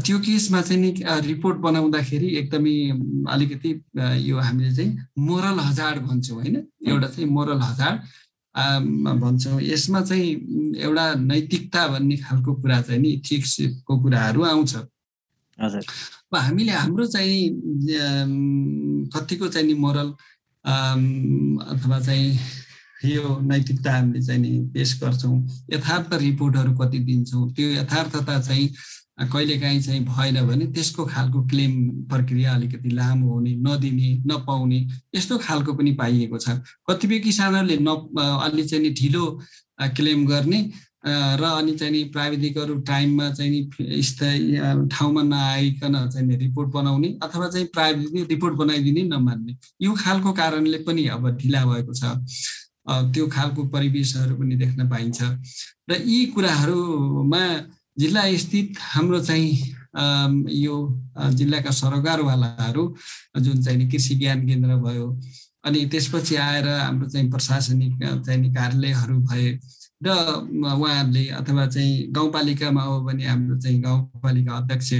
त्यो 0.00 0.18
केसमा 0.18 0.60
चाहिँ 0.62 0.80
नि 0.82 0.90
रिपोर्ट 1.26 1.56
बनाउँदाखेरि 1.58 2.28
एकदमै 2.38 2.76
अलिकति 3.34 3.70
यो 4.28 4.38
हामीले 4.38 4.74
चाहिँ 4.76 4.98
मोरल 5.18 5.58
हजार्ड 5.60 6.02
भन्छौँ 6.06 6.36
होइन? 6.38 6.56
एउटा 6.86 7.08
चाहिँ 7.08 7.28
मोरल 7.30 7.60
हजार्ड। 7.62 8.00
भन्छौँ। 9.20 9.60
यसमा 9.62 10.00
चाहिँ 10.00 10.28
एउटा 10.80 11.14
नैतिकता 11.14 11.86
भन्ने 11.88 12.16
खालको 12.16 12.54
कुरा 12.54 12.80
चाहिँ 12.82 13.00
नि 13.02 13.08
इथिक्सको 13.20 13.98
कुराहरू 14.02 14.42
आउँछ। 14.42 14.74
हजुर। 15.58 15.82
अब 15.82 16.36
हामीले 16.36 16.72
हाम्रो 16.72 17.06
चाहिँ 17.06 17.42
कतिको 19.14 19.48
चाहिँ 19.48 19.66
नि 19.66 19.74
मोरल 19.74 20.08
अथवा 20.64 21.98
चाहिँ 22.00 22.38
यो 23.04 23.38
नैतिकता 23.42 23.92
हामीले 23.92 24.22
चाहिँ 24.22 24.40
नि 24.40 24.58
पेस 24.74 24.98
गर्छौँ। 25.02 25.36
यथार्थ 25.72 26.14
रिपोर्टहरू 26.20 26.72
कति 26.76 26.98
दिन्छौँ? 26.98 27.50
त्यो 27.52 27.68
यथार्थता 27.70 28.40
चाहिँ 28.40 28.68
कहिलेकाहीँ 29.32 29.80
चाहिँ 29.82 30.00
भएन 30.04 30.40
भने 30.46 30.66
त्यसको 30.76 31.04
खालको 31.04 31.42
क्लेम 31.48 31.72
प्रक्रिया 32.08 32.54
अलिकति 32.54 32.90
लामो 32.90 33.32
हुने 33.32 33.54
नदिने 33.64 34.10
नपाउने 34.28 34.80
यस्तो 35.14 35.38
खालको 35.38 35.72
पनि 35.74 35.92
पाइएको 36.00 36.38
छ। 36.38 36.60
कतिपय 36.88 37.18
किसानहरूले 37.24 37.76
न 37.80 37.88
अलि 38.44 38.64
चाहिँ 38.64 38.82
नि 38.84 38.90
ढिलो 39.00 39.24
क्लेम 39.96 40.26
गर्ने 40.26 40.60
र 41.06 41.42
अनि 41.44 41.72
चाहिँ 41.76 41.92
नि 41.92 42.02
प्राविधिकहरू 42.12 42.74
टाइममा 42.82 43.30
चाहिँ 43.30 43.50
नि 43.50 44.02
स्थायी 44.02 44.88
ठाउँमा 44.92 45.22
नआइकन 45.22 45.94
चाहिँ 46.12 46.36
रिपोर्ट 46.36 46.68
बनाउने 46.74 47.08
अथवा 47.22 47.48
चाहिँ 47.48 47.66
प्राविधिक 47.72 48.28
रिपोर्ट 48.30 48.54
बनाइदिने 48.56 49.02
नमान्ने। 49.08 49.56
यो 49.82 49.94
खालको 49.94 50.32
कारणले 50.32 50.78
पनि 50.84 51.06
अब 51.16 51.28
ढिला 51.38 51.64
भएको 51.64 51.94
छ। 51.94 52.04
त्यो 52.88 53.26
खालको 53.28 53.64
परिवेशहरू 53.74 54.34
पनि 54.36 54.56
देख्न 54.56 54.88
पाइन्छ। 54.88 55.22
र 55.90 56.02
यी 56.06 56.24
कुराहरूमा 56.34 57.44
जिल्ला 57.98 58.22
स्थित 58.36 58.78
हाम्रो 58.80 59.20
चाहिँ 59.24 59.50
यो 60.52 60.76
जिल्लाका 61.34 61.70
सरोकारवालाहरू 61.70 62.84
जुन 63.40 63.62
चाहिँ 63.62 63.88
कृषि 63.90 64.14
ज्ञान 64.14 64.46
केन्द्र 64.46 64.76
भयो 64.84 65.06
अनि 65.64 65.84
त्यसपछि 65.92 66.36
आएर 66.36 66.68
हाम्रो 66.68 67.08
चाहिँ 67.10 67.30
प्रशासनिक 67.30 67.94
चाहिँ 68.26 68.54
कार्यालयहरू 68.54 69.18
भए 69.28 69.58
र 70.00 70.08
उहाँहरूले 70.10 71.26
अथवा 71.30 71.66
चाहिँ 71.66 72.12
गाउँपालिकामा 72.12 72.82
हो 72.82 73.00
भने 73.00 73.24
हाम्रो 73.24 73.56
चाहिँ 73.56 73.80
गाउँपालिका 73.80 74.56
अध्यक्ष 74.56 74.92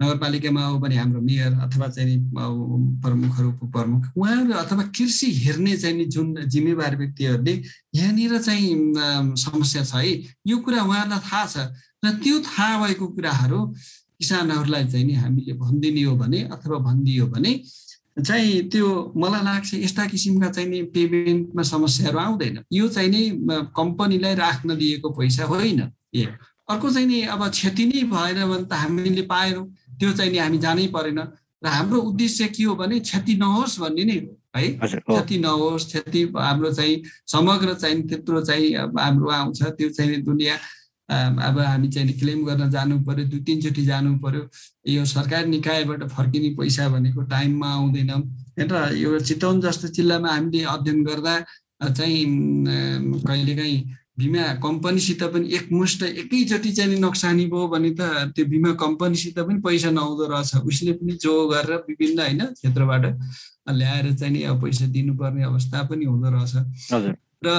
नगरपालिकामा 0.00 0.64
हो 0.64 0.78
भने 0.78 0.96
हाम्रो 0.96 1.20
मेयर 1.20 1.52
अथवा 1.62 1.88
चाहिँ 1.88 2.16
प्रमुखहरू 2.32 3.48
उपप्रमुख 3.48 4.04
उहाँहरू 4.16 4.52
अथवा 4.54 4.82
कृषि 4.96 5.30
हेर्ने 5.34 5.76
चाहिँ 5.76 6.06
जुन 6.06 6.34
जिम्मेवार 6.46 6.96
व्यक्तिहरूले 6.96 7.54
यहाँनिर 7.94 8.38
चाहिँ 8.38 9.36
समस्या 9.36 9.84
छ 9.84 9.94
है 9.94 10.12
यो 10.46 10.58
कुरा 10.58 10.82
उहाँहरूलाई 10.82 11.20
थाहा 11.20 11.44
छ 11.46 11.68
र 12.04 12.16
त्यो 12.16 12.40
थाहा 12.40 12.86
भएको 12.86 13.06
कुराहरू 13.06 13.60
किसानहरूलाई 14.18 14.84
चाहिँ 14.84 15.04
नि 15.06 15.14
हामीले 15.14 15.52
भनिदिने 15.52 16.02
हो 16.02 16.16
भने 16.16 16.40
अथवा 16.48 16.78
भनिदियो 16.78 17.26
भने 17.26 17.52
चाहिँ 18.22 18.68
त्यो 18.68 18.86
मलाई 19.16 19.42
लाग्छ 19.44 19.74
यस्ता 19.74 20.06
किसिमका 20.06 20.48
चाहिँ 20.50 20.68
नि 20.68 20.82
पेमेन्टमा 20.94 21.62
समस्याहरू 21.62 22.18
आउँदैन। 22.18 22.64
यो 22.72 22.88
चाहिँ 22.88 23.10
नि 23.10 23.22
कम्पनीलाई 23.76 24.34
राख्न 24.34 24.76
दिएको 24.76 25.08
पैसा 25.10 25.44
होइन। 25.44 25.80
ए 26.14 26.26
अर्को 26.68 26.90
चाहिँ 26.90 27.06
नि 27.06 27.20
अब 27.32 27.48
क्षति 27.48 27.84
नै 27.86 28.02
भएन 28.10 28.38
भने 28.48 28.64
त 28.64 28.72
हामीले 28.72 29.22
पाएनौँ 29.22 29.66
त्यो 29.98 30.12
चाहिँ 30.12 30.32
नि 30.32 30.38
हामी 30.38 30.58
जानै 30.58 30.86
परेन। 30.94 31.18
र 31.58 31.66
हाम्रो 31.66 31.98
उद्देश्य 32.10 32.48
के 32.54 32.62
हो 32.64 32.74
भने 32.74 32.98
क्षति 33.00 33.34
नहोस् 33.34 33.80
भन्ने 33.80 34.04
नै 34.04 34.18
हो 34.18 34.30
है? 34.56 34.68
क्षति 34.78 35.38
नहोस् 35.38 35.86
क्षति 35.86 36.22
हाम्रो 36.36 36.70
चाहिँ 36.72 37.02
समग्र 37.26 37.74
चाहिँ 37.74 38.02
त्यत्रो 38.08 38.40
चाहिँ 38.44 38.74
हाम्रो 38.98 39.30
आउँछ। 39.30 39.62
त्यो 39.78 39.88
चाहिँ 39.90 40.22
दुनियाँ 40.22 40.58
अब 41.08 41.58
हामी 41.58 41.88
चाहिँ 41.88 42.18
क्लेम 42.18 42.44
गर्न 42.46 42.70
जानु 42.70 42.98
पर्यो 43.04 43.24
दुई 43.28 43.40
तिनचोटि 43.40 43.84
जानु 43.84 44.18
पर्यो 44.18 44.42
यो 44.92 45.04
सरकारी 45.04 45.48
निकायबाट 45.50 46.08
फर्किने 46.08 46.50
पैसा 46.56 46.88
भनेको 46.88 47.22
टाइममा 47.32 47.68
आउँदैन। 47.74 48.10
र 48.60 48.92
यो 48.96 49.18
चितवन 49.20 49.60
जस्तो 49.60 49.88
जिल्लामा 49.88 50.28
हामीले 50.28 50.64
अध्ययन 50.64 51.04
गर्दा 51.04 51.34
चाहिँ 51.88 52.24
कहिलेकाहीँ 53.24 53.80
बिमा 54.18 54.42
कम्पनीसित 54.58 55.22
पनि 55.32 55.46
एकमुष्ट 55.56 56.02
एकैचोटि 56.02 56.70
चाहिँ 56.72 56.98
नोक्सानी 56.98 57.46
भयो 57.46 57.66
भने 57.70 57.90
त 57.94 58.34
त्यो 58.34 58.44
बिमा 58.50 58.72
कम्पनीसित 58.74 59.38
पनि 59.38 59.60
पैसा 59.62 59.90
नआउँदो 59.90 60.26
रहेछ। 60.26 60.56
उसले 60.66 60.92
पनि 60.98 61.12
जो 61.22 61.32
गरेर 61.48 61.86
विभिन्न 61.88 62.18
होइन 62.20 62.44
क्षेत्रबाट 62.52 63.04
ल्याएर 63.70 64.12
चाहिँ 64.18 64.32
नि 64.34 64.42
अब 64.50 64.62
पैसा 64.62 64.86
दिनुपर्ने 64.90 65.42
अवस्था 65.44 65.82
पनि 65.86 66.04
हुँदो 66.04 66.28
रहेछ। 66.34 67.14
र 67.44 67.50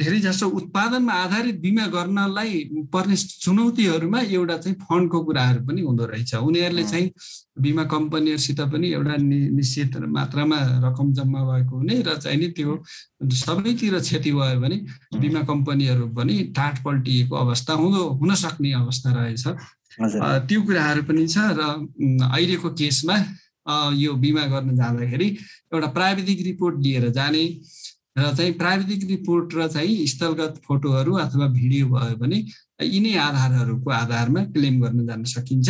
धेरै 0.00 0.18
जसो 0.20 0.48
उत्पादनमा 0.48 1.12
आधारित 1.12 1.60
बिमा 1.60 1.86
गर्नलाई 1.92 2.52
पर्ने 2.92 3.16
चुनौतीहरूमा 3.16 4.20
एउटा 4.32 4.56
चाहिँ 4.56 4.76
फन्डको 4.80 5.18
कुराहरू 5.24 5.60
पनि 5.66 5.80
हुँदो 5.82 6.04
रहेछ। 6.08 6.34
उनीहरूले 6.34 6.84
चाहिँ 6.84 7.10
बिमा 7.60 7.84
कम्पनीहरूसित 7.84 8.60
पनि 8.72 8.86
एउटा 8.92 9.16
निश्चित 9.20 9.96
मात्रामा 10.08 10.58
रकम 10.84 11.12
जम्मा 11.12 11.40
भएको 11.44 11.76
हुने 11.76 12.00
र 12.02 12.16
चाहिँ 12.16 12.38
नि 12.40 12.48
त्यो 12.56 12.82
सबैतिर 13.28 13.98
क्षति 14.00 14.32
भयो 14.32 14.60
भने 14.60 14.76
बिमा 15.20 15.40
कम्पनीहरू 15.44 16.06
पनि 16.16 16.34
टाट 16.56 16.84
पल्टिएको 16.84 17.34
अवस्था 17.36 17.72
हुँदो 17.76 18.02
हुन 18.20 18.34
सक्ने 18.34 18.72
अवस्था 18.72 19.12
रहेछ। 19.12 19.44
त्यो 20.48 20.60
कुराहरू 20.64 21.02
पनि 21.04 21.26
छ 21.28 21.36
र 21.60 21.60
अहिलेको 22.24 22.70
केसमा 22.72 23.16
यो 24.00 24.12
बिमा 24.16 24.44
गर्न 24.48 24.76
जाँदाखेरि 24.76 25.28
एउटा 25.74 25.88
प्राविधिक 25.92 26.40
रिपोर्ट 26.46 26.74
लिएर 26.80 27.08
जाने 27.12 27.44
र 28.16 28.34
चाहिँ 28.36 28.52
प्राविधिक 28.58 29.04
रिपोर्ट 29.10 29.54
र 29.54 29.68
चाहिँ 29.68 30.06
स्थलगत 30.06 30.60
फोटोहरू 30.66 31.12
अथवा 31.24 31.46
भिडियो 31.52 31.86
भयो 31.88 32.16
भने 32.16 32.38
यिनै 32.82 33.14
आधारहरूको 33.20 33.90
आधारमा 33.92 34.44
क्लेम 34.56 34.80
गर्न 34.82 35.06
जान 35.06 35.24
सकिन्छ। 35.24 35.68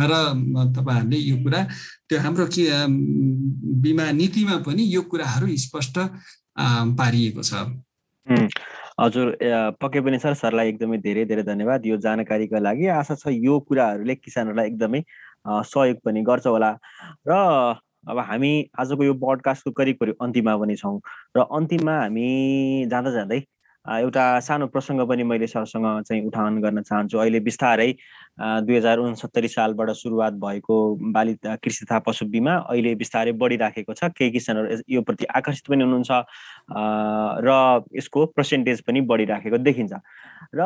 र 0.00 0.12
तपाईँहरूले 0.76 1.18
यो 1.18 1.36
कुरा 1.42 1.60
त्यो 2.08 2.18
हाम्रो 2.20 2.46
के 2.52 2.64
बिमा 3.80 4.10
नीतिमा 4.12 4.56
पनि 4.66 4.82
यो 4.94 5.02
कुराहरू 5.08 5.46
स्पष्ट 5.64 5.98
पारिएको 7.00 7.42
छ। 7.42 7.52
हजुर 9.00 9.26
पक्कै 9.80 10.00
पनि 10.06 10.18
सर 10.18 10.34
सरलाई 10.34 10.68
एकदमै 10.68 10.98
धेरै 10.98 11.24
धेरै 11.30 11.42
धन्यवाद। 11.42 11.86
यो 11.86 11.96
जानकारीको 11.98 12.58
लागि 12.60 12.86
आशा 12.98 13.14
छ 13.14 13.32
यो 13.32 13.58
कुराहरूले 13.68 14.14
किसानहरूलाई 14.14 14.66
एकदमै 14.66 15.00
सहयोग 15.46 15.98
पनि 16.04 16.22
गर्छ 16.22 16.46
होला। 16.46 16.70
र 17.28 17.32
अब 18.08 18.18
हामी 18.20 18.50
आजको 18.78 19.04
यो 19.04 19.14
पडकास्टको 19.20 19.70
करिब 19.72 19.96
करिब 20.00 20.16
अन्तिममा 20.22 20.56
पनि 20.56 20.76
छौँ 20.76 20.94
र 21.36 21.46
अन्तिममा 21.52 21.98
हामी 21.98 22.26
जाँदा 22.90 23.10
जाँदै 23.10 23.40
एउटा 23.84 24.24
सानो 24.40 24.66
प्रसङ्ग 24.66 25.00
पनि 25.08 25.22
मैले 25.22 25.46
सरसँग 25.46 25.86
चाहिँ 26.08 26.26
उठान 26.26 26.60
गर्न 26.60 26.82
चाहन्छु। 26.82 27.18
अहिले 27.18 27.40
बिस्तारै 27.40 27.90
दुई 28.40 28.76
हजार 28.76 28.98
उनसत्तरी 28.98 29.48
सालबाट 29.48 29.90
सुरुवात 29.92 30.32
भएको 30.40 30.76
बाली 31.12 31.34
कृषि 31.44 31.84
तथा 31.84 31.98
पशु 32.06 32.26
बिमा 32.26 32.54
अहिले 32.72 32.94
बिस्तारै 32.96 33.32
बढिराखेको 33.36 33.92
छ। 33.92 34.08
केही 34.16 34.30
किसानहरू 34.30 34.80
यो 34.88 35.02
प्रति 35.02 35.24
आकर्षित 35.36 35.68
पनि 35.68 35.84
हुनुहुन्छ 35.84 36.10
र 37.44 37.84
यसको 37.96 38.24
पर्सेन्टेज 38.36 38.80
पनि 38.88 39.00
बढिराखेको 39.04 39.58
देखिन्छ। 39.58 39.92
र 40.54 40.62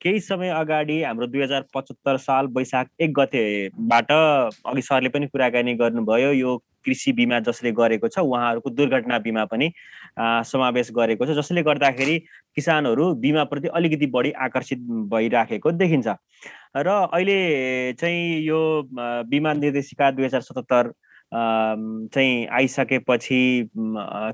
केही 0.00 0.20
समय 0.20 0.50
अगाडि 0.56 1.02
हाम्रो 1.02 1.26
दुई 1.26 1.42
हजार 1.42 1.64
पचहत्तर 1.74 2.16
साल 2.24 2.46
वैशाख 2.56 2.88
एक 3.00 3.12
गतेबाट 3.18 4.12
अघि 4.12 4.82
सरले 4.82 5.08
पनि 5.12 5.26
कुराकानी 5.28 5.74
गर्नुभयो 5.76 6.32
यो 6.32 6.56
कृषि 6.86 7.12
बिमा 7.12 7.40
जसले 7.48 7.72
गरेको 7.72 8.08
छ 8.08 8.18
उहाँहरूको 8.18 8.70
दुर्घटना 8.70 9.18
बिमा 9.18 9.44
पनि 9.44 9.72
समावेश 10.50 10.90
गरेको 10.96 11.26
छ 11.26 11.36
जसले 11.38 11.62
गर्दाखेरि 11.62 12.18
किसानहरू 12.56 13.12
बिमाप्रति 13.24 13.68
अलिकति 13.74 14.06
बढी 14.06 14.30
आकर्षित 14.46 14.78
भइराखेको 15.12 15.72
देखिन्छ। 15.72 16.08
र 16.76 16.88
अहिले 16.88 17.92
चाहिँ 18.00 18.40
यो 18.44 18.60
बिमा 19.26 19.52
निर्देशिका 19.52 20.10
दुई 20.10 20.24
हजार 20.24 20.40
सतहत्तर 20.40 20.92
चाहिँ 22.14 22.46
आइसकेपछि 22.46 23.40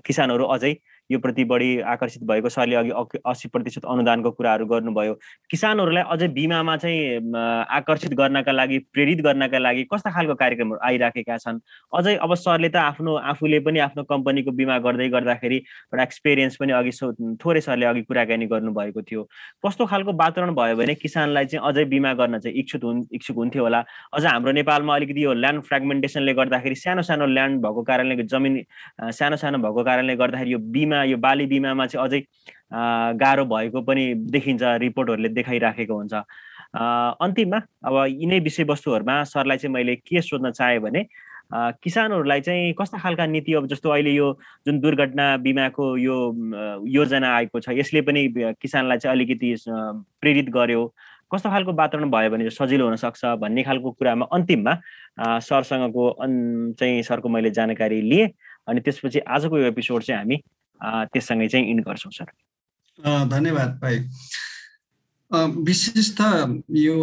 किसानहरू 0.06 0.44
अझै 0.46 0.74
यो 1.10 1.18
प्रति 1.18 1.44
बढी 1.44 1.68
आकर्षित 1.92 2.22
भएको 2.24 2.48
सरले 2.48 2.76
अघि 2.76 3.18
अस्सी 3.26 3.48
प्रतिशत 3.48 3.84
अनुदानको 3.84 4.30
कुराहरू 4.30 4.66
गर्नुभयो। 4.66 5.14
किसानहरूलाई 5.50 6.04
अझै 6.12 6.28
बिमामा 6.32 6.76
चाहिँ 6.76 7.32
आकर्षित 7.78 8.14
गर्नका 8.14 8.52
लागि 8.52 8.78
प्रेरित 8.92 9.20
गर्नका 9.24 9.58
लागि 9.58 9.84
कस्ता 9.92 10.10
खालको 10.10 10.34
कार्यक्रमहरू 10.34 10.80
आइराखेका 10.88 11.36
छन्? 11.36 11.58
अझै 11.92 12.14
अब 12.16 12.34
सरले 12.34 12.68
त 12.68 12.76
आफ्नो 12.76 13.16
आफूले 13.32 13.60
पनि 13.66 13.78
आफ्नो 13.86 14.02
कम्पनीको 14.12 14.50
बिमा 14.56 14.78
गर्दै 14.86 15.08
गर्दाखेरि 15.08 15.56
एउटा 15.56 16.02
एक्सपिरियन्स 16.02 16.56
पनि 16.60 16.72
अघि 16.72 16.92
थोरै 17.44 17.60
सरले 17.60 17.86
अघि 17.86 18.02
कुराकानी 18.08 18.46
गर्नुभएको 18.46 19.02
थियो। 19.02 19.22
कस्तो 19.66 19.86
खालको 19.86 20.12
वातावरण 20.16 20.54
भयो 20.54 20.76
भने 20.76 20.94
किसानलाई 20.94 21.44
चाहिँ 21.52 21.66
अझै 21.68 21.84
बिमा 21.92 22.12
गर्न 22.14 22.38
चाहिँ 22.38 22.56
इच्छुक 22.58 22.84
हुन् 22.84 23.04
इच्छुक 23.12 23.36
हुन्थ्यो 23.36 23.62
होला। 23.62 23.84
अझ 24.16 24.24
हाम्रो 24.26 24.52
नेपालमा 24.52 24.94
अलिकति 24.96 25.24
यो 25.24 25.32
ल्यान्ड 25.34 25.62
फ्रेगमेन्टेसनले 25.68 26.34
गर्दाखेरि 26.40 26.74
सानो 26.78 27.02
सानो 27.02 27.26
ल्यान्ड 27.26 27.60
भएको 27.66 27.82
कारणले 27.82 28.22
जमिन 28.24 28.54
सानो 29.20 29.36
सानो 29.36 29.58
भएको 29.58 29.82
कारणले 29.84 30.16
गर्दाखेरि 30.16 30.52
यो 30.52 30.58
बिमा 30.72 30.91
यो 30.92 31.16
बाली 31.16 31.46
बिमामा 31.46 31.86
चाहिँ 31.86 32.06
अझै 32.06 32.20
गाह्रो 33.18 33.44
भएको 33.44 33.80
पनि 33.82 34.04
देखिन्छ 34.30 34.62
रिपोर्टहरूले 34.84 35.28
देखाइराखेको 35.28 35.94
हुन्छ। 35.94 36.14
अन्तिममा 37.20 37.60
अब 37.84 37.94
यिनै 38.08 38.38
विषयवस्तुहरूमा 38.40 39.22
सरलाई 39.28 39.56
चाहिँ 39.56 39.74
मैले 39.74 39.96
के 39.96 40.20
सोध्न 40.22 40.50
चाहेँ 40.50 40.80
भने 40.80 41.04
किसानहरूलाई 41.52 42.40
चाहिँ 42.40 42.72
कस्ता 42.80 42.98
खालका 42.98 43.26
नीति 43.26 43.54
अब 43.54 43.66
जस्तो 43.68 43.90
अहिले 43.90 44.10
यो 44.10 44.32
जुन 44.66 44.78
दुर्घटना 44.80 45.36
बिमाको 45.44 45.96
यो 45.98 46.16
योजना 46.88 47.34
आएको 47.36 47.60
छ 47.60 47.76
यसले 47.76 48.00
पनि 48.08 48.28
किसानलाई 48.60 48.98
चाहिँ 48.98 49.16
अलिकति 49.16 49.54
प्रेरित 49.68 50.48
गर्यो। 50.50 50.86
कस्तो 51.34 51.50
खालको 51.50 51.72
वातावरण 51.72 52.10
भयो 52.10 52.30
भने 52.30 52.50
सजिलो 52.50 52.84
हुनसक्छ 52.88 53.24
भन्ने 53.40 53.62
खालको 53.62 53.90
कुरामा 53.90 54.26
अन्तिममा 54.32 54.72
सरसँगको 55.44 56.04
चाहिँ 56.80 57.02
सरको 57.02 57.28
मैले 57.28 57.50
जानकारी 57.50 58.00
लिएँ। 58.00 58.28
अनि 58.68 58.80
त्यसपछि 58.80 59.18
आजको 59.28 59.58
यो 59.58 59.66
एपिसोड 59.66 60.02
चाहिँ 60.02 60.18
हामी 60.18 60.36
त्यससँगै 60.82 61.48
चाहिँ 61.48 61.66
इन्ड 61.70 61.84
गर्छौँ 61.84 62.12
सर। 62.12 62.28
धन्यवाद 63.28 63.78
भाइ। 63.82 63.96
विशेष 65.66 66.08
त 66.20 66.20
यो 66.76 66.96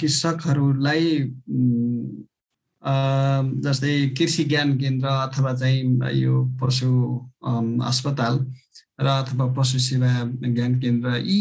कृषकहरूलाई 0.00 1.06
जस्तै 3.64 3.94
कृषि 4.18 4.44
ज्ञान 4.44 4.76
केन्द्र 4.78 5.08
अथवा 5.08 5.52
चाहिँ 5.54 6.12
यो 6.14 6.34
पशु 6.60 6.90
अस्पताल 7.90 8.34
र 9.00 9.06
अथवा 9.06 9.46
पशु 9.54 9.78
सेवा 9.78 10.12
ज्ञान 10.54 10.78
केन्द्र 10.80 11.16
यी 11.26 11.40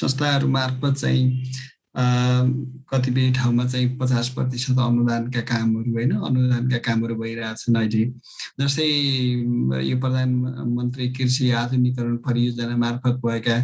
संस्थाहरू 0.00 0.48
मार्फत 0.48 0.94
चाहिँ 0.98 1.24
कतिपय 1.94 3.30
ठाउँमा 3.32 3.64
चाहिँ 3.66 3.88
पचास 3.98 4.28
प्रतिशत 4.28 4.78
अनुदानका 4.78 5.40
कामहरू 5.40 5.92
होइन 5.92 6.12
अनुदानका 6.12 6.78
कामहरू 6.78 7.14
भइरहेछन् 7.16 7.76
अहिले। 7.76 8.04
जस्तै 8.60 8.88
यो 9.82 9.96
प्रधानमन्त्री 9.98 11.08
कृषि 11.12 11.50
आधुनिकरण 11.50 12.16
परियोजना 12.26 12.76
मार्फत 12.76 13.20
भएका 13.24 13.56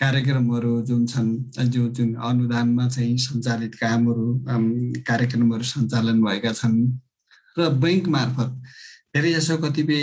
कार्यक्रमहरू 0.00 0.80
जुन 0.82 1.06
छन् 1.06 1.30
जो 1.70 1.88
जुन 1.90 2.14
अनुदानमा 2.20 2.88
चाहिँ 2.88 3.16
सञ्चालित 3.18 3.74
कामहरू 3.74 4.26
कार्यक्रमहरू 5.02 5.64
सञ्चालन 5.64 6.22
भएका 6.22 6.52
छन् 6.52 6.78
र 7.56 7.68
बैङ्क 7.76 8.08
मार्फत 8.08 8.50
धेरै 9.14 9.32
जसो 9.34 9.56
कतिपय 9.58 10.02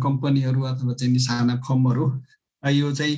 कम्पनीहरू 0.00 0.60
अथवा 0.62 0.92
चाहिँ 0.94 1.18
साना 1.20 1.56
फर्महरू 1.60 2.06
यो 2.62 2.92
चाहिँ 2.92 3.16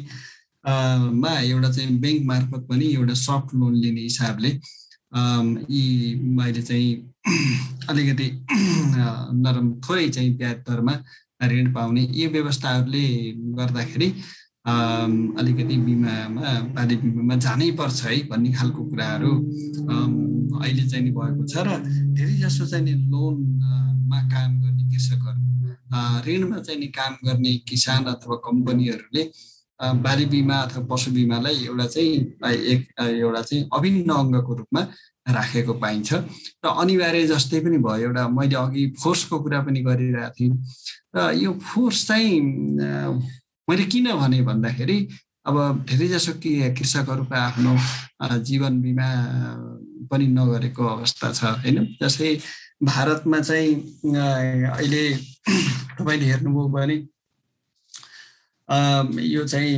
मा 0.64 1.38
एउटा 1.40 1.70
चाहिँ 1.70 1.98
ब्याङ्क 2.00 2.26
मार्फत 2.26 2.66
पनि 2.68 2.92
एउटा 2.94 3.14
सफ्ट 3.16 3.54
लोन 3.54 3.74
लिने 3.74 4.00
हिसाबले 4.00 4.48
यी 5.70 6.14
मैले 6.36 6.62
चाहिँ 6.62 6.92
अलिकति 7.88 8.30
नरम 9.36 9.72
थोरै 9.80 10.08
चाहिँ 10.08 10.36
ब्याज 10.36 10.56
दरमा 10.68 10.94
ऋण 11.44 11.72
पाउने 11.72 12.06
यो 12.12 12.28
व्यवस्थाहरूले 12.30 13.06
गर्दाखेरि 13.58 14.08
अलिकति 14.64 15.76
बिमामा 15.78 16.52
बाली 16.74 16.96
बिमामा 16.96 17.36
जानै 17.36 17.70
पर्छ 17.72 18.04
है 18.04 18.22
भन्ने 18.28 18.52
खालको 18.52 18.84
कुराहरू 18.84 19.32
अहिले 20.54 20.88
चाहिँ 20.88 21.04
नि 21.04 21.10
भएको 21.10 21.46
छ 21.46 21.66
र 21.66 21.78
धेरै 22.14 22.34
जसो 22.38 22.66
चाहिँ 22.66 22.84
नि 22.84 22.94
लोनमा 23.10 24.20
काम 24.30 24.60
गर्ने 24.60 24.84
कृषकहरू 24.90 25.40
ऋणमा 26.26 26.58
चाहिँ 26.58 26.80
नि 26.80 26.86
काम 26.94 27.16
गर्ने 27.24 27.56
किसान 27.68 28.04
अथवा 28.06 28.36
कम्पनीहरूले 28.46 29.24
बाली 29.82 30.24
बिमा 30.26 30.56
अथवा 30.62 30.86
पशु 30.90 31.10
बिमालाई 31.10 31.66
एउटा 31.66 31.86
चाहिँ 31.86 32.14
एक 32.72 32.80
एउटा 33.00 33.42
चाहिँ 33.42 33.68
अभिन्न 33.74 34.10
अङ्गको 34.12 34.54
रूपमा 34.54 34.82
राखेको 35.28 35.74
पाइन्छ। 35.82 36.12
र 36.64 36.68
अनिवार्य 36.82 37.26
जस्तै 37.26 37.60
पनि 37.60 37.78
भयो 37.78 38.06
एउटा 38.06 38.28
मैले 38.28 38.56
अघि 38.56 38.82
फोर्सको 39.02 39.38
कुरा 39.42 39.60
पनि 39.66 39.80
गरिरहेको 39.82 40.34
थिएँ। 40.38 40.54
र 41.16 41.30
यो 41.42 41.52
फोर्स 41.58 42.06
चाहिँ 42.06 42.40
मैले 43.68 43.84
किन 43.92 44.06
भने 44.22 44.40
भन्दाखेरि 44.42 44.98
अब 45.46 45.56
धेरै 45.90 46.08
जसो 46.08 46.32
कि 46.42 46.50
कृषकहरूको 46.78 47.34
आफ्नो 47.34 47.72
जीवन 48.46 48.80
बिमा 48.82 49.08
पनि 50.10 50.26
नगरेको 50.38 50.82
अवस्था 50.86 51.32
छ 51.32 51.44
होइन? 51.62 51.98
जस्तै 52.02 52.38
भारतमा 52.82 53.40
चाहिँ 53.40 53.74
अहिले 54.14 55.04
तपाईँले 55.98 56.26
हेर्नुभयो 56.26 56.68
भने 56.70 56.96
यो 58.72 59.44
चाहिँ 59.46 59.76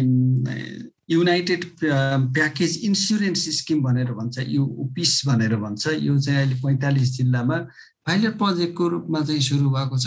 युनाइटेड 1.11 1.65
प्याकेज 1.83 2.77
इन्सुरेन्स 2.85 3.49
स्किम 3.59 3.83
भनेर 3.83 4.13
भन्छ 4.13 4.39
यो 4.49 4.65
उपिस 4.65 5.23
भनेर 5.27 5.57
भन्छ। 5.57 5.87
यो 6.01 6.19
चाहिँ 6.19 6.39
अहिले 6.41 6.55
पैँतालिस 6.63 7.17
जिल्लामा 7.17 7.57
पाइलट 8.07 8.37
प्रोजेक्टको 8.39 8.89
रूपमा 8.89 9.21
चाहिँ 9.21 9.41
सुरु 9.41 9.71
भएको 9.71 9.99
छ। 9.99 10.07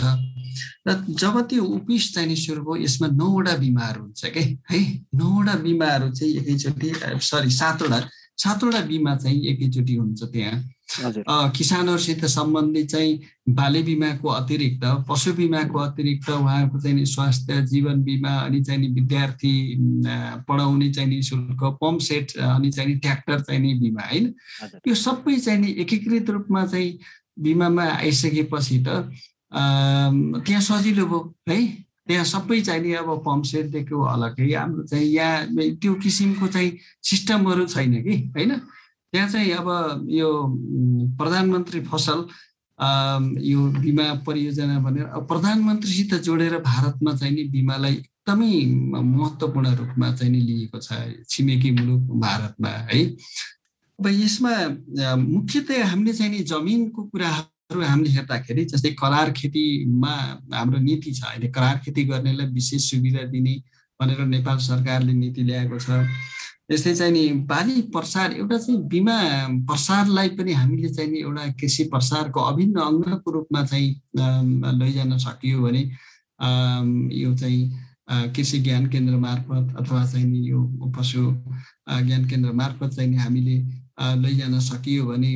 र 0.88 0.89
जब 1.09 1.41
त्यो 1.49 1.63
उपिस 1.63 2.13
चाहिँ 2.15 2.35
सुरु 2.35 2.61
भयो 2.63 2.75
यसमा 2.83 3.07
नौवटा 3.07 3.55
बिमाहरू 3.57 4.01
हुन्छ 4.01 4.25
कि? 4.25 4.43
है 4.71 4.79
नौवटा 5.15 5.55
बिमाहरू 5.65 6.09
चाहिँ 6.13 6.33
एकैचोटि 6.38 6.91
सरी 7.27 7.49
सातवटा। 7.51 7.99
सातवटा 8.38 8.81
बिमा 8.85 9.15
चाहिँ 9.17 9.41
एकैचोटि 9.51 9.95
हुन्छ 9.95 10.23
त्यहाँ। 10.23 10.57
किसानहरूसित 10.89 12.25
सम्बन्धित 12.25 12.89
चाहिँ 12.89 13.19
बाली 13.49 13.83
बिमाको 13.83 14.29
अतिरिक्त 14.29 15.05
पशु 15.09 15.33
बिमाको 15.33 15.79
अतिरिक्त 15.79 16.29
उहाँहरूको 16.29 16.79
चाहिँ 16.79 17.05
स्वास्थ्य 17.05 17.61
जीवन 17.61 18.03
बिमा 18.03 18.29
अनि 18.29 18.63
चाहिँ 18.63 18.81
नि 18.81 18.88
विद्यार्थी 18.88 19.53
पढाउने 20.47 20.89
चाहिँ 20.93 21.09
नि 21.09 21.21
शुल्क 21.23 21.63
पम्प 21.63 21.99
सेट 21.99 22.38
अनि 22.38 22.71
चाहिँ 22.71 22.89
नि 22.89 22.95
ट्र्याक्टर 22.99 23.39
चाहिँ 23.41 23.61
नि 23.61 23.73
बिमा 23.73 24.01
होइन 24.01 24.33
यो 24.88 24.95
सबै 24.95 25.35
चाहिँ 25.39 25.59
नि 25.61 25.75
एकीकृत 25.79 26.29
रूपमा 26.29 26.65
चाहिँ 26.65 26.99
बिमामा 27.39 27.83
आइसकेपछि 27.83 28.83
त 28.88 29.11
त्यहाँ 29.51 30.61
सजिलो 30.61 31.05
भयो 31.05 31.35
है? 31.49 31.88
त्यहाँ 32.07 32.25
सबै 32.25 32.61
चाहिँ 32.61 32.81
नि 32.81 32.93
अब 32.93 33.23
पम्प 33.25 33.45
सेटदेखि 33.45 33.95
अलग्गै 33.95 34.53
हाम्रो 34.53 34.83
चाहिँ 34.83 35.05
यहाँ 35.05 35.47
त्यो 35.75 35.93
किसिमको 35.93 36.47
चाहिँ 36.47 36.77
सिस्टमहरू 37.03 37.65
छैन 37.65 38.03
कि 38.03 38.15
होइन 38.35 38.51
त्यहाँ 39.18 39.30
चाहिँ 39.30 39.51
अब 39.51 40.05
यो 40.13 40.30
प्रधानमन्त्री 41.18 41.80
फसल 41.89 42.20
यो 43.41 43.61
बिमा 43.82 44.03
परियोजना 44.22 44.78
भनेर 44.80 45.05
प्रधानमन्त्रीसित 45.26 46.13
जोडेर 46.22 46.57
भारतमा 46.61 47.13
चाहिँ 47.18 47.34
नि 47.36 47.43
बिमालाई 47.49 47.93
एकदमै 47.93 48.53
महत्त्वपूर्ण 49.01 49.74
रूपमा 49.76 50.11
चाहिँ 50.13 50.32
नि 50.32 50.39
लिएको 50.39 50.78
छ 50.78 50.93
छिमेकी 51.30 51.72
मुलुक 51.72 52.01
भारतमा 52.22 52.70
है। 52.70 53.01
अब 53.99 54.07
यसमा 54.07 54.53
मुख्यतया 55.18 55.86
हामीले 55.88 56.13
चाहिँ 56.13 56.32
नि 56.32 56.39
जमिनको 56.53 57.03
कुराहरू 57.09 57.82
हामीले 57.82 58.09
हेर्दाखेरि 58.13 58.65
जस्तै 58.70 58.91
करार 59.01 59.32
खेतीमा 59.34 60.13
हाम्रो 60.53 60.80
नीति 60.80 61.11
छ। 61.18 61.24
अहिले 61.26 61.47
करार 61.49 61.82
खेती 61.86 62.03
गर्नेलाई 62.05 62.53
विशेष 62.53 62.89
सुविधा 62.91 63.24
दिने 63.34 63.55
भनेर 63.99 64.26
नेपाल 64.38 64.57
सरकारले 64.70 65.13
नीति 65.13 65.41
ल्याएको 65.49 65.80
छ। 65.80 66.05
यस्तै 66.70 66.93
चाहिँ 66.95 67.11
नि 67.13 67.24
बाली 67.47 67.82
प्रसार 67.95 68.34
एउटा 68.34 68.57
चाहिँ 68.57 68.82
बिमा 68.88 69.18
प्रसारलाई 69.68 70.30
पनि 70.30 70.53
हामीले 70.53 70.89
चाहिँ 70.89 71.11
नि 71.11 71.20
एउटा 71.20 71.47
कृषि 71.59 71.84
प्रसारको 71.84 72.39
अभिन्न 72.41 72.80
अङ्गको 72.82 73.32
रूपमा 73.32 73.63
चाहिँ 73.65 73.89
लैजान 74.80 75.18
सकियो 75.18 75.61
भने 75.61 75.82
यो 77.15 77.34
चाहिँ 77.36 77.61
कृषि 78.36 78.59
ज्ञान 78.59 78.88
केन्द्र 78.88 79.15
मार्फत 79.18 79.76
अथवा 79.80 80.05
चाहिँ 80.05 80.26
नि 80.26 80.39
यो 80.49 80.61
पशु 80.97 81.24
ज्ञान 82.03 82.28
केन्द्र 82.30 82.51
मार्फत 82.51 82.95
चाहिँ 82.95 83.09
नि 83.11 83.18
हामीले 83.18 83.57
लैजान 84.22 84.59
सकियो 84.59 85.05
भने 85.05 85.32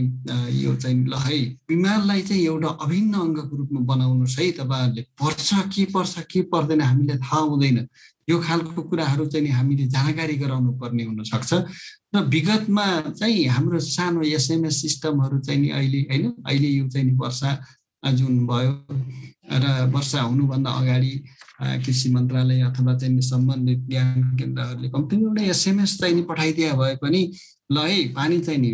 यो 0.54 0.76
चाहिँ 0.76 1.06
ल 1.08 1.16
है 1.18 1.40
बिमारलाई 1.68 2.22
चाहिँ 2.22 2.44
एउटा 2.44 2.68
अभिन्न 2.86 3.14
अङ्गको 3.14 3.58
रूपमा 3.58 3.80
बनाउनुहोस् 3.88 4.40
है 4.40 4.52
तपाईँहरूले 4.60 5.02
पर्छ 5.22 5.50
के 5.74 5.86
पर्छ 5.96 6.20
के 6.32 6.42
पर्दैन 6.52 6.82
हामीलाई 6.82 7.18
थाहा 7.18 7.40
हुँदैन। 7.42 7.88
यो 8.32 8.40
खालको 8.40 8.82
कुराहरू 8.90 9.26
चाहिँ 9.28 9.48
हामीले 9.50 9.86
जानकारी 9.88 10.36
गराउनु 10.44 10.72
पर्ने 10.80 11.04
हुनसक्छ। 11.04 11.52
र 12.16 12.24
विगतमा 12.28 12.86
चाहिँ 13.20 13.46
हाम्रो 13.48 13.80
सानो 13.80 14.22
एसएमएस 14.22 14.82
सिस्टमहरू 14.82 15.40
चाहिँ 15.40 15.62
नि 15.62 15.70
अहिले 15.70 16.02
होइन 16.10 16.26
अहिले 16.48 16.68
यो 16.68 16.88
चाहिँ 16.88 17.08
नि 17.08 17.14
वर्षा 17.18 17.52
जुन 18.14 18.48
भयो 18.48 18.74
र 19.54 19.66
वर्षा 19.94 20.22
हुनुभन्दा 20.22 20.72
अगाडि 20.72 21.14
कृषि 21.86 22.10
मन्त्रालय 22.14 22.62
अथवा 22.62 22.98
चाहिँ 22.98 23.22
सम्बन्धित 23.22 23.80
ज्ञान 23.90 24.38
केन्द्रहरूले 24.38 24.90
कम्तीमा 24.90 25.28
एउटा 25.30 25.44
एसएमएस 25.50 25.98
चाहिँ 26.00 26.16
नि 26.16 26.22
पठाइदिए 26.22 26.72
भए 26.72 26.96
पनि 26.96 27.22
ल 27.72 27.78
है 27.88 28.00
पानी 28.14 28.40
चाहिँ 28.44 28.60
नि 28.60 28.72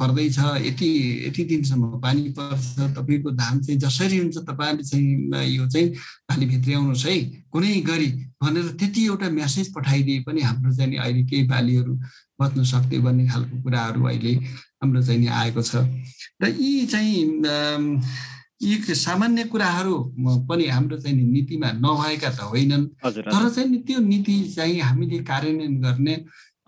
पर्दैछ। 0.00 0.38
यति 0.64 0.88
यति 1.26 1.44
दिनसम्म 1.44 2.00
पानी 2.00 2.28
पर्छ। 2.32 2.96
तपाईँको 2.96 3.30
धान 3.36 3.60
चाहिँ 3.60 3.78
जसरी 3.80 4.18
हुन्छ 4.18 4.36
तपाईँहरूले 4.48 4.84
चाहिँ 4.88 5.52
यो 5.52 5.66
चाहिँ 5.68 5.88
पानी 6.28 6.46
भित्र्याउनुहोस् 6.46 7.06
है। 7.06 7.16
कुनै 7.52 7.80
गरी 7.84 8.08
भनेर 8.40 8.68
त्यति 8.80 9.04
एउटा 9.06 9.28
मेसेज 9.36 9.72
पठाइदिए 9.74 10.20
पनि 10.24 10.40
हाम्रो 10.40 10.72
चाहिँ 10.76 10.90
नि 10.90 10.96
अहिले 10.96 11.22
केही 11.28 11.44
बालीहरू 11.52 11.92
बच्न 12.40 12.64
सक्थ्यो 12.64 13.02
भन्ने 13.02 13.28
खालको 13.28 13.56
कुराहरू 13.62 14.00
अहिले 14.08 14.32
हाम्रो 14.80 15.02
चाहिँ 15.02 15.20
नि 15.20 15.26
आएको 15.28 15.62
छ। 15.62 15.84
र 16.42 16.48
यी 16.48 16.86
चाहिँ 16.86 18.00
यी 18.62 18.94
सामान्य 18.94 19.44
कुराहरू 19.52 19.94
पनि 20.48 20.66
हाम्रो 20.66 20.96
चाहिँ 20.98 21.16
नि 21.16 21.24
नीतिमा 21.30 21.68
नभएका 21.84 22.30
त 22.30 22.40
होइनन्। 22.48 22.86
तर 23.04 23.48
चाहिँ 23.50 23.68
नि 23.70 23.78
त्यो 23.86 23.98
नीति 24.00 24.34
चाहिँ 24.56 24.80
हामीले 24.80 25.18
कार्यान्वयन 25.22 25.74
गर्ने 25.82 26.14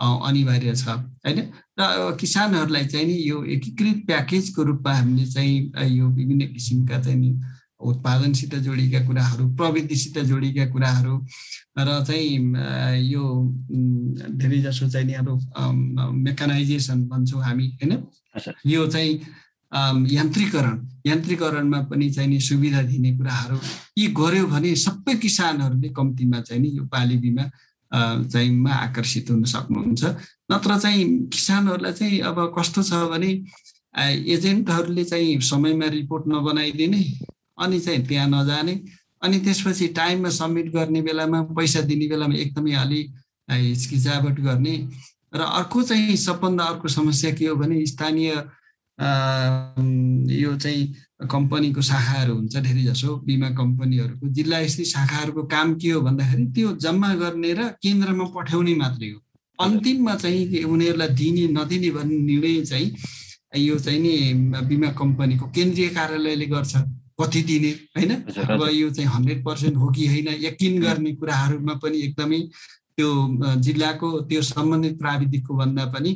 अनिवार्य 0.01 0.75
छ 0.75 0.89
होइन? 0.89 1.39
र 1.79 2.17
किसानहरूलाई 2.21 2.87
चाहिँ 2.87 3.07
नि 3.07 3.17
यो 3.29 3.43
एकीकृत 3.45 4.07
प्याकेजको 4.07 4.63
रूपमा 4.63 4.93
हामीले 4.93 5.27
चाहिँ 5.27 5.73
यो 5.97 6.09
विभिन्न 6.09 6.53
किसिमका 6.53 7.01
चाहिँ 7.03 7.19
नि 7.19 7.31
उत्पादनसित 7.81 8.55
जोडिएका 8.55 9.01
कुराहरू 9.07 9.49
प्रविधिसित 9.57 10.19
जोडिएका 10.25 10.67
कुराहरू 10.73 11.15
र 11.79 12.05
चाहिँ 12.05 12.33
यो 13.05 13.25
धेरै 14.41 14.61
जसो 14.61 14.89
चाहिँ 14.89 15.07
नि 15.07 15.15
अब 15.15 15.29
मेकानाइजेसन 16.17 17.09
भन्छौँ 17.09 17.43
हामी 17.43 17.67
होइन? 17.81 17.93
यो 18.67 18.87
चाहिँ 18.87 19.15
यान्त्रिकरण 20.11 20.77
यान्त्रिकरणमा 21.07 21.81
पनि 21.83 22.11
चाहिँ 22.11 22.29
नि 22.31 22.41
सुविधा 22.41 22.83
दिने 22.83 23.17
कुराहरू 23.17 23.59
यी 23.99 24.07
गऱ्यो 24.13 24.47
भने 24.47 24.75
सबै 24.77 25.15
किसानहरूले 25.15 25.89
कम्तीमा 25.89 26.41
चाहिँ 26.41 26.63
नि 26.63 26.69
यो 26.77 26.85
बाली 26.85 27.17
बिमा 27.17 27.45
चाहिँ 27.93 28.51
मा 28.57 28.73
आकर्षित 28.73 29.31
हुन 29.31 29.45
सक्नुहुन्छ। 29.45 30.05
नत्र 30.53 30.79
चाहिँ 30.79 31.05
किसानहरूलाई 31.33 31.93
चाहिँ 31.93 32.21
अब 32.21 32.39
कस्तो 32.59 32.83
छ 32.83 32.93
भने 33.11 33.31
एजेन्टहरूले 34.35 35.05
चाहिँ 35.05 35.41
समयमा 35.41 35.87
रिपोर्ट 35.99 36.25
नबनाइदिने 36.29 37.03
अनि 37.59 37.81
चाहिँ 37.81 38.07
त्यहाँ 38.07 38.29
नजाने 38.31 38.75
अनि 39.23 39.39
त्यसपछि 39.41 39.87
टाइममा 39.97 40.29
सब्मिट 40.31 40.73
गर्ने 40.73 41.03
बेलामा 41.03 41.43
पैसा 41.59 41.81
दिने 41.91 42.07
बेलामा 42.09 42.35
एकदमै 42.35 42.73
अलि 42.75 43.01
हिचकिचावट 43.51 44.41
गर्ने 44.41 44.77
र 45.35 45.41
अर्को 45.41 45.83
चाहिँ 45.83 46.17
सबभन्दा 46.17 46.65
अर्को 46.65 46.89
समस्या 46.89 47.31
के 47.35 47.47
हो 47.47 47.55
भने 47.57 47.85
स्थानीय 47.87 48.31
यो 49.01 50.57
चाहिँ 50.57 50.83
कम्पनीको 51.31 51.81
शाखाहरू 51.83 52.35
हुन्छ 52.35 52.57
धेरै 52.57 52.83
जसो 52.85 53.17
बिमा 53.27 53.49
कम्पनीहरूको। 53.57 54.29
जिल्ला 54.29 54.67
स्तरीय 54.67 54.87
शाखाहरूको 54.87 55.43
काम 55.49 55.75
के 55.81 55.91
हो 55.91 56.01
भन्दाखेरि 56.01 56.45
त्यो 56.55 56.69
जम्मा 56.85 57.15
गर्ने 57.23 57.53
र 57.53 57.61
केन्द्रमा 57.81 58.25
पठाउने 58.37 58.75
मात्रै 58.77 59.11
हो। 59.11 59.19
अन्तिममा 59.59 60.15
चाहिँ 60.17 60.65
उनीहरूलाई 60.65 61.09
दिने 61.17 61.45
नदिने 61.53 61.91
भन्ने 61.91 62.19
निर्णय 62.29 62.61
चाहिँ 62.65 62.89
यो 63.57 63.79
चाहिँ 63.79 64.01
नि 64.01 64.15
बिमा 64.69 64.91
कम्पनीको 65.01 65.47
केन्द्रीय 65.57 65.89
कार्यालयले 65.97 66.47
गर्छ 66.47 66.75
कति 67.21 67.43
दिने 67.43 67.71
होइन? 67.97 68.13
अब 68.49 68.63
यो 68.73 68.91
चाहिँ 68.91 69.09
हन्ड्रेड 69.11 69.45
पर्सेन्ट 69.45 69.77
हो 69.77 69.89
कि 69.97 70.07
होइन 70.07 70.29
यकिन 70.45 70.81
गर्ने 70.83 71.13
कुराहरूमा 71.21 71.75
पनि 71.83 71.99
एकदमै 72.01 72.41
त्यो 72.97 73.09
जिल्लाको 73.65 74.09
त्यो 74.29 74.43
सम्बन्धित 74.43 74.99
प्राविधिकको 74.99 75.55
भन्दा 75.57 75.85
पनि 75.93 76.13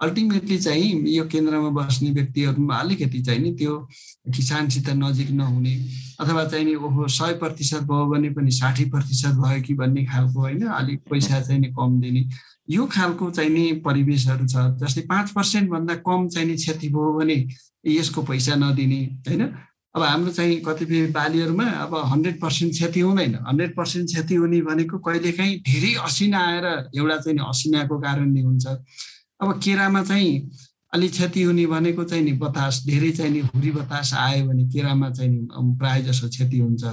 अल्टिमेटली 0.00 0.58
चाहिँ 0.58 0.90
यो 1.10 1.24
केन्द्रमा 1.26 1.70
बस्ने 1.74 2.10
व्यक्तिहरूमा 2.10 2.74
अलिकति 2.76 3.22
चाहिँ 3.22 3.40
नि 3.40 3.52
त्यो 3.58 3.76
किसानसित 4.34 4.90
नजिक 4.96 5.30
नहुने 5.30 5.74
अथवा 6.20 6.44
चाहिँ 6.44 6.64
नि 6.64 6.74
ओहो 6.74 7.06
सय 7.08 7.32
प्रतिशत 7.38 7.82
भयो 7.90 8.06
भने 8.06 8.30
पनि 8.30 8.50
साठी 8.50 8.84
प्रतिशत 8.90 9.34
भयो 9.42 9.62
कि 9.62 9.74
भन्ने 9.74 10.04
खालको 10.06 10.40
होइन 10.40 10.66
अलिक 10.66 11.00
पैसा 11.10 11.40
चाहिँ 11.40 11.60
नि 11.60 11.68
कम 11.74 12.00
दिने। 12.00 12.28
यो 12.70 12.86
खालको 12.86 13.30
चाहिँ 13.30 13.50
नि 13.50 13.72
परिवेशहरू 13.84 14.46
छ 14.46 14.56
जस्तै 14.82 15.00
पाँच 15.10 15.30
पर्सेन्टभन्दा 15.30 15.94
कम 16.06 16.28
चाहिँ 16.28 16.48
नि 16.48 16.54
क्षति 16.56 16.88
भयो 16.88 17.12
भने 17.18 17.36
यसको 17.86 18.22
पैसा 18.22 18.54
नदिने 18.54 19.02
होइन? 19.28 19.42
अब 19.94 20.02
हाम्रो 20.02 20.30
चाहिँ 20.32 20.60
कतिपय 20.62 21.06
बालीहरूमा 21.10 21.64
अब 21.64 21.94
हन्ड्रेड 22.12 22.40
पर्सेन्ट 22.40 22.72
क्षति 22.72 23.00
हुँदैन। 23.00 23.34
हन्ड्रेड 23.48 23.74
पर्सेन्ट 23.76 24.06
क्षति 24.10 24.34
हुने 24.34 24.60
भनेको 24.62 24.98
कहिलेकाहीँ 24.98 25.58
धेरै 25.66 25.94
असिना 26.06 26.38
आएर 26.38 26.66
एउटा 26.94 27.16
चाहिँ 27.18 27.38
असिनाको 27.48 27.98
कारणले 27.98 28.42
हुन्छ। 28.42 28.66
अब 29.40 29.60
केरामा 29.64 30.02
चाहिँ 30.02 30.50
अलिक 30.94 31.10
क्षति 31.12 31.42
हुने 31.42 31.66
भनेको 31.66 32.04
चाहिँ 32.04 32.24
नि 32.24 32.32
बतास 32.32 32.82
धेरै 32.86 33.10
चाहिँ 33.12 33.32
नि 33.32 33.40
हुरी 33.40 33.70
बतास 33.70 34.14
आयो 34.14 34.46
भने 34.46 34.64
केरामा 34.68 35.10
चाहिँ 35.10 35.30
नि 35.30 35.76
प्रायः 35.78 36.06
जसो 36.06 36.28
क्षति 36.28 36.58
हुन्छ। 36.58 36.84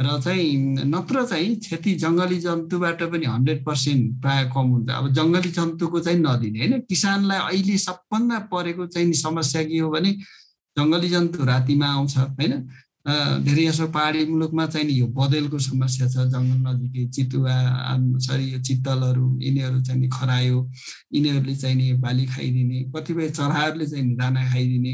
र 0.00 0.20
चाहिँ 0.20 0.84
नत्र 0.84 1.24
चाहिँ 1.26 1.54
क्षति 1.56 1.94
जङ्गली 1.94 2.38
जन्तुबाट 2.40 3.02
पनि 3.02 3.26
हन्ड्रेड 3.26 3.64
पर्सेन्ट 3.64 4.20
प्रायः 4.22 4.50
कम 4.52 4.66
हुन्छ। 4.68 4.90
अब 4.90 5.12
जङ्गली 5.12 5.50
जन्तुको 5.50 6.00
चाहिँ 6.00 6.18
नदिने 6.20 6.58
होइन? 6.58 6.80
किसानलाई 6.88 7.38
अहिले 7.38 7.78
सबभन्दा 7.78 8.38
परेको 8.52 8.86
चाहिँ 8.86 9.12
समस्या 9.12 9.62
के 9.64 9.78
हो 9.78 9.90
भने 9.90 10.12
जङ्गली 10.76 11.08
जन्तु 11.08 11.44
रातिमा 11.44 11.86
आउँछ 11.86 12.16
होइन? 12.18 12.52
धेरै 13.06 13.64
जसो 13.66 13.86
पहाडी 13.94 14.24
मुलुकमा 14.26 14.66
चाहिँ 14.66 14.86
नि 14.86 14.94
यो 15.00 15.06
बदेलको 15.14 15.58
समस्या 15.58 16.06
छ 16.10 16.26
जङ्गल 16.26 16.58
नजिकै 16.66 17.04
चितुवा 17.14 17.56
सरी 18.26 18.46
यो 18.52 18.58
चित्तलहरू 18.66 19.26
यिनीहरू 19.42 19.80
चाहिँ 19.86 20.00
नि 20.00 20.08
खरायो। 20.10 20.58
यिनीहरूले 21.14 21.54
चाहिँ 21.56 21.76
नि 21.76 21.92
बाली 22.02 22.26
खाइदिने 22.26 22.78
कतिपय 22.90 23.28
चराहरूले 23.38 23.86
चाहिँ 23.86 24.14
दाना 24.18 24.42
खाइदिने। 24.50 24.92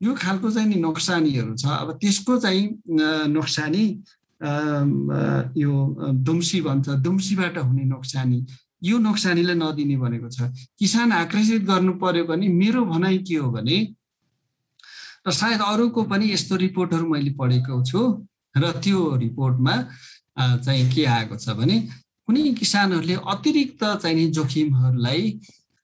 यो 0.00 0.14
खालको 0.16 0.50
चाहिँ 0.50 0.68
नि 0.68 0.76
नोक्सानीहरू 0.80 1.54
छ। 1.60 1.64
अब 1.68 1.88
त्यसको 2.00 2.38
चाहिँ 2.40 2.64
नोक्सानी 3.36 3.84
यो 5.60 5.72
दुम्सी 6.26 6.60
भन्छ। 6.64 6.88
दुम्सीबाट 7.04 7.58
हुने 7.58 7.84
नोक्सानी। 7.84 8.38
यो 8.88 8.98
नोक्सानीलाई 8.98 9.56
नदिने 9.60 9.96
भनेको 10.00 10.28
छ। 10.32 10.48
किसान 10.80 11.12
आकर्षित 11.12 11.62
गर्नु 11.68 11.92
पर्यो 12.00 12.24
भने 12.24 12.48
मेरो 12.48 12.84
भनाइ 12.88 13.18
के 13.28 13.36
हो 13.36 13.50
भने 13.52 13.76
र 15.26 15.32
सायद 15.32 15.60
अरूको 15.62 16.02
पनि 16.10 16.32
यस्तो 16.32 16.56
रिपोर्टहरू 16.56 17.06
मैले 17.08 17.30
पढेको 17.36 17.82
छु 17.84 18.00
र 18.54 18.72
त्यो 18.80 19.00
रिपोर्टमा 19.16 19.74
चाहिँ 20.38 20.84
के 20.92 21.04
आएको 21.06 21.36
छ 21.36 21.56
भने 21.56 21.76
कुनै 22.28 22.52
किसानहरूले 22.54 23.16
अतिरिक्त 23.26 23.84
चाहिँ 24.02 24.30
जोखिमहरूलाई 24.32 25.24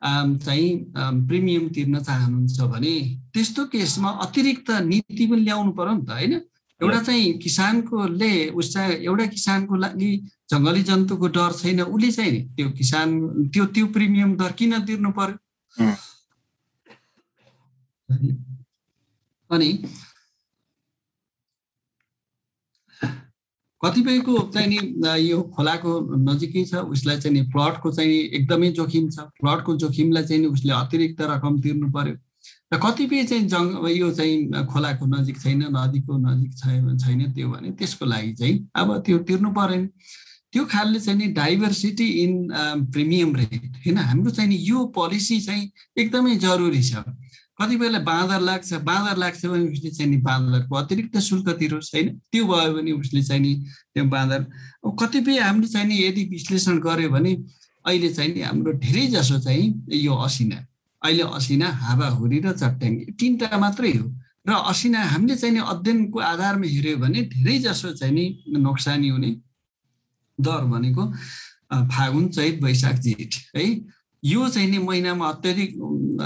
चाहिँ 0.03 0.69
प्रिमियम 1.29 1.69
तिर्न 1.69 2.01
चाहनुहुन्छ 2.01 2.61
भने 2.73 2.95
त्यस्तो 3.35 3.65
केसमा 3.67 4.11
अतिरिक्त 4.25 4.71
नीति 4.85 5.27
पनि 5.27 5.43
ल्याउनु 5.43 5.73
पर्यो 5.73 5.95
नि 5.95 6.05
त 6.07 6.11
होइन? 6.11 6.33
एउटा 6.81 7.01
चाहिँ 7.03 7.33
किसानकोले 7.39 8.33
उस 8.53 8.77
एउटा 8.77 9.27
किसानको 9.27 9.77
लागि 9.77 10.11
जङ्गली 10.51 10.83
जन्तुको 10.83 11.27
डर 11.37 11.53
छैन 11.53 11.81
उसले 11.83 12.11
चाहिँ 12.13 12.33
नि 12.33 12.41
त्यो 12.57 12.69
किसान 12.79 13.09
त्यो 13.53 13.65
त्यो 13.75 13.87
प्रिमियम 13.97 14.37
दर 14.37 14.53
किन 14.59 14.73
तिर्नु 14.87 15.11
पर्यो? 15.19 15.37
अनि 19.51 19.71
कतिपयको 23.83 24.39
चाहिँ 24.55 24.69
नि 24.69 24.79
यो 25.21 25.41
खोलाको 25.57 25.91
नजिकै 26.29 26.65
छ 26.65 26.83
उसलाई 26.95 27.19
चाहिँ 27.21 27.35
नि 27.35 27.43
फ्लडको 27.53 27.91
चाहिँ 27.93 28.19
एकदमै 28.39 28.71
जोखिम 28.79 29.09
छ। 29.11 29.27
फ्लडको 29.41 29.77
जोखिमलाई 29.83 30.25
चाहिँ 30.25 30.41
नि 30.43 30.49
उसले 30.49 30.73
अतिरिक्त 30.73 31.21
रकम 31.33 31.61
तिर्नु 31.63 31.91
पर्यो। 31.97 32.15
र 32.73 32.79
कतिपय 32.83 33.25
चाहिँ 33.25 33.47
जङ्ग 33.49 33.89
यो 33.91 34.11
चाहिँ 34.11 34.65
खोलाको 34.73 35.07
नजिक 35.07 35.37
छैन 35.41 35.63
नदीको 35.77 36.17
नजिक 36.19 36.53
छैन 36.99 37.33
त्यो 37.35 37.49
भने 37.51 37.71
त्यसको 37.79 38.05
लागि 38.07 38.33
चाहिँ 38.41 38.57
अब 38.75 38.89
त्यो 39.07 39.19
तिर्नु 39.29 39.51
परेन। 39.55 39.87
त्यो 40.53 40.65
खालले 40.73 41.01
चाहिँ 41.01 41.19
नि 41.21 41.27
डाइभर्सिटी 41.37 42.09
इन 42.25 42.33
प्रिमियम 42.91 43.37
रेट 43.37 43.63
होइन? 43.77 43.99
हाम्रो 43.99 44.31
चाहिँ 44.31 44.49
नि 44.51 44.57
यो 44.67 44.85
पोलिसी 44.97 45.41
चाहिँ 45.47 45.71
एकदमै 45.99 46.37
जरुरी 46.43 46.83
छ। 46.83 47.05
कतिपयलाई 47.59 48.03
बाँदर 48.05 48.41
लाग्छ 48.41 48.73
बाँदर 48.85 49.17
लाग्छ 49.17 49.47
भने 49.47 49.69
उसले 49.73 49.91
चाहिँ 49.91 50.11
नि 50.11 50.17
बाँदरको 50.23 50.75
अतिरिक्त 50.77 51.17
शुल्क 51.19 51.49
तिरोस् 51.59 51.95
होइन 51.95 52.09
त्यो 52.33 52.45
भयो 52.45 52.73
भने 52.75 52.93
उसले 52.93 53.23
चाहिँ 53.23 53.43
नि 53.43 53.53
त्यो 53.95 54.05
बाँदर। 54.05 54.41
कतिपय 55.01 55.39
हामीले 55.41 55.69
चाहिँ 55.69 55.89
नि 55.89 55.97
यदि 56.05 56.25
विश्लेषण 56.31 56.79
गर्यो 56.79 57.11
भने 57.11 57.33
अहिले 57.85 58.09
चाहिँ 58.13 58.35
नि 58.35 58.41
हाम्रो 58.41 58.73
धेरै 58.77 59.07
जसो 59.09 59.39
चाहिँ 59.41 59.67
यो 59.89 60.15
असिना। 60.15 60.59
अहिले 61.03 61.25
असिना 61.33 61.69
हावाहुरी 61.71 62.39
र 62.45 62.53
चट्याङ 62.53 62.93
तिनवटा 63.17 63.59
मात्रै 63.59 63.93
हो। 63.97 64.07
र 64.49 64.53
असिना 64.71 65.01
हामीले 65.17 65.37
चाहिँ 65.37 65.55
नि 65.55 65.61
अध्ययनको 65.65 66.19
आधारमा 66.21 66.67
हेऱ्यो 66.67 66.97
भने 66.99 67.21
धेरै 67.33 67.59
जसो 67.65 67.93
चाहिँ 67.97 68.15
नि 68.15 68.25
नोक्सानी 68.53 69.09
हुने 69.09 69.31
दर 70.39 70.63
भनेको 70.73 71.03
फागुन 71.73 72.29
चैत 72.29 72.63
वैशाख 72.63 72.97
जेठ 73.01 73.33
है? 73.57 73.65
यो 74.25 74.49
चाहिँ 74.49 74.71
नि 74.71 74.79
महिनामा 74.79 75.29
अत्याधिक 75.29 75.75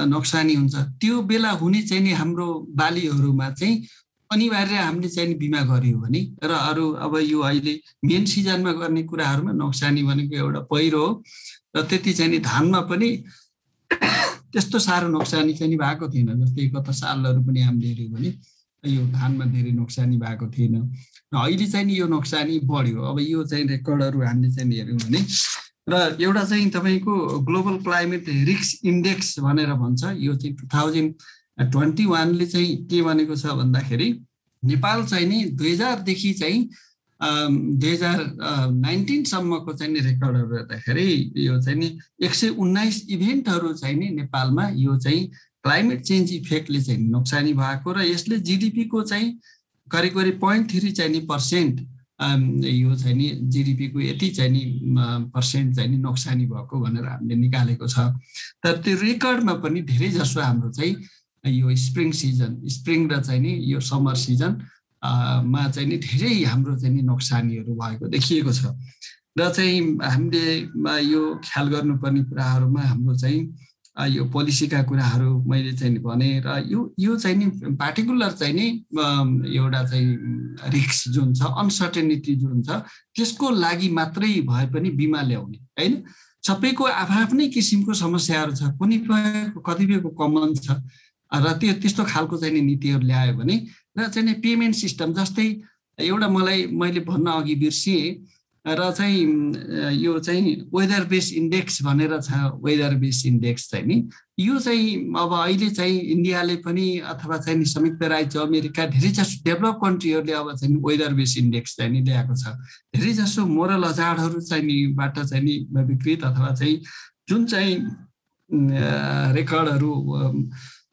नोक्सानी 0.09 0.55
हुन्छ। 0.55 0.75
त्यो 1.01 1.23
बेला 1.23 1.51
हुने 1.61 1.83
चाहिँ 1.83 2.03
नि 2.05 2.13
हाम्रो 2.13 2.47
बालीहरूमा 2.77 3.51
चाहिँ 3.51 3.87
अनिवार्य 4.31 4.77
हामीले 4.77 5.09
चाहिँ 5.09 5.35
बिमा 5.39 5.61
गऱ्यो 5.67 5.99
भने 5.99 6.21
र 6.45 6.51
अरू 6.51 6.87
अब 7.05 7.17
यो 7.19 7.41
अहिले 7.41 7.75
मेन 8.05 8.25
सिजनमा 8.25 8.73
गर्ने 8.73 9.03
कुराहरूमा 9.03 9.53
नोक्सानी 9.53 10.03
भनेको 10.03 10.37
एउटा 10.37 10.61
पहिरो 10.71 11.03
हो। 11.07 11.23
र 11.77 11.83
त्यति 11.83 12.13
चाहिँ 12.13 12.31
नि 12.33 12.39
धानमा 12.39 12.81
पनि 12.91 13.11
त्यस्तो 13.91 14.79
साह्रो 14.79 15.09
नोक्सानी 15.09 15.53
चाहिँ 15.55 15.77
भएको 15.79 16.09
थिएन 16.11 16.31
जस्तै 16.41 16.67
गत 16.75 16.91
सालहरू 16.95 17.43
पनि 17.43 17.61
हामीले 17.61 17.89
हेऱ्यौँ 17.89 18.11
भने 18.15 18.31
यो 18.85 19.03
धानमा 19.13 19.45
धेरै 19.51 19.73
नोक्सानी 19.73 20.17
भएको 20.17 20.47
थिएन। 20.51 20.75
र 21.35 21.37
अहिले 21.37 21.67
चाहिँ 21.67 21.87
नि 21.87 21.99
यो 21.99 22.07
नोक्सानी 22.07 22.59
बढ्यो। 22.71 23.03
अब 23.03 23.19
यो 23.21 23.45
चाहिँ 23.45 23.67
रेकर्डहरू 23.67 24.19
हामीले 24.23 24.51
चाहिँ 24.55 24.73
हेऱ्यौँ 24.73 24.99
भने 24.99 25.21
र 25.91 26.17
एउटा 26.21 26.45
चाहिँ 26.45 26.71
तपाईँको 26.71 27.15
ग्लोबल 27.41 27.77
क्लाइमेट 27.83 28.29
रिक्स 28.47 28.75
इन्डेक्स 28.85 29.39
भनेर 29.41 29.73
भन्छ 29.75 30.13
यो 30.17 30.35
चाहिँ 30.35 30.55
टु 30.57 30.67
थाउजन्ड 30.75 31.71
ट्वेन्टी 31.73 32.07
वानले 32.07 32.47
चाहिँ 32.47 32.77
के 32.87 33.03
भनेको 33.03 33.37
छ 33.37 33.59
भन्दाखेरि 33.59 34.09
नेपाल 34.63 35.05
चाहिँ 35.05 35.27
नि 35.27 35.45
दुई 35.53 35.73
हजारदेखि 35.73 36.33
चाहिँ 36.33 36.69
दुई 37.21 37.91
हजार 37.91 38.25
नाइन्टिनसम्मको 38.73 39.73
चाहिँ 39.73 39.93
नि 39.93 40.01
रेकर्डहरू 40.01 40.57
हेर्दाखेरि 40.57 41.33
यो 41.37 41.61
चाहिँ 41.63 41.79
नि 41.79 41.99
एक 42.23 42.35
सय 42.35 42.49
उन्नाइस 42.59 43.05
इभेन्टहरू 43.11 43.73
चाहिँ 43.75 43.97
नि 43.97 44.09
नेपालमा 44.11 44.69
यो 44.77 44.97
चाहिँ 44.99 45.27
क्लाइमेट 45.63 46.03
चेन्ज 46.03 46.33
इफेक्टले 46.33 46.81
चाहिँ 46.81 47.01
नोक्सानी 47.11 47.53
भएको 47.53 47.93
र 47.93 48.05
यसले 48.05 48.39
जिडिपीको 48.41 49.03
चाहिँ 49.03 49.33
करिब 49.89 50.15
करिब 50.15 50.41
पोइन्ट 50.41 50.71
थ्री 50.71 50.91
चाहिँ 50.91 51.13
नि 51.13 51.21
पर्सेन्ट 51.27 51.81
यो 52.21 52.95
चाहिँ 52.97 53.17
नि 53.17 53.29
जिडिपीको 53.49 54.01
यति 54.01 54.29
चाहिँ 54.37 54.53
नि 54.53 54.63
पर्सेन्ट 55.35 55.75
चाहिँ 55.77 55.91
नि 55.91 55.97
नोक्सानी 55.99 56.47
भएको 56.47 56.81
भनेर 56.81 57.05
हामीले 57.05 57.37
निकालेको 57.37 57.87
छ। 57.89 57.99
तर 58.63 58.77
त्यो 58.85 59.01
रेकर्डमा 59.01 59.55
पनि 59.65 59.81
धेरै 59.83 60.11
जसो 60.19 60.41
हाम्रो 60.41 60.71
चाहिँ 60.71 60.97
यो 61.45 61.77
स्प्रिङ 61.77 62.13
सिजन 62.13 62.61
स्प्रिङ 62.69 63.09
र 63.11 63.21
चाहिँ 63.21 63.41
नि 63.41 63.53
यो 63.73 63.81
समर 63.81 64.15
सिजन 64.15 64.53
मा 65.49 65.69
चाहिँ 65.71 65.89
नि 65.89 65.97
धेरै 65.97 66.45
हाम्रो 66.45 66.77
चाहिँ 66.77 66.95
नि 66.95 67.03
नोक्सानीहरू 67.03 67.73
भएको 67.73 68.09
देखिएको 68.13 68.53
छ। 68.53 68.77
र 69.39 69.49
चाहिँ 69.49 69.81
हामीले 70.05 70.45
यो 71.09 71.23
ख्याल 71.41 71.67
गर्नुपर्ने 71.73 72.23
कुराहरूमा 72.29 72.83
हाम्रो 72.83 73.17
चाहिँ 73.17 73.41
यो 73.97 74.25
पोलिसीका 74.25 74.83
कुराहरू 74.83 75.43
मैले 75.45 75.73
चाहिँ 75.73 75.99
भने 75.99 76.43
र 76.47 76.65
यो 76.69 76.95
यो 76.99 77.17
चाहिँ 77.17 77.37
नि 77.37 77.47
पार्टिकुलर 77.77 78.33
चाहिँ 78.33 78.55
नि 78.55 78.67
एउटा 79.57 79.85
चाहिँ 79.85 80.07
रिक्स 80.71 81.09
जुन 81.09 81.35
छ 81.35 81.43
अनसर्टेनिटी 81.43 82.35
जुन 82.37 82.63
छ 82.63 82.71
त्यसको 83.15 83.51
लागि 83.51 83.89
मात्रै 83.91 84.41
भए 84.41 84.67
पनि 84.67 84.91
बिमा 84.91 85.23
ल्याउने 85.23 85.59
होइन? 85.59 86.05
सबैको 86.43 86.85
आफ्नै 86.85 87.49
किसिमको 87.49 87.95
समस्याहरू 87.95 88.53
छ 88.55 88.63
कुनै 88.79 88.99
कतिपयको 89.67 90.09
कमन 90.09 90.55
छ 90.55 90.71
र 91.33 91.53
त्यो 91.59 91.73
त्यस्तो 91.73 92.05
खालको 92.05 92.37
चाहिँ 92.37 92.55
नि 92.55 92.61
नीतिहरू 92.61 93.01
ल्यायो 93.01 93.35
भने 93.37 93.67
र 93.99 94.09
चाहिँ 94.09 94.35
पेमेन्ट 94.41 94.75
सिस्टम 94.75 95.13
जस्तै 95.13 95.49
एउटा 95.99 96.29
मलाई 96.29 96.67
मैले 96.67 97.01
भन्न 97.01 97.27
अघि 97.31 97.55
बिर्सिएँ 97.55 98.07
र 98.67 98.91
चाहिँ 98.93 99.23
यो 99.97 100.19
चाहिँ 100.19 100.55
वेदर 100.75 101.05
बेस 101.09 101.33
इन्डेक्स 101.33 101.83
भनेर 101.83 102.21
छ 102.21 102.33
वेदर 102.65 102.95
बेस 103.01 103.23
इन्डेक्स 103.27 103.71
चाहिँ 103.71 103.87
नि। 103.87 104.09
यो 104.39 104.59
चाहिँ 104.59 104.97
अब 105.17 105.33
अहिले 105.35 105.69
चाहिँ 105.71 106.01
इन्डियाले 106.13 106.57
पनि 106.61 106.99
अथवा 107.01 107.37
चाहिँ 107.39 107.59
नि 107.59 107.65
संयुक्त 107.65 108.03
राज्य 108.03 108.39
अमेरिका 108.39 108.87
धेरै 108.87 109.11
जसो 109.17 109.41
डेभलप 109.45 109.81
कन्ट्रीहरूले 109.85 110.33
अब 110.33 110.55
चाहिँ 110.57 110.77
वेदर 110.77 111.15
बेस 111.15 111.37
इन्डेक्स 111.39 111.77
चाहिँ 111.77 111.93
नि 111.93 112.01
ल्याएको 112.05 112.35
छ। 112.37 112.53
धेरै 112.93 113.13
जसो 113.13 113.47
मोरल 113.47 113.85
हजारहरू 113.85 114.41
चाहिँ 114.41 114.65
नि 114.65 114.87
बाट 114.93 115.19
चाहिँ 115.19 115.45
नि 115.45 115.57
विकृत 115.73 116.25
अथवा 116.25 116.55
चाहिँ 116.55 116.81
जुन 117.29 117.47
चाहिँ 117.47 117.75
रेकर्डहरू 119.35 119.93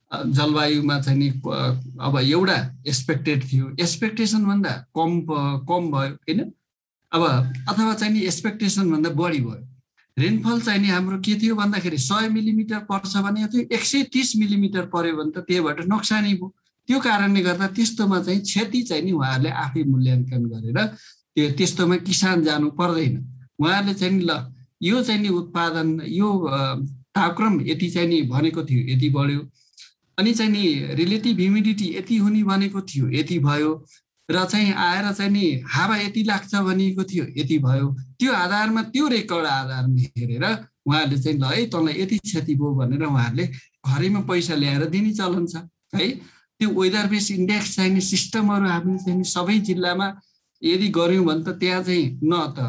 जलवायुमा 0.08 1.00
चाहिँ 1.02 1.20
नि 1.20 1.30
अब 2.00 2.20
एउटा 2.24 2.58
एक्सपेक्टेड 2.88 3.44
थियो। 3.52 3.76
एक्सपेक्टेसनभन्दा 3.76 4.72
कम 4.96 5.20
कम 5.68 5.92
भयो 5.92 6.16
होइन? 6.16 6.52
अब 7.12 7.24
अथवा 7.70 7.94
चाहिँ 7.94 8.14
नि 8.14 8.20
एक्सपेक्टेसनभन्दा 8.26 9.10
बढी 9.16 9.40
भयो। 9.40 9.64
रेनफल 10.18 10.62
चाहिँ 10.62 10.82
नि 10.82 10.88
हाम्रो 10.90 11.18
के 11.22 11.36
थियो 11.42 11.56
भन्दाखेरि 11.56 11.98
सय 11.98 12.30
मिलिमिटर 12.30 12.80
पर्छ 12.90 13.18
भने 13.26 13.48
थियो 13.48 13.68
एक 13.76 13.84
सय 13.86 14.04
तिस 14.14 14.36
मिलिमिटर 14.38 14.86
पऱ्यो 14.94 15.16
भने 15.18 15.32
त 15.32 15.46
त्यहीबाट 15.48 15.80
नोक्सानी 15.88 16.34
भयो। 16.34 16.54
त्यो 16.88 17.00
कारणले 17.00 17.42
गर्दा 17.42 17.68
त्यस्तोमा 17.78 18.20
चाहिँ 18.24 18.42
क्षति 18.42 18.82
चाहिँ 18.90 19.04
नि 19.04 19.12
उहाँहरूले 19.12 19.50
आफै 19.64 19.84
मूल्याङ्कन 19.84 20.44
गरेर 20.52 20.80
त्यो 21.36 21.50
त्यस्तोमा 21.58 21.96
किसान 22.08 22.44
जानु 22.44 22.70
पर्दैन। 22.80 23.16
उहाँहरूले 23.60 23.94
चाहिँ 23.94 24.14
नि 24.16 24.24
ल 24.26 24.32
यो 24.82 25.02
चाहिँ 25.04 25.22
नि 25.22 25.30
उत्पादन 25.30 25.88
यो 26.08 26.28
तापक्रम 27.16 27.54
यति 27.68 27.90
चाहिँ 27.90 28.10
नि 28.10 28.22
भनेको 28.34 28.64
थियो 28.64 28.82
यति 28.94 29.10
बढ्यो। 29.10 29.42
अनि 30.18 30.34
चाहिँ 30.34 30.52
नि 30.52 30.64
रिलेटिभ 30.98 31.38
ह्युमिडिटी 31.40 31.88
यति 31.98 32.18
हुने 32.18 32.44
भनेको 32.44 32.82
थियो 32.82 33.06
यति 33.10 33.38
भयो। 33.40 33.72
र 34.30 34.44
चाहिँ 34.46 34.74
आएर 34.74 35.12
चाहिँ 35.14 35.32
नि 35.32 35.46
हावा 35.66 35.98
यति 35.98 36.24
लाग्छ 36.24 36.56
भनेको 36.56 37.04
थियो 37.04 37.26
यति 37.38 37.58
भयो। 37.60 37.88
त्यो 38.20 38.32
आधारमा 38.34 38.82
त्यो 38.92 39.08
रेकर्ड 39.08 39.46
आधारमा 39.46 40.02
हेरेर 40.18 40.44
उहाँहरूले 40.88 41.18
चाहिँ 41.22 41.38
ल 41.40 41.44
है 41.46 41.66
तँलाई 41.72 42.02
यति 42.02 42.18
क्षति 42.18 42.56
भयो 42.56 42.74
भनेर 42.76 43.04
उहाँहरूले 43.04 43.46
घरैमा 43.88 44.20
पैसा 44.28 44.56
ल्याएर 44.56 44.86
दिने 44.92 45.14
चलन 45.14 45.46
छ। 45.48 45.64
है 45.96 46.10
त्यो 46.60 46.70
वेदर 46.70 47.08
बेस 47.08 47.32
इन्डेक्स 47.32 47.76
चाहिने 47.76 48.02
सिस्टमहरू 48.02 48.68
हामीले 48.68 48.98
चाहिँ 49.06 49.24
सबै 49.24 49.58
जिल्लामा 49.70 50.08
यदि 50.62 50.88
गऱ्यौँ 50.90 51.26
भने 51.26 51.44
त 51.46 51.56
त्यहाँ 51.60 51.84
चाहिँ 51.84 52.20
न 52.24 52.34
त 52.58 52.60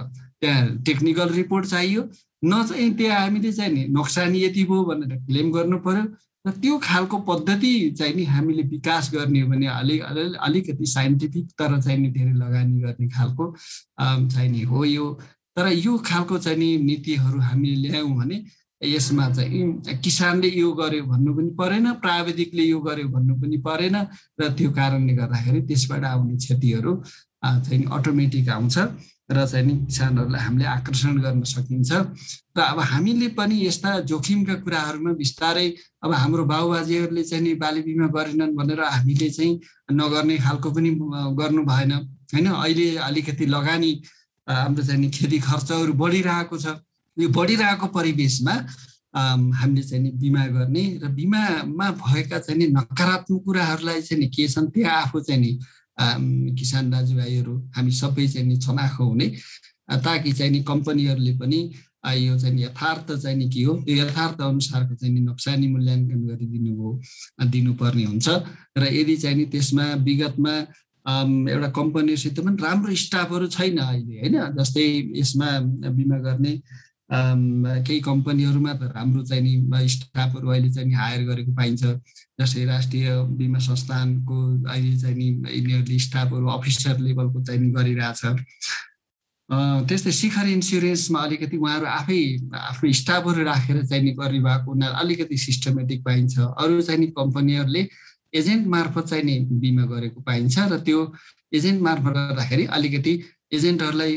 त्यहाँ 0.40 0.62
टेक्निकल 0.86 1.28
रिपोर्ट 1.34 1.66
चाहियो 1.66 2.02
न 2.44 2.62
चाहिँ 2.68 2.90
त्यहाँ 2.96 3.20
हामीले 3.20 3.52
चाहिँ 3.52 3.72
नि 3.74 3.84
नोक्सानी 3.90 4.44
यति 4.44 4.64
भयो 4.64 4.84
भनेर 4.84 5.16
क्लेम 5.26 5.50
गर्नु 5.52 5.78
पर्यो। 5.82 6.04
र 6.48 6.50
त्यो 6.60 6.78
खालको 6.82 7.18
पद्धति 7.30 7.72
चाहिँ 7.98 8.14
नि 8.14 8.24
हामीले 8.24 8.62
विकास 8.74 9.10
गर्ने 9.14 9.40
हो 9.40 9.48
भने 9.48 9.66
अलिक 9.68 10.36
अलिकति 10.40 10.86
साइन्टिफिक 10.86 11.46
तर 11.58 11.80
चाहिँ 11.80 11.98
नि 11.98 12.08
धेरै 12.10 12.32
लगानी 12.32 12.80
गर्ने 12.80 13.08
खालको 13.08 13.54
चाहिँ 14.00 14.48
नि 14.50 14.62
हो 14.62 14.84
यो। 14.84 15.06
तर 15.56 15.66
यो 15.68 15.96
खालको 16.06 16.38
चाहिँ 16.38 16.58
नि 16.58 16.76
नीतिहरू 16.84 17.40
हामीले 17.40 17.88
ल्यायौँ 17.88 18.14
भने 18.16 18.44
यसमा 18.80 19.28
चाहिँ 19.34 19.98
किसानले 20.02 20.48
यो 20.48 20.72
गर्यो 20.72 21.04
भन्नु 21.04 21.34
पनि 21.34 21.50
परेन 21.58 21.92
प्राविधिकले 22.02 22.62
यो 22.62 22.78
गर्यो 22.80 23.08
भन्नु 23.08 23.34
पनि 23.40 23.56
परेन 23.66 23.96
र 24.40 24.48
त्यो 24.58 24.70
कारणले 24.70 25.12
गर्दाखेरि 25.20 25.60
त्यसबाट 25.68 26.04
आउने 26.04 26.36
क्षतिहरू 26.36 26.92
चाहिँ 27.44 27.84
अटोमेटिक 27.98 28.48
आउँछ। 28.48 28.78
र 29.28 29.46
चाहिँ 29.46 29.66
नि 29.66 29.74
किसानहरूलाई 29.86 30.40
हामीले 30.40 30.64
आकर्षण 30.64 31.16
गर्न 31.20 31.42
सकिन्छ। 31.44 31.92
र 32.56 32.60
अब 32.60 32.78
हामीले 32.80 33.28
पनि 33.36 33.56
यस्ता 33.66 33.90
जोखिमका 34.08 34.54
कुराहरूमा 34.64 35.12
बिस्तारै 35.20 35.68
अब 36.04 36.12
हाम्रो 36.12 36.44
बाबुबाजेहरूले 36.48 37.22
चाहिँ 37.24 37.44
नि 37.44 37.52
बाली 37.60 37.80
बिमा 37.84 38.06
गरेनन् 38.08 38.56
भनेर 38.56 38.80
हामीले 38.80 39.28
चाहिँ 39.30 39.52
नगर्ने 39.92 40.36
खालको 40.38 40.68
पनि 40.72 40.90
गर्नु 41.36 41.62
भएन। 41.64 41.92
होइन 42.32 42.46
अहिले 42.48 42.88
अलिकति 43.04 43.46
लगानी 43.46 43.92
हाम्रो 44.48 44.82
चाहिँ 44.84 45.00
नि 45.00 45.08
खेती 45.12 45.38
खर्चहरू 45.44 45.92
बढिरहेको 45.92 46.56
छ। 46.56 46.66
यो 47.16 47.28
बढिरहेको 47.28 47.86
परिवेशमा 47.92 48.54
हामीले 49.12 49.82
चाहिँ 49.82 50.02
नि 50.04 50.10
बिमा 50.16 50.46
गर्ने 50.56 50.84
र 51.02 51.08
बिमामा 51.08 51.86
भएका 52.00 52.38
चाहिँ 52.38 52.58
नि 52.58 52.66
नकारात्मक 52.72 53.40
कुराहरूलाई 53.44 54.00
चाहिँ 54.08 54.20
नि 54.22 54.28
के 54.32 54.48
छन् 54.48 54.72
त्यो 54.72 54.88
आफू 54.88 55.20
चाहिँ 55.20 55.40
नि 55.40 55.52
किसान 56.00 56.90
दाजुभाइहरू 56.90 57.54
हामी 57.76 57.92
सबै 57.92 58.26
चाहिँ 58.28 58.46
नि 58.48 58.56
छनाखो 58.56 59.04
हुने 59.04 59.26
ताकि 60.04 60.32
चाहिँ 60.32 60.52
नि 60.52 60.60
कम्पनीहरूले 60.62 61.32
पनि 61.38 61.60
यो 62.08 62.38
चाहिँ 62.38 62.62
यथार्थ 62.62 63.12
चाहिँ 63.12 63.36
नि 63.36 63.48
के 63.50 63.62
हो 63.62 63.74
त्यो 63.84 63.94
यथार्थ 63.96 64.40
अनुसारको 64.40 64.94
चाहिँ 64.94 65.14
नि 65.14 65.20
नोक्सानी 65.20 65.68
मूल्याङ्कन 65.68 66.20
गरिदिनु 66.26 66.72
हो 66.76 67.00
दिनुपर्ने 67.44 68.04
हुन्छ। 68.04 68.28
र 68.78 68.82
यदि 68.94 69.16
चाहिँ 69.16 69.36
नि 69.36 69.44
त्यसमा 69.52 69.84
विगतमा 70.06 70.54
एउटा 71.52 71.68
कम्पनीसित 71.78 72.40
पनि 72.40 72.56
राम्रो 72.62 72.94
स्टाफहरू 72.94 73.46
छैन 73.48 73.78
अहिले 73.78 74.14
होइन? 74.20 74.36
जस्तै 74.58 74.86
यसमा 75.20 75.48
बिमा 75.90 76.18
गर्ने 76.26 76.52
केही 77.10 78.00
कम्पनीहरूमा 78.04 78.72
त 78.74 78.92
राम्रो 78.94 79.22
चाहिँ 79.24 79.42
नि 79.42 79.88
स्टाफहरू 79.88 80.48
अहिले 80.48 80.70
चाहिँ 80.70 80.92
हायर 80.94 81.22
गरेको 81.24 81.52
पाइन्छ। 81.56 81.82
जस्तै 82.40 82.64
राष्ट्रिय 82.64 83.06
बिमा 83.38 83.58
संस्थानको 83.58 84.36
अहिले 84.68 84.96
चाहिँ 85.00 85.16
नि 85.16 85.28
यिनीहरूले 85.48 85.98
स्टाफहरू 85.98 86.46
अफिसर 86.56 86.98
लेभलको 87.00 87.42
चाहिँ 87.42 87.60
नि 87.60 87.70
गरिरहेछ। 87.72 88.22
त्यस्तै 89.88 90.12
शिखर 90.12 90.46
इन्सुरेन्समा 90.48 91.18
अलिकति 91.18 91.56
उहाँहरू 91.56 91.86
आफै 91.88 92.20
आफ्नो 92.52 92.92
स्टाफहरू 93.00 93.44
राखेर 93.44 93.78
चाहिँ 93.88 94.04
नि 94.04 94.12
गरिरहेको 94.20 94.68
उनीहरू 94.72 94.94
अलिकति 95.00 95.36
सिस्टमेटिक 95.48 96.04
पाइन्छ। 96.04 96.38
अरू 96.38 96.80
चाहिँ 96.84 97.00
नि 97.00 97.06
कम्पनीहरूले 97.16 97.82
एजेन्ट 98.36 98.66
मार्फत 98.68 99.04
चाहिँ 99.08 99.24
नि 99.24 99.36
बिमा 99.56 99.84
गरेको 99.88 100.20
पाइन्छ 100.20 100.58
र 100.58 100.78
त्यो 100.84 101.00
एजेन्ट 101.56 101.80
मार्फत 101.82 102.12
गर्दाखेरि 102.20 102.64
अलिकति 102.76 103.12
एजेन्टहरूलाई 103.56 104.12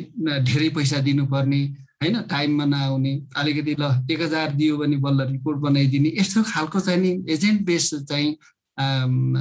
धेरै 0.51 0.69
पैसा 0.75 0.99
दिनुपर्ने। 1.07 1.61
होइन 2.01 2.21
टाइममा 2.29 2.65
नआउने 2.65 3.13
अलिकति 3.37 3.75
ल 3.79 3.83
एक 4.11 4.21
हजार 4.21 4.51
दियो 4.57 4.77
भने 4.77 4.97
बल्ल 4.97 5.27
रिपोर्ट 5.31 5.57
बनाइदिने 5.59 6.13
यस्तो 6.19 6.43
खालको 6.43 6.79
चाहिँ 6.79 7.01
नि 7.01 7.11
एजेन्ट 7.29 7.61
बेस 7.65 7.89
चाहिँ 8.09 8.29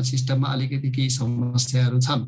सिस्टममा 0.04 0.48
अलिकति 0.48 0.90
केही 0.90 1.10
समस्याहरू 1.10 2.00
छन्। 2.00 2.26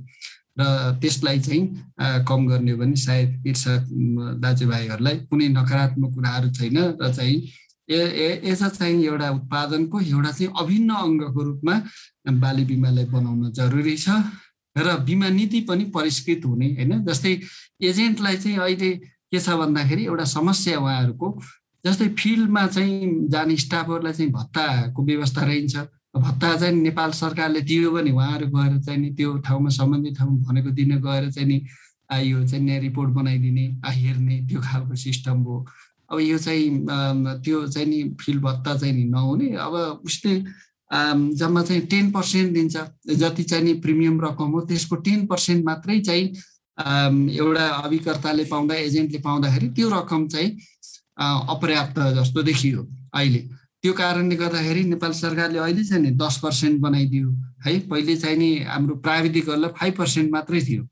र 0.59 0.65
त्यसलाई 1.01 1.41
चाहिँ 1.41 2.25
कम 2.29 2.47
गर्ने 2.49 2.75
भने 2.77 2.97
सायद 2.97 3.29
कृषक 3.45 3.89
दाजुभाइहरूलाई 4.41 5.17
कुनै 5.29 5.49
नकारात्मक 5.49 6.15
कुराहरू 6.15 6.51
छैन 6.51 6.79
र 7.01 7.13
चाहिँ 7.13 7.37
यसो 7.91 8.69
चाहिँ 8.69 9.05
एउटा 9.05 9.31
उत्पादनको 9.31 10.01
एउटा 10.01 10.31
चाहिँ 10.33 10.53
अभिन्न 10.61 10.91
अङ्गको 10.97 11.41
रूपमा 11.43 11.75
बाली 12.41 12.65
बिमालाई 12.65 13.05
बनाउन 13.13 13.53
जरुरी 13.53 13.97
छ। 13.97 14.09
र 14.77 14.97
बिमा 15.05 15.29
नीति 15.29 15.61
पनि 15.69 15.85
परिष्कृत 15.93 16.45
हुने 16.47 16.69
होइन? 16.77 17.05
जस्तै 17.05 17.33
एजेन्टलाई 17.83 18.37
चाहिँ 18.37 18.59
अहिले 18.59 18.91
के 19.33 19.39
छ 19.41 19.57
भन्दाखेरि 19.57 20.05
एउटा 20.07 20.25
समस्या 20.37 20.79
उहाँहरूको 20.79 21.29
जस्तै 21.85 22.09
फिल्डमा 22.21 22.67
चाहिँ 22.67 23.11
जाने 23.33 23.57
स्टाफहरूलाई 23.57 24.13
चाहिँ 24.13 24.31
भत्ताको 24.33 25.05
व्यवस्था 25.05 25.45
रहन्छ। 25.45 25.77
भत्ता 26.17 26.57
चाहिँ 26.57 26.75
नेपाल 26.77 27.11
सरकारले 27.17 27.61
दियो 27.65 27.91
भने 27.91 28.11
उहाँहरू 28.13 28.47
गएर 28.53 28.79
चाहिँ 28.85 29.01
नि 29.01 29.11
त्यो 29.17 29.37
ठाउँमा 29.47 29.71
सम्बन्धित 29.73 30.19
ठाउँ 30.19 30.37
भनेको 30.45 30.71
दिन 30.71 31.01
गएर 31.01 31.31
चाहिँ 31.31 31.49
नि 31.49 31.59
यो 32.29 32.47
चाहिँ 32.47 32.65
नि 32.65 32.79
रिपोर्ट 32.79 33.11
बनाइदिने 33.11 33.65
हेर्ने 33.89 34.37
त्यो 34.49 34.61
खालको 34.61 34.95
सिस्टम 34.95 35.39
हो। 35.49 35.57
अब 36.13 36.21
यो 36.21 36.39
चाहिँ 36.39 36.85
त्यो 37.45 37.67
चाहिँ 37.67 37.89
नि 37.89 38.03
फिल्ड 38.21 38.43
भत्ता 38.43 38.77
चाहिँ 38.79 38.95
नि 38.95 39.05
नहुने। 39.09 39.49
अब 39.57 40.05
उसले 40.05 40.35
जम्मा 41.41 41.63
चाहिँ 41.65 41.83
टेन 41.89 42.11
पर्सेन्ट 42.13 42.53
दिन्छ। 42.55 42.77
जति 43.17 43.43
चाहिँ 43.43 43.65
नि 43.65 43.73
प्रिमियम 43.81 44.21
रकम 44.21 44.51
हो 44.53 44.61
त्यसको 44.69 44.97
टेन 45.09 45.27
पर्सेन्ट 45.27 45.65
मात्रै 45.65 46.01
चाहिँ 46.01 46.29
एउटा 46.83 47.67
अभिकर्ताले 47.87 48.45
पाउँदा 48.51 48.75
एजेन्टले 48.75 49.19
पाउँदाखेरि 49.23 49.69
त्यो 49.77 49.89
रकम 49.91 50.27
चाहिँ 50.29 50.51
अपर्याप्त 51.19 51.99
जस्तो 52.19 52.43
देखियो 52.43 52.81
अहिले। 53.15 53.41
त्यो 53.83 53.93
कारणले 53.93 54.37
गर्दाखेरि 54.37 54.83
नेपाल 54.85 55.13
सरकारले 55.13 55.59
अहिले 55.59 55.85
चाहिँ 55.85 56.03
नि 56.03 56.11
दस 56.15 56.39
पर्सेन्ट 56.43 56.81
बनाइदियो। 56.81 57.29
है 57.67 57.79
पहिले 57.91 58.17
चाहिँ 58.17 58.37
नि 58.39 58.51
हाम्रो 58.67 58.95
प्राविधिकहरूलाई 59.03 59.71
फाइभ 59.79 59.95
पर्सेन्ट 59.99 60.31
मात्रै 60.33 60.61
थियो। 60.63 60.83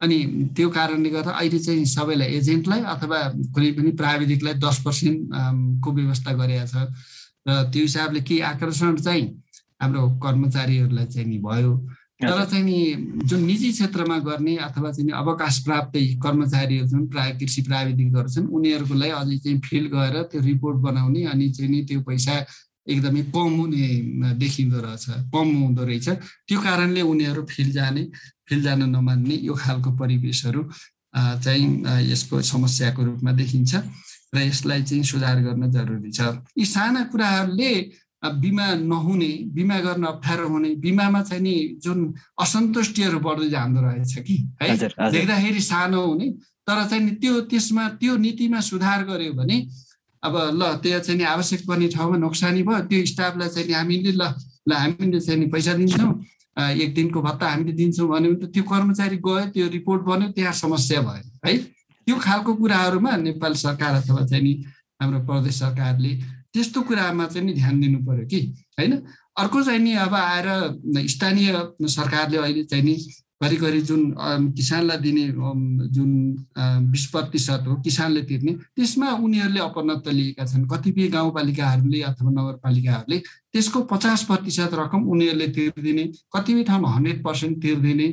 अनि 0.00 0.18
त्यो 0.56 0.68
कारणले 0.70 1.10
गर्दा 1.10 1.30
अहिले 1.32 1.58
चाहिँ 1.58 1.84
सबैलाई 1.88 2.28
एजेन्टलाई 2.36 2.80
अथवा 2.94 3.18
कुनै 3.54 3.70
पनि 3.72 3.90
प्राविधिकलाई 4.00 4.54
दस 4.60 4.82
पर्सेन्ट 4.84 5.18
को 5.84 5.92
व्यवस्था 5.92 6.32
गरेका 6.36 6.66
छ। 6.66 6.74
र 7.48 7.50
त्यो 7.72 7.82
हिसाबले 7.82 8.20
केही 8.20 8.40
आकर्षण 8.40 8.96
चाहिँ 8.96 9.24
हाम्रो 9.80 10.02
कर्मचारीहरूलाई 10.24 11.06
चाहिँ 11.06 11.28
नि 11.28 11.38
भयो। 11.40 11.72
तर 12.20 12.44
चाहिँ 12.50 12.64
नि 12.64 13.24
जुन 13.26 13.40
निजी 13.44 13.70
क्षेत्रमा 13.72 14.18
गर्ने 14.26 14.56
अथवा 14.66 14.90
चाहिँ 14.92 15.10
अवकाश 15.12 15.58
प्राप्त 15.64 15.96
कर्मचारीहरू 16.22 16.88
छन् 16.88 17.06
प्राय 17.10 17.30
कृषि 17.40 17.62
प्राविधिकहरू 17.62 18.28
छन् 18.34 18.46
उनीहरूको 18.48 18.94
लागि 18.94 19.10
अझै 19.10 19.38
चाहिँ 19.44 19.60
फिल्ड 19.66 19.90
गएर 19.92 20.22
त्यो 20.30 20.40
रिपोर्ट 20.40 20.76
बनाउने 20.86 21.24
अनि 21.32 21.48
चाहिँ 21.50 21.70
नि 21.70 21.80
त्यो 21.84 22.00
पैसा 22.06 22.34
एकदमै 22.86 23.22
कम 23.34 23.52
हुने 23.58 23.86
देखिँदो 24.38 24.78
रहेछ 24.80 25.04
कम 25.34 25.48
हुँदो 25.58 25.84
रहेछ। 25.84 26.08
त्यो 26.48 26.58
कारणले 26.60 27.02
उनीहरू 27.02 27.42
फिल्ड 27.50 27.72
जाने 27.72 28.02
फिल्ड 28.48 28.62
जान 28.64 28.82
नमान्ने 28.90 29.34
यो 29.42 29.54
खालको 29.54 29.90
परिवेशहरू 29.98 30.62
चाहिँ 31.14 31.66
यसको 32.12 32.40
समस्याको 32.42 33.00
रूपमा 33.04 33.32
देखिन्छ 33.32 33.72
र 34.34 34.38
यसलाई 34.38 34.82
चाहिँ 34.82 35.02
सुधार 35.02 35.40
गर्न 35.42 35.70
जरुरी 35.72 36.10
छ। 36.10 36.20
यी 36.58 36.64
साना 36.64 37.02
कुराहरूले 37.10 37.70
बिमा 38.24 38.66
नहुने 38.88 39.28
बिमा 39.54 39.78
गर्न 39.80 40.04
अप्ठ्यारो 40.04 40.48
हुने 40.48 40.74
बिमामा 40.80 41.22
चाहिँ 41.22 41.42
नि 41.42 41.54
जुन 41.84 41.98
असन्तुष्टिहरू 42.40 43.18
बढ्दै 43.20 43.48
जाँदो 43.50 43.80
रहेछ 43.80 44.14
कि 44.26 44.36
है? 44.62 44.76
देख्दाखेरि 45.12 45.60
सानो 45.60 46.00
हुने 46.06 46.28
तर 46.66 46.84
चाहिँ 46.88 47.04
नि 47.04 47.10
त्यो 47.20 47.40
त्यसमा 47.50 47.88
त्यो 48.00 48.16
नीतिमा 48.16 48.60
सुधार 48.60 49.04
गर्यो 49.04 49.32
भने 49.32 49.56
अब 50.22 50.34
ल 50.56 50.62
त्यो 50.82 50.98
चाहिँ 51.00 51.18
नि 51.18 51.24
आवश्यक 51.24 51.60
पर्ने 51.68 51.88
ठाउँमा 51.88 52.16
नोक्सानी 52.16 52.62
भयो 52.62 52.80
त्यो 52.88 53.04
स्टाफलाई 53.12 53.48
चाहिँ 53.48 53.68
नि 53.68 53.74
हामीले 53.74 54.12
ल 54.12 54.22
ल 54.68 54.72
हामीले 54.72 55.20
चाहिँ 55.20 55.40
नि 55.40 55.46
पैसा 55.52 55.72
दिन्छौँ 55.76 56.12
एक 56.80 56.94
दिनको 56.94 57.22
भत्ता 57.22 57.46
हामीले 57.50 57.72
दिन्छौँ 57.76 58.08
भन्यो 58.08 58.30
भने 58.32 58.46
त 58.46 58.52
त्यो 58.54 58.62
कर्मचारी 58.64 59.16
गयो 59.20 59.44
त्यो 59.52 59.68
रिपोर्ट 59.68 60.02
बन्यो 60.08 60.28
त्यहाँ 60.32 60.52
समस्या 60.64 61.00
भयो 61.00 61.22
है? 61.44 61.56
त्यो 62.06 62.16
खालको 62.16 62.54
कुराहरूमा 62.54 63.16
नेपाल 63.16 63.52
सरकार 63.64 63.92
अथवा 64.00 64.24
चाहिँ 64.26 64.42
नि 64.44 64.52
हाम्रो 65.00 65.20
प्रदेश 65.28 65.54
सरकारले 65.60 66.12
त्यस्तो 66.54 66.80
कुरामा 66.88 67.26
चाहिँ 67.26 67.46
नि 67.46 67.52
ध्यान 67.54 67.80
दिनु 67.80 67.98
पर्यो 68.06 68.26
कि 68.30 68.40
होइन? 68.78 68.92
अर्को 69.42 69.62
चाहिँ 69.62 69.80
नि 69.80 69.92
अब 70.06 70.14
आएर 70.14 70.48
स्थानीय 71.10 71.52
सरकारले 71.90 72.36
अहिले 72.38 72.64
चाहिँ 72.70 72.84
नि 72.84 72.96
घरिघरि 73.42 73.80
जुन 73.82 74.02
किसानलाई 74.56 74.98
दिने 75.04 75.24
जुन 75.94 76.10
बिस 76.92 77.06
प्रतिशत 77.12 77.64
हो 77.66 77.74
किसानले 77.84 78.22
तिर्ने 78.24 78.52
त्यसमा 78.76 79.10
उनीहरूले 79.20 79.60
अपनत्व 79.60 80.10
लिएका 80.10 80.44
छन्। 80.46 80.64
कतिपय 80.70 81.08
गाउँपालिकाहरूले 81.12 82.00
अथवा 82.08 82.30
नगरपालिकाहरूले 82.30 83.18
त्यसको 83.52 83.82
पचास 83.90 84.22
प्रतिशत 84.30 84.70
रकम 84.80 85.02
उनीहरूले 85.12 85.48
तिर्दिने 85.56 86.04
कतिपय 86.32 86.62
ठाउँमा 86.64 86.88
हन्ड्रेड 86.94 87.18
पर्सेन्ट 87.24 87.62
तिर्दिने 87.62 88.08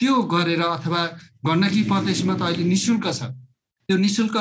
त्यो 0.00 0.14
गरेर 0.34 0.62
अथवा 0.68 1.02
गण्डकी 1.46 1.82
प्रदेशमा 1.88 2.34
त 2.34 2.42
अहिले 2.42 2.64
नि 2.64 2.76
शुल्क 2.76 3.06
छ। 3.14 3.30
त्यो 3.88 3.96
नि 3.98 4.08
शुल्क 4.08 4.36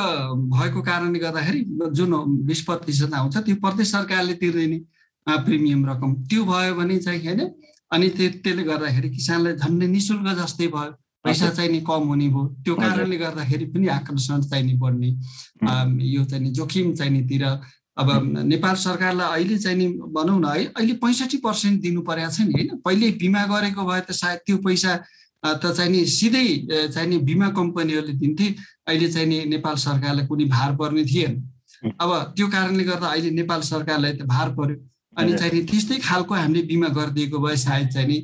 भएको 0.54 0.82
कारणले 0.82 1.20
गर्दाखेरि 1.20 1.62
जुन 1.92 2.12
बिस 2.48 2.62
प्रतिशत 2.64 3.14
आउँछ 3.14 3.38
त्यो 3.38 3.56
प्रदेश 3.60 3.92
सरकारले 3.92 4.34
तिर्दिने 4.42 4.80
प्रिमियम 5.28 5.86
रकम। 5.90 6.14
त्यो 6.28 6.44
भयो 6.46 6.74
भने 6.76 6.98
चाहिँ 7.00 7.20
होइन 7.26 7.42
अनि 7.92 8.10
त्यसले 8.10 8.64
गर्दाखेरि 8.64 9.10
किसानलाई 9.10 9.54
झन्डै 9.56 9.88
नि 9.88 10.00
शुल्क 10.02 10.28
जस्तै 10.40 10.68
भयो। 10.68 10.92
पैसा 11.26 11.50
चाहिँ 11.50 11.72
नि 11.72 11.80
कम 11.88 12.04
हुने 12.08 12.28
भयो। 12.28 12.44
त्यो 12.64 12.76
कारणले 12.76 13.18
गर्दाखेरि 13.18 13.66
पनि 13.72 13.88
आकर्षण 13.88 14.42
चाहिँ 14.44 14.66
नि 14.66 14.74
बढ्ने 14.80 15.10
यो 16.08 16.24
चाहिँ 16.24 16.52
जोखिम 16.52 16.94
चाहिँ 16.94 17.12
नितिर 17.12 17.44
अब 17.44 18.10
नेपाल 18.44 18.76
सरकारलाई 18.76 19.28
अहिले 19.34 19.58
चाहिँ 19.58 19.78
नि 19.78 19.88
भनौँ 20.16 20.40
न 20.40 20.46
है 20.46 20.66
अहिले 20.76 20.94
पैँसठी 21.04 21.38
पर्सेन्ट 21.46 21.82
दिनु 21.82 22.02
परेको 22.02 22.32
छ 22.32 22.42
नि 22.42 22.54
होइन? 22.54 22.70
पहिले 22.84 23.12
बिमा 23.22 23.44
गरेको 23.48 23.84
भए 23.86 24.02
त 24.02 24.12
सायद 24.12 24.40
त्यो 24.46 24.58
पैसा 24.66 24.92
त 25.44 25.74
चाहिँ 25.78 25.92
नि 25.92 26.06
सिधै 26.08 26.48
चाहिँ 26.94 27.10
नि 27.10 27.18
बिमा 27.30 27.48
कम्पनीहरूले 27.60 28.14
दिन्थे। 28.24 28.48
अहिले 28.88 29.08
चाहिँ 29.12 29.28
नि 29.28 29.38
नेपाल 29.54 29.76
सरकारलाई 29.86 30.26
कुनै 30.28 30.46
भार 30.56 30.76
पर्ने 30.80 31.04
थिएन। 31.06 31.34
अब 32.00 32.12
त्यो 32.36 32.48
कारणले 32.48 32.84
गर्दा 32.84 33.08
अहिले 33.08 33.32
नेपाल 33.32 33.62
सरकारलाई 33.62 34.14
त 34.14 34.22
भार 34.24 34.50
पर्यो। 34.56 34.78
अनि 35.18 35.34
चाहिँ 35.38 35.54
नि 35.54 35.62
त्यस्तै 35.70 35.98
खालको 36.00 36.34
हामीले 36.34 36.62
बिमा 36.70 36.88
गरिदिएको 36.98 37.38
भए 37.40 37.56
सायद 37.60 37.88
चाहिँ 37.94 38.08
नि 38.08 38.18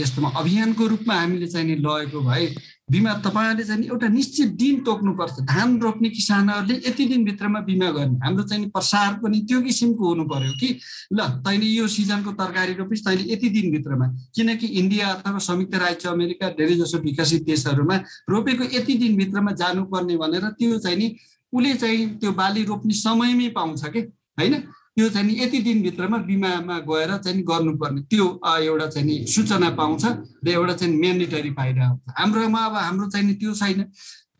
यस्तोमा 0.00 0.28
अभियानको 0.40 0.86
रूपमा 0.86 1.14
हामीले 1.14 1.46
चाहिँ 1.46 1.66
नि 1.68 1.76
लगेको 1.84 2.20
भए 2.20 2.46
बिमा 2.90 3.12
तपाईँहरूले 3.24 3.64
चाहिँ 3.64 3.84
एउटा 3.84 4.08
निश्चित 4.08 4.48
दिन 4.60 4.80
तोक्नुपर्छ। 4.84 5.40
धान 5.48 5.80
रोप्ने 5.80 6.08
किसानहरूले 6.08 6.74
यति 6.86 7.04
दिनभित्रमा 7.04 7.60
बिमा 7.64 7.90
गर्ने। 7.90 8.18
हाम्रो 8.20 8.44
चाहिँ 8.44 8.68
प्रसार 8.68 9.12
पनि 9.24 9.40
त्यो 9.48 9.60
किसिमको 9.60 10.08
हुनु 10.08 10.24
पर्यो 10.28 10.52
कि। 10.60 10.68
ल 11.12 11.20
तैँले 11.40 11.66
यो 11.66 11.88
सिजनको 11.88 12.32
तरकारी 12.36 12.72
रोपिस् 12.74 13.04
तैँले 13.08 13.32
यति 13.32 13.48
दिनभित्रमा। 13.48 14.06
किनकि 14.36 14.66
इन्डिया 14.66 15.08
अथवा 15.08 15.38
संयुक्त 15.38 15.74
राज्य 15.74 16.08
अमेरिका 16.08 16.48
धेरै 16.60 16.74
जसो 16.76 16.98
विकसित 16.98 17.42
देशहरूमा 17.44 17.96
रोपेको 18.28 18.64
यति 18.76 18.94
दिनभित्रमा 18.94 19.52
जानुपर्ने 19.52 20.16
भनेर 20.16 20.44
त्यो 20.60 20.78
चाहिँ 20.78 20.98
नि 20.98 21.16
उसले 21.52 21.74
चाहिँ 21.74 22.06
त्यो 22.20 22.32
बाली 22.32 22.64
रोप्ने 22.64 22.94
समयमै 22.94 23.48
पाउँछ 23.48 23.84
कि। 23.88 24.00
होइन? 24.36 24.54
त्यो 24.96 25.08
चाहिँ 25.10 25.26
नि 25.26 25.34
यति 25.42 25.58
दिनभित्रमा 25.66 26.18
बिमामा 26.30 26.78
गएर 26.88 27.16
चाहिँ 27.18 27.42
गर्नुपर्ने। 27.42 28.00
त्यो 28.10 28.26
एउटा 28.46 28.86
चाहिँ 28.94 29.06
नि 29.06 29.16
सूचना 29.26 29.70
पाउँछ 29.74 30.04
र 30.46 30.48
एउटा 30.48 30.74
चाहिँ 30.74 30.94
म्यान्डेटरी 30.98 31.50
फाइदा 31.50 31.86
हुन्छ। 31.86 32.14
हाम्रोमा 32.18 32.60
अब 32.66 32.74
हाम्रो 32.76 33.06
चाहिँ 33.10 33.26
नि 33.26 33.34
त्यो 33.34 33.54
छैन। 33.54 33.80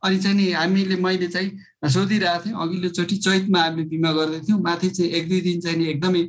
अनि 0.04 0.18
चाहिँ 0.22 0.36
नि 0.36 0.50
हामीले 0.52 0.96
मैले 1.02 1.28
चाहिँ 1.34 1.50
सोधिरहेको 1.90 2.44
थिएँ 2.44 2.54
अघिल्लोचोटि 2.54 3.16
चैतमा 3.16 3.60
हामीले 3.62 3.88
बिमा 3.88 4.10
गर्दै 4.12 4.40
थियौँ 4.46 4.60
माथि 4.62 4.88
चाहिँ 4.94 5.10
एक 5.10 5.28
दुई 5.28 5.40
दिन 5.40 5.60
चाहिँ 5.60 5.78
नि 5.78 5.84
एकदमै 5.90 6.22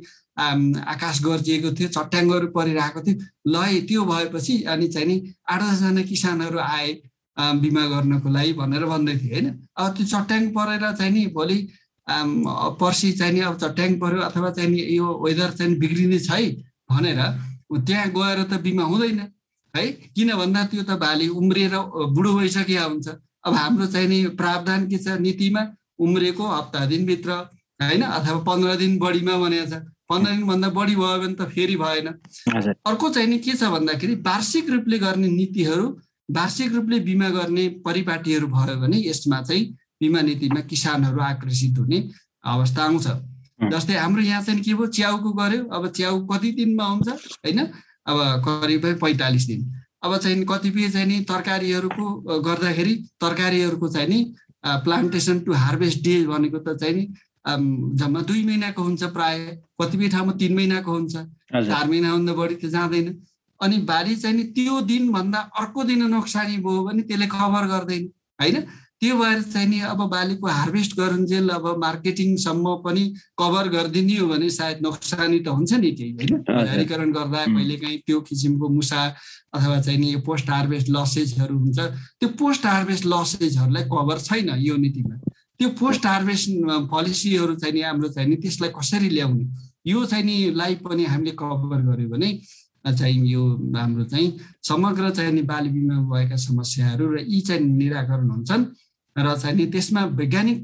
आकाश 0.92 1.22
गर्जिएको 1.24 1.70
थियो 1.76 1.88
चट्याङ्गहरू 1.94 2.46
परिरहेको 2.56 3.00
थियो। 3.06 3.16
ल 3.46 3.54
त्यो 3.88 4.04
भएपछि 4.04 4.54
अनि 4.74 4.88
चाहिँ 4.88 5.06
नि 5.08 5.16
आठ 5.48 5.60
दसजना 5.62 6.02
किसानहरू 6.02 6.58
आए 6.58 6.90
बिमा 7.62 7.84
गर्नको 7.92 8.28
लागि 8.32 8.52
भनेर 8.58 8.84
भन्दै 8.90 9.16
थिएँ 9.22 9.32
होइन? 9.32 9.46
अब 9.76 9.94
त्यो 9.96 10.06
चट्याङ 10.08 10.42
परेर 10.56 10.84
चाहिँ 10.98 11.12
नि 11.12 11.26
भोलि 11.36 11.58
पर्सि 12.08 13.12
चाहिँ 13.12 13.32
नि 13.32 13.40
अब 13.40 13.56
चट्याङ 13.58 13.98
पऱ्यो 14.00 14.20
अथवा 14.22 14.50
चाहिँ 14.50 14.70
नि 14.70 14.80
यो 14.96 15.06
वेदर 15.24 15.50
चाहिँ 15.58 15.74
बिग्रिनेछ 15.78 16.30
है 16.30 16.50
भनेर 16.90 17.20
त्यहाँ 17.72 18.08
गएर 18.14 18.42
त 18.46 18.60
बिमा 18.62 18.84
हुँदैन 18.84 19.18
है? 19.74 19.86
किन 20.14 20.30
भन्दा 20.36 20.64
त्यो 20.70 20.82
त 20.82 20.98
भाली 21.02 21.28
उम्रिएर 21.28 21.74
बुढो 22.14 22.32
भइसकेका 22.38 22.84
हुन्छ। 22.84 23.08
अब 23.46 23.54
हाम्रो 23.54 23.86
चाहिँ 23.86 24.08
नि 24.08 24.18
प्रावधान 24.38 24.86
के 24.88 24.98
छ 24.98 25.18
नीतिमा? 25.20 25.62
उम्रेको 25.98 26.44
हप्ता 26.46 26.84
दिनभित्र 26.86 27.30
होइन? 27.82 28.02
अथवा 28.02 28.38
पन्ध्र 28.46 28.76
दिन 28.76 28.98
बढीमा 28.98 29.36
भनेको 29.38 29.66
छ। 29.66 29.82
पन्ध्र 30.08 30.30
दिनभन्दा 30.30 30.68
बढी 30.70 30.94
भयो 30.96 31.18
भने 31.18 31.34
त 31.34 31.50
फेरि 31.50 31.76
भएन। 31.76 32.06
अर्को 32.86 33.08
चाहिँ 33.10 33.28
नि 33.28 33.38
के 33.42 33.52
छ 33.52 33.70
भन्दाखेरि 33.74 34.14
वार्षिक 34.22 34.70
रूपले 34.70 34.98
गर्ने 34.98 35.28
नीतिहरू 35.28 35.86
वार्षिक 36.30 36.72
रूपले 36.74 36.98
बिमा 37.00 37.28
गर्ने 37.30 37.68
परिपाटीहरू 37.84 38.46
भयो 38.46 38.76
भने 38.80 39.02
यसमा 39.08 39.42
चाहिँ 39.42 39.64
बिमा 40.00 40.20
नीतिमा 40.22 40.60
किसानहरू 40.64 41.20
आकर्षित 41.22 41.78
हुने 41.78 41.98
अवस्था 42.44 42.82
आउँछ 42.84 43.06
जस्तै 43.66 43.96
हाम्रो 43.96 44.22
यहाँ 44.22 44.42
चाहिँ 44.42 44.60
के 44.60 44.74
भयो 44.74 44.86
च्याउको 44.92 45.32
गऱ्यो 45.32 45.64
अब 45.70 45.88
च्याउ 45.90 46.24
कति 46.26 46.50
दिनमा 46.52 46.84
आउँछ 46.84 47.08
होइन 47.08 47.60
अब 48.06 48.18
करिब 48.44 48.84
पैँतालिस 48.96 49.46
दिन 49.46 49.60
अब 50.02 50.16
चाहिँ 50.16 50.44
कतिपय 50.46 50.88
चाहिँ 50.90 51.06
नि 51.06 51.20
तरकारीहरूको 51.24 52.40
गर्दाखेरि 52.40 52.94
तरकारीहरूको 53.18 53.88
चाहिँ 53.88 54.08
नि 54.08 54.20
प्लान्टेसन 54.82 55.40
टु 55.40 55.52
हार्भेस्ट 55.54 56.02
डे 56.04 56.16
भनेको 56.26 56.58
त 56.58 56.76
चाहिँ 56.76 56.94
नि 56.94 57.06
जम्मा 57.96 58.20
दुई 58.22 58.44
महिनाको 58.44 58.82
हुन्छ 58.82 59.04
प्राय 59.12 59.38
कतिपय 59.80 60.08
ठाउँमा 60.08 60.32
तिन 60.34 60.54
महिनाको 60.54 60.92
हुन्छ 60.92 61.16
चार 61.16 61.88
महिनाभन्दा 61.88 62.32
बढी 62.34 62.54
त 62.56 62.66
जाँदैन 62.68 63.14
अनि 63.60 63.76
बाली 63.84 64.16
चाहिँ 64.16 64.36
नि 64.36 64.42
त्यो 64.52 64.80
दिनभन्दा 64.84 65.38
अर्को 65.56 65.84
दिन 65.84 66.02
नोक्सानी 66.08 66.56
भयो 66.58 66.82
भने 66.84 67.02
त्यसले 67.04 67.26
कभर 67.28 67.66
गर्दैन 67.68 68.08
होइन 68.38 68.56
त्यो 69.02 69.16
भएर 69.16 69.42
चाहिँ 69.42 69.68
नि 69.68 69.78
अब 69.92 70.00
बालीको 70.10 70.46
हार्भेस्ट 70.48 70.96
गरुन्जेल 70.96 71.48
अब 71.52 71.66
मार्केटिङसम्म 71.80 72.74
पनि 72.84 73.02
कभर 73.38 73.68
गरिदिने 73.68 74.16
हो 74.16 74.26
भने 74.28 74.48
सायद 74.50 74.78
नोक्सानी 74.82 75.38
त 75.40 75.48
हुन्छ 75.52 75.72
नि 75.84 75.90
केही 75.92 76.12
होइन? 76.16 76.32
बजारीकरण 76.48 77.12
गर्दा 77.12 77.44
कहिलेकाहीँ 77.44 77.98
त्यो 78.06 78.20
किसिमको 78.24 78.68
मुसा 78.68 79.02
अथवा 79.52 79.80
चाहिँ 79.80 80.00
नि 80.00 80.12
यो 80.12 80.20
पोस्ट 80.24 80.50
हार्भेस्ट 80.50 80.88
लसेजहरू 80.96 81.58
हुन्छ 81.58 81.78
त्यो 82.20 82.28
पोस्ट 82.40 82.66
हार्भेस्ट 82.66 83.04
लसेजहरूलाई 83.06 83.84
कभर 83.92 84.18
छैन 84.28 84.48
यो 84.64 84.76
नीतिमा। 84.76 85.16
त्यो 85.60 85.68
पोस्ट 85.76 86.06
हार्भेस्ट 86.06 86.48
पोलिसीहरू 86.88 87.54
चाहिँ 87.54 87.74
नि 87.74 87.80
हाम्रो 87.84 88.08
चाहिँ 88.16 88.28
नि 88.28 88.36
त्यसलाई 88.40 88.70
कसरी 88.80 89.08
ल्याउने 89.08 89.44
यो 89.92 90.04
चाहिँ 90.04 90.24
नि 90.24 90.36
लाइफ 90.56 90.78
पनि 90.88 91.04
हामीले 91.04 91.36
कभर 91.36 91.80
गऱ्यो 91.84 92.08
भने 92.08 92.30
चाहिँ 92.86 93.28
यो 93.28 93.42
हाम्रो 93.76 94.04
चाहिँ 94.08 94.28
समग्र 94.62 95.10
चाहिँ 95.10 95.32
नि 95.32 95.42
बाली 95.42 95.68
बिमा 95.68 95.96
भएका 96.10 96.36
समस्याहरू 96.38 97.04
र 97.14 97.20
यी 97.28 97.40
चाहिँ 97.40 97.60
निराकरण 97.60 98.30
हुन्छन्। 98.30 98.64
र 99.16 99.36
चाहिँ 99.36 99.66
त्यसमा 99.72 100.04
वैज्ञानिक 100.12 100.58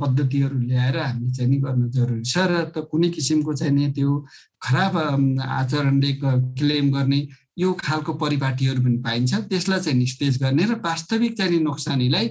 पद्धतिहरू 0.00 0.58
ल्याएर 0.58 0.96
हामीले 0.96 1.30
चाहिँ 1.34 1.50
नि 1.50 1.56
गर्न 1.58 1.90
जरुरी 1.90 2.22
छ 2.22 2.38
र 2.46 2.70
त 2.70 2.86
कुनै 2.90 3.08
किसिमको 3.10 3.54
चाहिँ 3.54 3.74
नि 3.74 3.90
त्यो 3.92 4.10
खराब 4.62 4.94
आचरणले 5.42 6.12
क्लेम 6.22 6.90
गर्ने 6.92 7.20
यो 7.58 7.72
खालको 7.74 8.12
परिपाटीहरू 8.14 8.80
पनि 8.82 8.98
पाइन्छ। 9.02 9.34
त्यसलाई 9.50 9.80
चाहिँ 9.80 9.98
निस्तेज 9.98 10.38
गर्ने 10.42 10.64
र 10.70 10.74
वास्तविक 10.78 11.36
चाहिँ 11.36 11.60
नोक्सानीलाई 11.60 12.26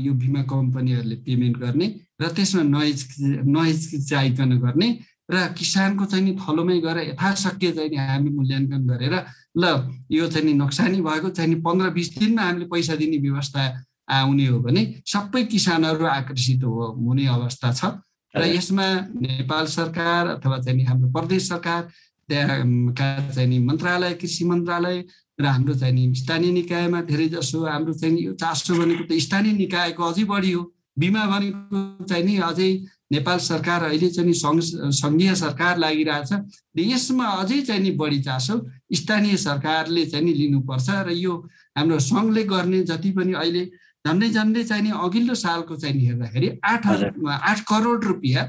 यो 0.00 0.12
बिमा 0.14 0.42
कम्पनीहरूले 0.48 1.16
पेमेन्ट 1.26 1.56
गर्ने 1.58 1.86
र 2.22 2.28
त्यसमा 2.30 2.62
नहिच 2.62 3.00
नहिचकिचाइकन 3.44 4.58
गर्ने 4.58 4.88
र 5.26 5.46
किसानको 5.58 6.04
चाहिँ 6.06 6.24
नि 6.24 6.32
थलोमै 6.38 6.78
गएर 6.80 6.98
यथाशक्य 7.10 7.72
चाहिँ 7.72 7.90
नि 7.90 7.96
हामी 7.96 8.30
मूल्याङ्कन 8.30 8.86
गरेर 8.86 9.14
ल 9.58 9.64
यो 10.10 10.28
चाहिँ 10.30 10.46
नि 10.46 10.52
नोक्सानी 10.54 11.00
भएको 11.02 11.28
चाहिँ 11.30 11.50
नि 11.50 11.60
पन्ध्र 11.60 11.90
बिस 11.90 12.08
दिनमा 12.18 12.42
हामीले 12.42 12.66
पैसा 12.70 12.94
दिने 12.96 13.18
व्यवस्था 13.18 13.60
आउने 14.08 14.46
हो 14.46 14.58
भने 14.60 14.82
सबै 15.06 15.44
किसानहरू 15.44 16.06
आकर्षित 16.06 16.64
हो 16.64 16.86
हुने 16.98 17.26
अवस्था 17.26 17.72
छ। 17.72 17.84
र 18.34 18.44
यसमा 18.46 18.86
नेपाल 19.16 19.66
सरकार 19.66 20.26
अथवा 20.36 20.58
चाहिँ 20.60 20.84
हाम्रो 20.84 21.08
प्रदेश 21.10 21.48
सरकार 21.48 21.82
त्यहाँका 22.28 23.08
चाहिँ 23.34 23.48
नि 23.48 23.58
मन्त्रालय 23.58 24.14
कृषि 24.20 24.44
मन्त्रालय 24.44 25.04
र 25.40 25.44
हाम्रो 25.46 25.74
चाहिँ 25.74 25.94
नि 25.94 26.14
स्थानीय 26.14 26.52
निकायमा 26.52 27.00
धेरै 27.08 27.28
जसो 27.28 27.64
हाम्रो 27.64 27.92
चाहिँ 27.94 28.18
यो 28.18 28.32
चासो 28.34 28.74
भनेको 28.74 29.04
त 29.08 29.18
स्थानीय 29.18 29.52
निकायको 29.52 30.02
अझै 30.02 30.24
बढी 30.24 30.52
हो। 30.52 30.62
बिमा 30.98 31.22
भनेको 31.26 32.04
चाहिँ 32.04 32.24
नि 32.24 32.36
अझै 32.40 32.70
नेपाल 33.12 33.38
सरकार 33.38 33.82
अहिले 33.84 34.08
चाहिँ 34.10 34.32
सङ्घ 34.32 34.60
सङ्घीय 35.00 35.34
सरकार 35.34 35.78
लागिरहेछ। 35.78 36.30
र 36.76 36.80
यसमा 36.80 37.26
अझै 37.40 37.60
चाहिँ 37.62 37.82
नि 37.82 37.90
बढी 38.00 38.20
चासो 38.22 38.54
स्थानीय 38.92 39.36
सरकारले 39.36 40.04
चाहिँ 40.06 40.24
नि 40.24 40.32
लिनुपर्छ। 40.34 40.88
र 41.06 41.10
यो 41.14 41.32
हाम्रो 41.76 41.98
सङ्घले 42.00 42.42
गर्ने 42.44 42.82
जति 42.90 43.10
पनि 43.12 43.32
अहिले 43.32 43.64
झन्डै 44.06 44.28
झन्डै 44.30 44.62
चाहिँ 44.64 44.82
नि 44.82 44.90
अघिल्लो 44.94 45.34
सालको 45.34 45.76
चाहिँ 45.76 45.96
नि 45.96 46.06
हेर्दाखेरि 46.06 46.48
आठ 46.64 46.86
आठ 46.86 47.60
करोड 47.70 48.04
रुपियाँ 48.04 48.44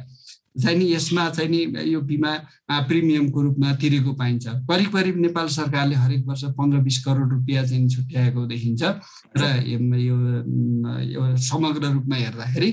चाहिँ 0.61 0.77
नि 0.77 0.85
यसमा 0.93 1.29
चाहिँ 1.29 1.49
नि 1.49 1.89
यो 1.91 1.99
बिमा 2.01 2.31
प्रिमियमको 2.89 3.41
रूपमा 3.41 3.73
तिरेको 3.81 4.13
पाइन्छ। 4.13 4.45
करिब 4.69 4.89
करिब 4.93 5.17
नेपाल 5.21 5.47
सरकारले 5.53 5.95
हरेक 5.95 6.23
वर्ष 6.27 6.43
पन्ध्र 6.57 6.77
बिस 6.81 6.97
करोड 7.05 7.33
रुपियाँ 7.33 7.65
चाहिँ 7.65 7.87
छुट्याएको 7.89 8.45
देखिन्छ 8.53 8.83
र 9.37 9.43
यो 9.69 11.35
समग्र 11.49 11.93
रूपमा 11.93 12.15
हेर्दाखेरि 12.15 12.69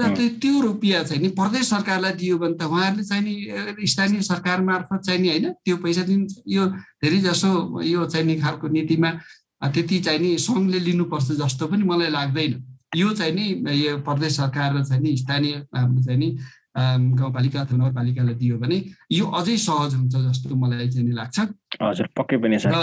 र 0.00 0.08
त्यो 0.40 0.60
रुपियाँ 0.60 1.02
चाहिँ 1.04 1.22
नि 1.22 1.28
प्रदेश 1.36 1.68
सरकारलाई 1.68 2.12
दियो 2.20 2.38
भने 2.38 2.56
त 2.56 2.62
उहाँहरूले 2.64 3.04
चाहिँ 3.04 3.22
नि 3.24 3.86
स्थानीय 3.86 4.20
सरकार 4.22 4.60
मार्फत 4.64 5.00
चाहिँ 5.04 5.20
नि 5.20 5.28
होइन 5.28 5.52
त्यो 5.64 5.76
पैसा 5.84 6.02
दिनु 6.08 6.24
यो 6.48 6.66
धेरै 7.00 7.20
जसो 7.28 7.50
यो 7.84 8.04
चाहिँ 8.04 8.26
नि 8.26 8.40
खालको 8.40 8.68
नीतिमा 8.68 9.10
त्यति 9.68 9.98
चाहिँ 10.00 10.20
नि 10.20 10.36
सङ्घले 10.38 10.78
लिनुपर्छ 10.80 11.32
जस्तो 11.34 11.66
पनि 11.66 11.84
मलाई 11.84 12.10
लाग्दैन 12.10 12.52
यो 12.96 13.12
चाहिँ 13.12 13.32
नि 13.32 13.46
यो 13.76 13.96
प्रदेश 14.00 14.36
सरकार 14.36 14.76
र 14.76 14.84
चाहिँ 14.84 15.02
नि 15.02 15.16
स्थानीय 15.16 15.54
हाम्रो 15.72 16.02
चाहिँ 16.02 16.18
नि 16.18 16.28
गाउँपालिका 16.76 17.60
अथवा 17.60 17.76
नगरपालिकालाई 17.78 18.34
दियो 18.36 18.58
भने 18.58 18.82
यो 19.10 19.26
अझै 19.32 19.56
सहज 19.58 19.94
हुन्छ 19.94 20.14
जस्तो 20.16 20.54
मलाई 20.56 20.88
चाहिँ 20.88 21.06
नि 21.08 21.14
लाग्छ 21.14 21.38
हजुर 21.82 22.08
पक्कै 22.12 22.36
पनि 22.38 22.56
र 22.64 22.76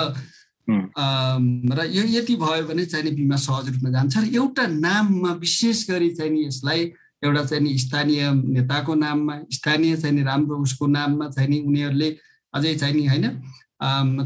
र 0.67 1.85
यो 1.91 2.03
यति 2.09 2.35
भयो 2.37 2.65
भने 2.65 2.85
चाहिँ 2.85 3.05
नि 3.05 3.11
बिमा 3.13 3.35
सहज 3.37 3.69
रूपमा 3.69 3.89
जान्छ 3.91 4.17
र 4.17 4.25
एउटा 4.33 4.67
नाममा 4.79 5.31
विशेष 5.37 5.89
गरी 5.89 6.09
चाहिँ 6.11 6.31
नि 6.31 6.45
यसलाई 6.45 6.91
एउटा 7.23 7.43
चाहिँ 7.45 7.63
नि 7.63 7.77
स्थानीय 7.77 8.31
नेताको 8.31 8.95
नाममा 8.97 9.39
स्थानीय 9.51 9.95
चाहिँ 9.97 10.15
नि 10.15 10.23
राम्रो 10.23 10.57
उसको 10.59 10.87
नाममा 10.89 11.29
चाहिँ 11.29 11.49
नि 11.49 11.59
उनीहरूले 11.61 12.09
अझै 12.53 12.75
चाहिँ 12.75 12.95
नि 12.95 13.05
होइन 13.07 13.25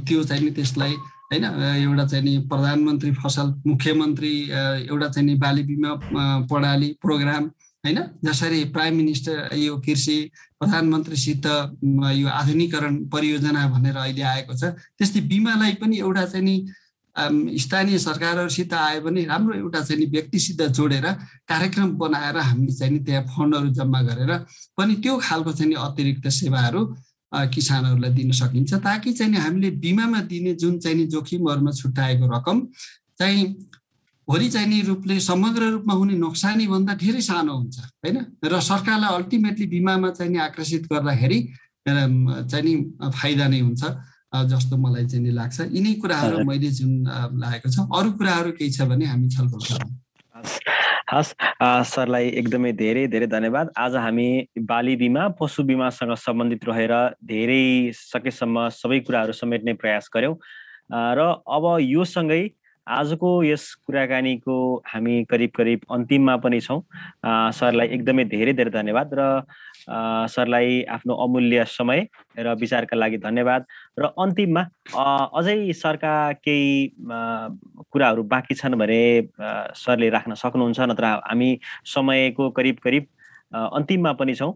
त्यो 0.04 0.24
चाहिँ 0.24 0.44
नि 0.44 0.52
त्यसलाई 0.52 0.96
होइन? 1.32 1.44
एउटा 1.44 2.06
चाहिँ 2.08 2.24
नि 2.24 2.38
प्रधानमन्त्री 2.48 3.12
फसल 3.24 3.54
मुख्यमन्त्री 3.68 4.34
एउटा 4.90 5.08
चाहिँ 5.10 5.26
नि 5.28 5.36
बाली 5.36 5.64
बिमा 5.64 5.92
प्रणाली 6.48 6.90
प्रोग्राम 7.02 7.44
होइन? 7.84 8.00
जसरी 8.26 8.64
प्राइम 8.76 8.96
मिनिस्टर 8.96 9.56
यो 9.56 9.78
कृषि 9.86 10.18
प्रधानमन्त्रीसित 10.60 11.46
यो 12.16 12.28
आधुनिकरण 12.28 12.96
परियोजना 13.14 13.68
भनेर 13.70 13.98
अहिले 13.98 14.22
आएको 14.34 14.54
छ। 14.58 14.64
त्यस्तै 14.98 15.22
बिमालाई 15.28 15.74
पनि 15.82 15.98
एउटा 16.00 16.26
चाहिँ 16.26 16.46
नि 16.46 16.56
स्थानीय 17.60 17.98
सरकारहरूसित 17.98 18.74
आयो 18.74 19.02
भने 19.02 19.24
राम्रो 19.26 19.54
एउटा 19.58 19.82
चाहिँ 19.82 20.00
नि 20.02 20.06
व्यक्तिसित 20.12 20.62
जोडेर 20.78 21.06
कार्यक्रम 21.50 21.90
बनाएर 21.98 22.38
हामीले 22.38 22.74
चाहिँ 22.74 22.94
नि 22.94 23.00
त्यहाँ 23.06 23.24
फन्डहरू 23.26 23.70
जम्मा 23.74 24.02
गरेर 24.02 24.32
पनि 24.78 24.96
त्यो 25.02 25.18
खालको 25.18 25.52
चाहिँ 25.52 25.70
नि 25.70 25.76
अतिरिक्त 25.82 26.28
सेवाहरू 26.30 26.82
किसानहरूलाई 27.32 28.12
दिन 28.14 28.32
सकिन्छ। 28.32 28.74
ताकि 28.74 29.12
चाहिँ 29.14 29.36
हामीले 29.36 29.70
बिमामा 29.84 30.20
दिने 30.32 30.54
जुन 30.56 30.80
चाहिँ 30.80 30.98
नि 30.98 31.06
जोखिमहरूमा 31.12 31.72
छुट्याएको 31.72 32.26
रकम 32.36 32.58
चाहिँ 33.20 33.44
भोलि 34.28 34.50
चाहिने 34.50 34.82
रूपले 34.82 35.20
समग्र 35.20 35.70
रूपमा 35.72 35.94
हुने 35.94 36.16
नोक्सानी 36.20 36.68
भन्दा 36.68 36.94
धेरै 37.00 37.22
सानो 37.22 37.54
हुन्छ 37.58 37.80
होइन? 37.80 38.18
र 38.44 38.60
सरकारलाई 38.60 39.16
अल्टिमेटली 39.16 39.66
बिमामा 39.68 40.10
चाहिँ 40.12 40.32
नि 40.32 40.40
आकर्षित 40.48 40.84
गर्दाखेरि 40.92 41.40
चाहिँ 41.88 42.64
नि 42.64 42.74
फाइदा 43.12 43.48
नै 43.48 43.60
हुन्छ 43.60 43.84
जस्तो 44.52 44.78
मलाई 44.78 45.06
चाहिँ 45.08 45.24
नि 45.24 45.32
लाग्छ। 45.32 45.72
यिनै 45.72 45.94
कुराहरू 46.04 46.44
मैले 46.44 46.70
जुन 46.76 46.92
लागेको 47.40 47.70
छ। 47.72 47.88
अरू 47.88 48.12
कुराहरू 48.20 48.52
केही 48.60 48.72
छ 48.72 48.82
भने 48.92 49.06
हामी 49.08 49.28
छलफल 49.32 49.64
गरौँ। 49.68 49.92
हस्। 51.08 51.34
सरलाई 51.88 52.30
एकदमै 52.40 52.72
धेरै 52.80 53.04
धेरै 53.08 53.28
धन्यवाद। 53.32 53.70
आज 53.80 53.96
हामी 53.96 54.28
बाली 54.68 54.96
बिमा 54.98 55.28
पशु 55.40 55.64
बिमासँग 55.64 56.14
सम्बन्धित 56.20 56.66
रहेर 56.70 56.94
धेरै 57.24 57.64
सकेसम्म 57.96 58.68
सबै 58.76 59.00
कुराहरू 59.08 59.36
समेट्ने 59.40 59.74
प्रयास 59.84 60.10
गऱ्यौँ 60.16 60.36
र 61.20 61.28
अब 61.50 61.66
यो 61.82 62.04
सँगै 62.12 62.42
आजको 62.88 63.30
यस 63.44 63.64
कुराकानीको 63.86 64.56
हामी 64.88 65.24
करिब 65.30 65.52
करिब 65.56 65.80
अन्तिममा 65.92 66.36
पनि 66.44 66.60
छौँ। 66.62 66.80
सरलाई 67.54 67.88
एकदमै 67.88 68.24
धेरै 68.26 68.54
धेरै 68.54 68.72
धन्यवाद 68.72 69.10
र 69.20 69.22
सरलाई 70.32 70.84
आफ्नो 70.96 71.14
अमूल्य 71.26 71.66
समय 71.68 72.08
र 72.40 72.54
विचारका 72.56 72.98
लागि 72.98 73.18
धन्यवाद। 73.18 73.66
र 74.00 74.04
अन्तिममा 74.18 74.64
अझै 75.40 75.58
सरका 75.74 76.14
केही 76.40 76.72
कुराहरू 77.92 78.24
बाँकी 78.24 78.56
छन् 78.56 78.80
भने 78.80 79.02
सरले 79.76 80.10
राख्न 80.10 80.34
सक्नुहुन्छ 80.40 80.80
नत्र 80.80 81.06
हामी 81.28 81.50
समयको 81.94 82.50
करिब 82.58 82.80
करिब 82.84 83.08
अन्तिममा 83.52 84.12
पनि 84.16 84.36
छौँ। 84.36 84.54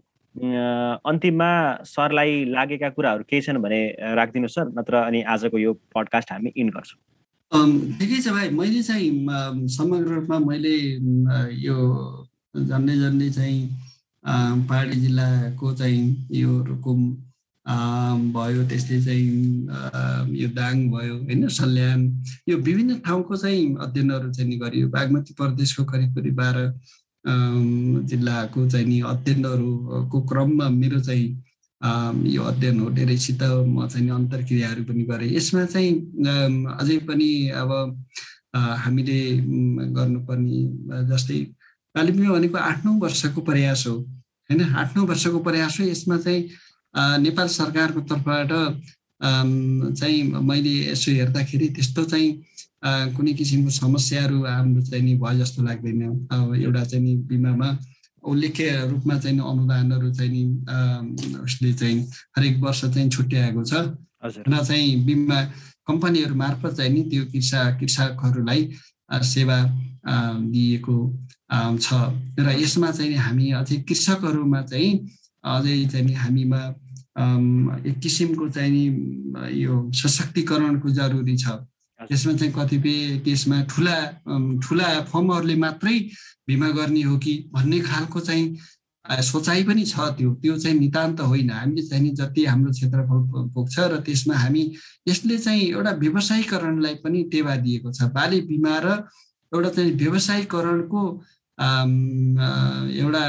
अन्तिममा 1.04 1.52
सरलाई 1.84 2.44
लागेका 2.48 2.88
कुराहरू 2.96 3.24
केही 3.30 3.42
छन् 3.42 3.62
भने 3.62 3.80
राखिदिनुहोस् 4.16 4.54
सर 4.54 4.66
नत्र 4.78 4.94
अनि 5.06 5.22
आजको 5.28 5.58
यो 5.58 5.72
पडकास्ट 5.94 6.32
हामी 6.32 6.52
इन 6.56 6.68
गर्छौँ। 6.72 7.00
ठिकै 7.52 8.18
छ 8.24 8.32
भाइ। 8.32 8.48
मैले 8.50 8.82
चाहिँ 8.82 9.68
समग्र 9.68 10.08
रूपमा 10.14 10.38
मैले 10.40 10.76
यो 11.60 11.76
झन्डै 12.56 12.94
झन्डै 12.96 13.28
चाहिँ 13.30 13.60
पहाडी 14.68 14.96
जिल्लाको 15.00 15.72
चाहिँ 15.76 16.04
यो 16.32 16.50
रुकुम 16.68 17.00
भयो 18.32 18.64
त्यस्तै 18.68 19.00
चाहिँ 19.04 19.28
यो 20.40 20.48
दाङ 20.56 20.74
भयो 20.90 21.14
होइन 21.18 21.48
सल्यान 21.58 22.00
यो 22.48 22.56
विभिन्न 22.58 22.98
ठाउँको 23.04 23.36
चाहिँ 23.36 23.76
अध्ययनहरू 23.84 24.32
चाहिँ 24.32 24.58
गरियो। 24.58 24.88
बागमती 24.88 25.34
प्रदेशको 25.36 25.84
करिब 25.92 26.10
करिब 26.16 26.34
बाह्र 26.34 26.58
जिल्लाको 28.10 28.68
चाहिँ 28.68 28.86
नि 28.86 29.00
अध्ययनहरूको 29.12 30.20
क्रममा 30.30 30.68
मेरो 30.80 31.00
चाहिँ 31.00 31.28
यो 31.82 32.42
अध्ययन 32.42 32.80
हो 32.80 32.90
धेरैसित 32.90 33.42
म 33.42 33.86
चाहिँ 33.88 34.10
अन्तर्क्रियाहरू 34.10 34.82
पनि 34.84 35.02
गरेँ। 35.04 35.30
यसमा 35.36 35.64
चाहिँ 35.66 35.92
अझै 36.78 36.98
पनि 37.08 37.30
अब 37.62 37.70
हामीले 38.54 39.18
गर्नुपर्ने 39.96 40.58
जस्तै 41.10 41.38
कालिम्पोङ 41.94 42.28
भनेको 42.28 42.58
आठ 42.58 42.84
नौ 42.86 42.92
वर्षको 43.02 43.40
प्रयास 43.40 43.86
हो 43.86 43.94
होइन? 43.94 44.62
आठ 44.62 44.96
नौ 44.96 45.02
वर्षको 45.06 45.38
प्रयास 45.42 45.80
हो। 45.80 45.84
यसमा 45.86 46.16
चाहिँ 46.18 46.40
नेपाल 47.24 47.48
सरकारको 47.48 48.00
तर्फबाट 48.10 48.50
चाहिँ 49.98 50.22
मैले 50.48 50.74
यसो 50.90 51.10
हेर्दाखेरि 51.12 51.68
त्यस्तो 51.76 52.04
चाहिँ 52.04 52.30
कुनै 53.16 53.32
किसिमको 53.38 53.70
समस्याहरू 53.70 54.38
हाम्रो 54.44 54.82
चाहिँ 54.82 55.04
नि 55.04 55.14
भयो 55.18 55.38
जस्तो 55.40 55.62
लाग्दैन। 55.62 56.00
अब 56.30 56.54
एउटा 56.54 56.84
चाहिँ 56.84 57.04
नि 57.04 57.14
बिमामा 57.30 57.68
उल्लेख्य 58.24 58.86
रूपमा 58.90 59.18
चाहिँ 59.18 59.38
अनुदानहरू 59.40 60.10
चाहिँ 60.14 60.30
नि 60.32 60.42
उसले 61.42 61.72
चाहिँ 61.72 61.98
हरेक 62.38 62.58
वर्ष 62.62 62.84
चाहिँ 62.84 63.08
छुट्याएको 63.10 63.64
छ। 63.64 63.74
र 64.22 64.64
चाहिँ 64.64 65.04
बिमा 65.04 65.40
कम्पनीहरू 65.88 66.34
मार्फत 66.34 66.72
चाहिँ 66.76 66.92
नि 66.92 67.02
त्यो 67.10 67.24
कृषक 67.32 67.76
कृषकहरूलाई 67.80 68.70
सेवा 69.10 69.58
दिएको 70.54 70.96
छ। 71.82 71.88
र 72.38 72.46
यसमा 72.62 72.90
चाहिँ 72.90 73.14
हामी 73.16 73.50
अझै 73.58 73.76
कृषकहरूमा 73.88 74.62
चाहिँ 74.70 74.92
अझै 75.44 75.76
चाहिँ 75.90 76.06
नि 76.06 76.14
हामीमा 76.14 76.62
एक 77.90 77.98
किसिमको 77.98 78.48
चाहिँ 78.48 78.70
नि 78.70 78.84
यो 79.62 79.74
सशक्तिकरणको 79.90 80.88
जरुरी 80.90 81.36
छ। 81.36 81.58
यसमा 82.10 82.32
चाहिँ 82.32 82.52
कतिपय 82.52 83.18
केसमा 83.24 83.62
ठुला 83.70 83.96
ठुला 84.62 84.88
फर्महरूले 85.12 85.54
मात्रै 85.64 85.98
बिमा 86.48 86.68
गर्ने 86.78 87.02
हो 87.02 87.16
कि 87.18 87.32
भन्ने 87.54 87.80
खालको 87.80 88.20
चाहिँ 88.20 88.46
सोचाइ 89.04 89.62
पनि 89.66 89.84
छ 89.84 89.98
त्यो। 90.18 90.30
त्यो 90.42 90.56
चाहिँ 90.58 90.78
नितान्त 90.78 91.20
होइन। 91.20 91.50
हामीले 91.50 91.82
चाहिँ 91.86 92.10
जति 92.14 92.44
हाम्रो 92.46 92.70
क्षेत्रफल 92.70 93.18
पुग्छ 93.54 93.78
र 93.78 93.98
त्यसमा 94.06 94.34
हामी 94.34 94.62
यसले 95.08 95.38
चाहिँ 95.38 95.62
एउटा 95.70 95.90
व्यवसायीकरणलाई 96.02 96.94
पनि 97.02 97.22
टेवा 97.32 97.54
दिएको 97.66 97.92
छ। 97.92 98.10
बाली 98.14 98.40
बिमा 98.46 98.78
र 98.84 98.86
एउटा 99.52 99.70
चाहिँ 99.70 99.92
व्यवसायीकरणको 99.98 101.02
एउटा 103.02 103.24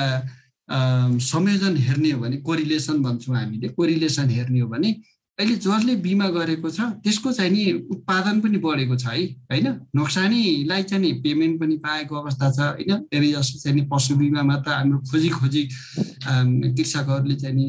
संयोजन 1.21 1.73
हेर्ने 1.77 2.11
हो 2.11 2.21
भने 2.21 2.37
कोरिलेसन 2.45 3.01
भन्छौँ 3.03 3.35
हामीले। 3.35 3.67
कोरिलेसन 3.77 4.29
हेर्ने 4.29 4.59
हो 4.59 4.67
भने 4.69 4.89
अहिले 5.39 5.55
जसले 5.57 5.95
बिमा 5.97 6.27
गरेको 6.29 6.69
छ 6.69 6.81
त्यसको 7.01 7.31
चाहिँ 7.33 7.51
नि 7.51 7.89
उत्पादन 7.89 8.39
पनि 8.41 8.57
बढेको 8.61 8.95
छ 9.01 9.05
है 9.07 9.23
होइन? 9.49 9.67
नोक्सानीलाई 9.97 10.83
चाहिँ 10.83 11.01
नि 11.01 11.11
पेमेन्ट 11.25 11.59
पनि 11.59 11.77
पाएको 11.81 12.13
अवस्था 12.15 12.49
छ 12.53 12.59
होइन? 12.77 13.09
धेरै 13.09 13.31
जस्तो 13.33 13.59
चाहिँ 13.59 13.75
नि 13.77 13.83
पशु 13.89 14.15
बिमामा 14.15 14.55
त 14.61 14.67
हाम्रो 14.69 14.97
खोजी 15.09 15.29
खोजी 15.33 15.63
कृषकहरूले 16.77 17.35
चाहिँ 17.41 17.55
नि 17.57 17.65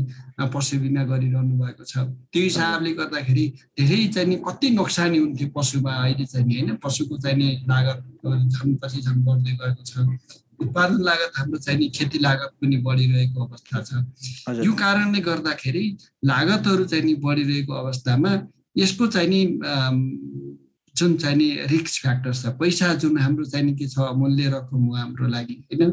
पशु 0.53 0.79
बिमा 0.85 1.03
गरिरहनु 1.09 1.55
भएको 1.57 1.85
छ। 1.89 2.05
त्यो 2.29 2.43
हिसाबले 2.43 2.93
गर्दाखेरि 3.01 3.47
धेरै 3.81 4.07
चाहिँ 4.13 4.29
नि 4.29 4.37
कति 4.45 4.71
नोक्सानी 4.77 5.19
हुन्थ्यो 5.25 5.49
पशुमा 5.57 5.93
अहिले 6.05 6.25
चाहिँ 6.29 6.47
नि 6.47 6.55
होइन? 6.61 6.77
पशुको 6.85 7.17
चाहिँ 7.17 7.37
नि 7.41 7.49
लागत 7.65 7.99
झन् 8.53 8.77
पछि 8.77 9.01
झन् 9.01 9.25
बढ्दै 9.25 9.53
गएको 9.57 9.83
छ। 9.89 10.05
उत्पादन 10.61 11.03
लागत 11.05 11.33
हाम्रो 11.39 11.59
चाहिँ 11.59 11.79
नि 11.79 11.89
खेती 11.95 12.19
लागत 12.19 12.51
पनि 12.63 12.77
बढिरहेको 12.87 13.45
अवस्था 13.45 13.83
छ। 13.83 13.91
यो 14.65 14.73
कारणले 14.73 15.21
गर्दाखेरि 15.21 15.85
लागतहरू 16.25 16.85
चाहिँ 16.85 17.05
नि 17.05 17.15
बढिरहेको 17.25 17.73
अवस्थामा 17.73 18.33
यसको 18.77 19.07
चाहिँ 19.07 19.29
नि 19.29 19.41
जुन 20.95 21.17
चाहिँ 21.19 21.37
नि 21.37 21.49
रिक्स 21.71 22.01
फ्याक्टर 22.03 22.33
छ 22.35 22.47
पैसा 22.59 22.93
जुन 23.03 23.19
हाम्रो 23.19 23.45
चाहिँ 23.45 23.67
नि 23.67 23.73
के 23.75 23.87
छ 23.89 23.99
मूल्य 24.15 24.49
रकम 24.49 24.85
हो 24.85 24.95
हाम्रो 24.95 25.27
लागि 25.29 25.55
होइन? 25.67 25.91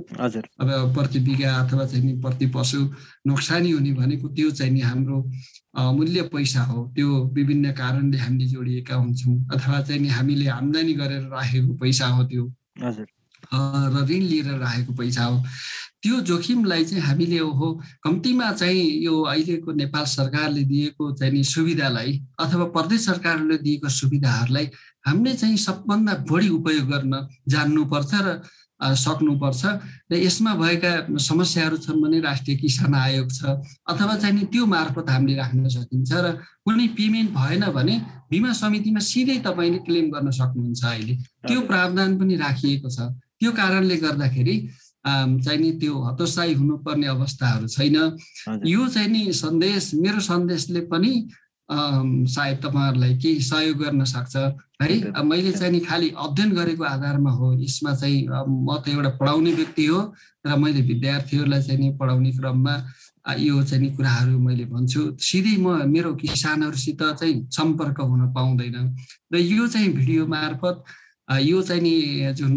अब 0.62 0.93
प्रति 0.93 1.20
बिघा 1.20 1.55
अथवा 1.57 1.86
चाहिँ 1.86 2.05
नि 2.05 2.14
प्रति 2.22 2.45
पशु 2.55 2.80
नोक्सानी 3.28 3.72
हुने 3.72 3.91
भनेको 3.93 4.28
त्यो 4.30 4.51
चाहिँ 4.51 4.74
नि 4.74 4.82
हाम्रो 4.82 5.18
मूल्य 5.97 6.22
पैसा 6.30 6.62
हो। 6.64 6.86
त्यो 6.95 7.09
विभिन्न 7.34 7.72
कारणले 7.74 8.18
हामीले 8.18 8.45
जोडिएका 8.45 8.95
हुन्छौँ 8.95 9.36
अथवा 9.53 9.82
चाहिँ 9.82 10.01
नि 10.01 10.07
हामीले 10.07 10.47
आम्दानी 10.53 10.93
गरेर 10.93 11.24
राखेको 11.34 11.74
पैसा 11.82 12.07
हो 12.07 12.24
त्यो। 12.30 12.45
र 13.53 14.05
ऋण 14.09 14.23
लिएर 14.31 14.49
राखेको 14.59 14.93
पैसा 14.93 15.23
हो। 15.23 15.43
त्यो 16.01 16.19
जोखिमलाई 16.25 16.85
चाहिँ 16.85 17.03
हामीले 17.03 17.39
ओहो 17.39 17.67
कम्तीमा 18.03 18.51
चाहिँ 18.51 18.85
यो 19.05 19.21
अहिलेको 19.21 19.71
नेपाल 19.71 20.05
सरकारले 20.05 20.63
दिएको 20.65 21.11
चाहिँ 21.17 21.33
नि 21.33 21.43
सुविधालाई 21.43 22.11
अथवा 22.39 22.65
प्रदेश 22.75 23.05
सरकारले 23.05 23.57
दिएको 23.57 23.89
सुविधाहरूलाई 23.89 24.69
हामीले 25.07 25.33
चाहिँ 25.35 25.57
सबभन्दा 25.57 26.13
बढी 26.31 26.49
उपयोग 26.49 26.89
गर्न 26.89 27.27
जान्नुपर्छ 27.47 28.13
र 28.25 28.41
सक्नुपर्छ 28.81 29.65
र 30.11 30.17
यसमा 30.17 30.53
भएका 30.57 30.91
समस्याहरू 31.21 31.77
छन् 31.77 32.01
भने 32.01 32.19
राष्ट्रिय 32.19 32.57
किसान 32.57 32.95
आयोग 32.95 33.29
छ 33.29 33.61
अथवा 33.85 34.15
चाहिँ 34.17 34.35
नि 34.35 34.45
त्यो 34.49 34.65
मार्फत 34.65 35.09
हामीले 35.09 35.37
राख्न 35.37 35.69
सकिन्छ 35.69 36.11
र 36.13 36.31
कुनै 36.65 36.87
पेमेन्ट 36.97 37.29
भएन 37.29 37.65
भने 37.77 37.95
बिमा 38.31 38.53
समितिमा 38.57 38.99
सिधै 39.05 39.37
तपाईँले 39.45 39.85
क्लेम 39.85 40.09
गर्न 40.09 40.31
सक्नुहुन्छ 40.33 40.83
अहिले। 40.85 41.15
त्यो 41.45 41.61
प्रावधान 41.61 42.17
पनि 42.19 42.35
राखिएको 42.41 42.89
छ। 42.89 43.13
त्यो 43.41 43.51
कारणले 43.51 43.95
गर्दाखेरि 43.97 44.55
चाहिँ 45.01 45.59
नि 45.59 45.71
त्यो 45.81 45.93
हतोत्साही 45.97 46.53
हुनुपर्ने 46.53 47.07
अवस्थाहरू 47.07 47.67
छैन। 47.67 47.95
यो 48.65 48.87
चाहिँ 48.87 49.09
नि 49.09 49.33
सन्देश 49.33 49.91
मेरो 49.97 50.19
सन्देशले 50.21 50.81
पनि 50.85 51.13
सायद 51.69 52.57
तपाईँहरूलाई 52.63 53.17
केही 53.17 53.41
सहयोग 53.41 53.77
गर्न 53.81 54.03
सक्छ। 54.03 54.35
है 54.81 55.23
मैले 55.23 55.51
चाहिँ 55.51 55.71
नि 55.73 55.79
खालि 55.81 56.09
अध्ययन 56.13 56.51
गरेको 56.53 56.83
आधारमा 56.83 57.31
हो 57.31 57.53
यसमा 57.63 57.93
चाहिँ 57.95 58.27
म 58.29 58.77
त 58.77 58.89
एउटा 58.93 59.09
पढाउने 59.17 59.51
व्यक्ति 59.57 59.85
हो 59.85 59.99
र 60.45 60.55
मैले 60.61 60.81
विद्यार्थीहरूलाई 60.91 61.61
चाहिँ 61.61 61.79
नि 61.79 61.89
पढाउने 61.97 62.31
क्रममा 62.37 62.75
यो 63.39 63.63
चाहिँ 63.63 63.81
नि 63.81 63.89
कुराहरू 63.95 64.37
मैले 64.37 64.65
भन्छु। 64.69 65.01
सिधै 65.17 65.55
म 65.57 65.89
मेरो 65.89 66.13
किसानहरूसित 66.21 67.03
चाहिँ 67.17 67.35
सम्पर्क 67.49 67.97
हुन 68.01 68.33
पाउँदैन। 68.33 68.75
र 69.33 69.37
यो 69.37 69.67
चाहिँ 69.67 69.89
भिडियो 69.93 70.27
मार्फत 70.27 70.83
यो 71.39 71.61
चाहिँ 71.61 71.82
नि 71.82 72.34
जुन 72.36 72.53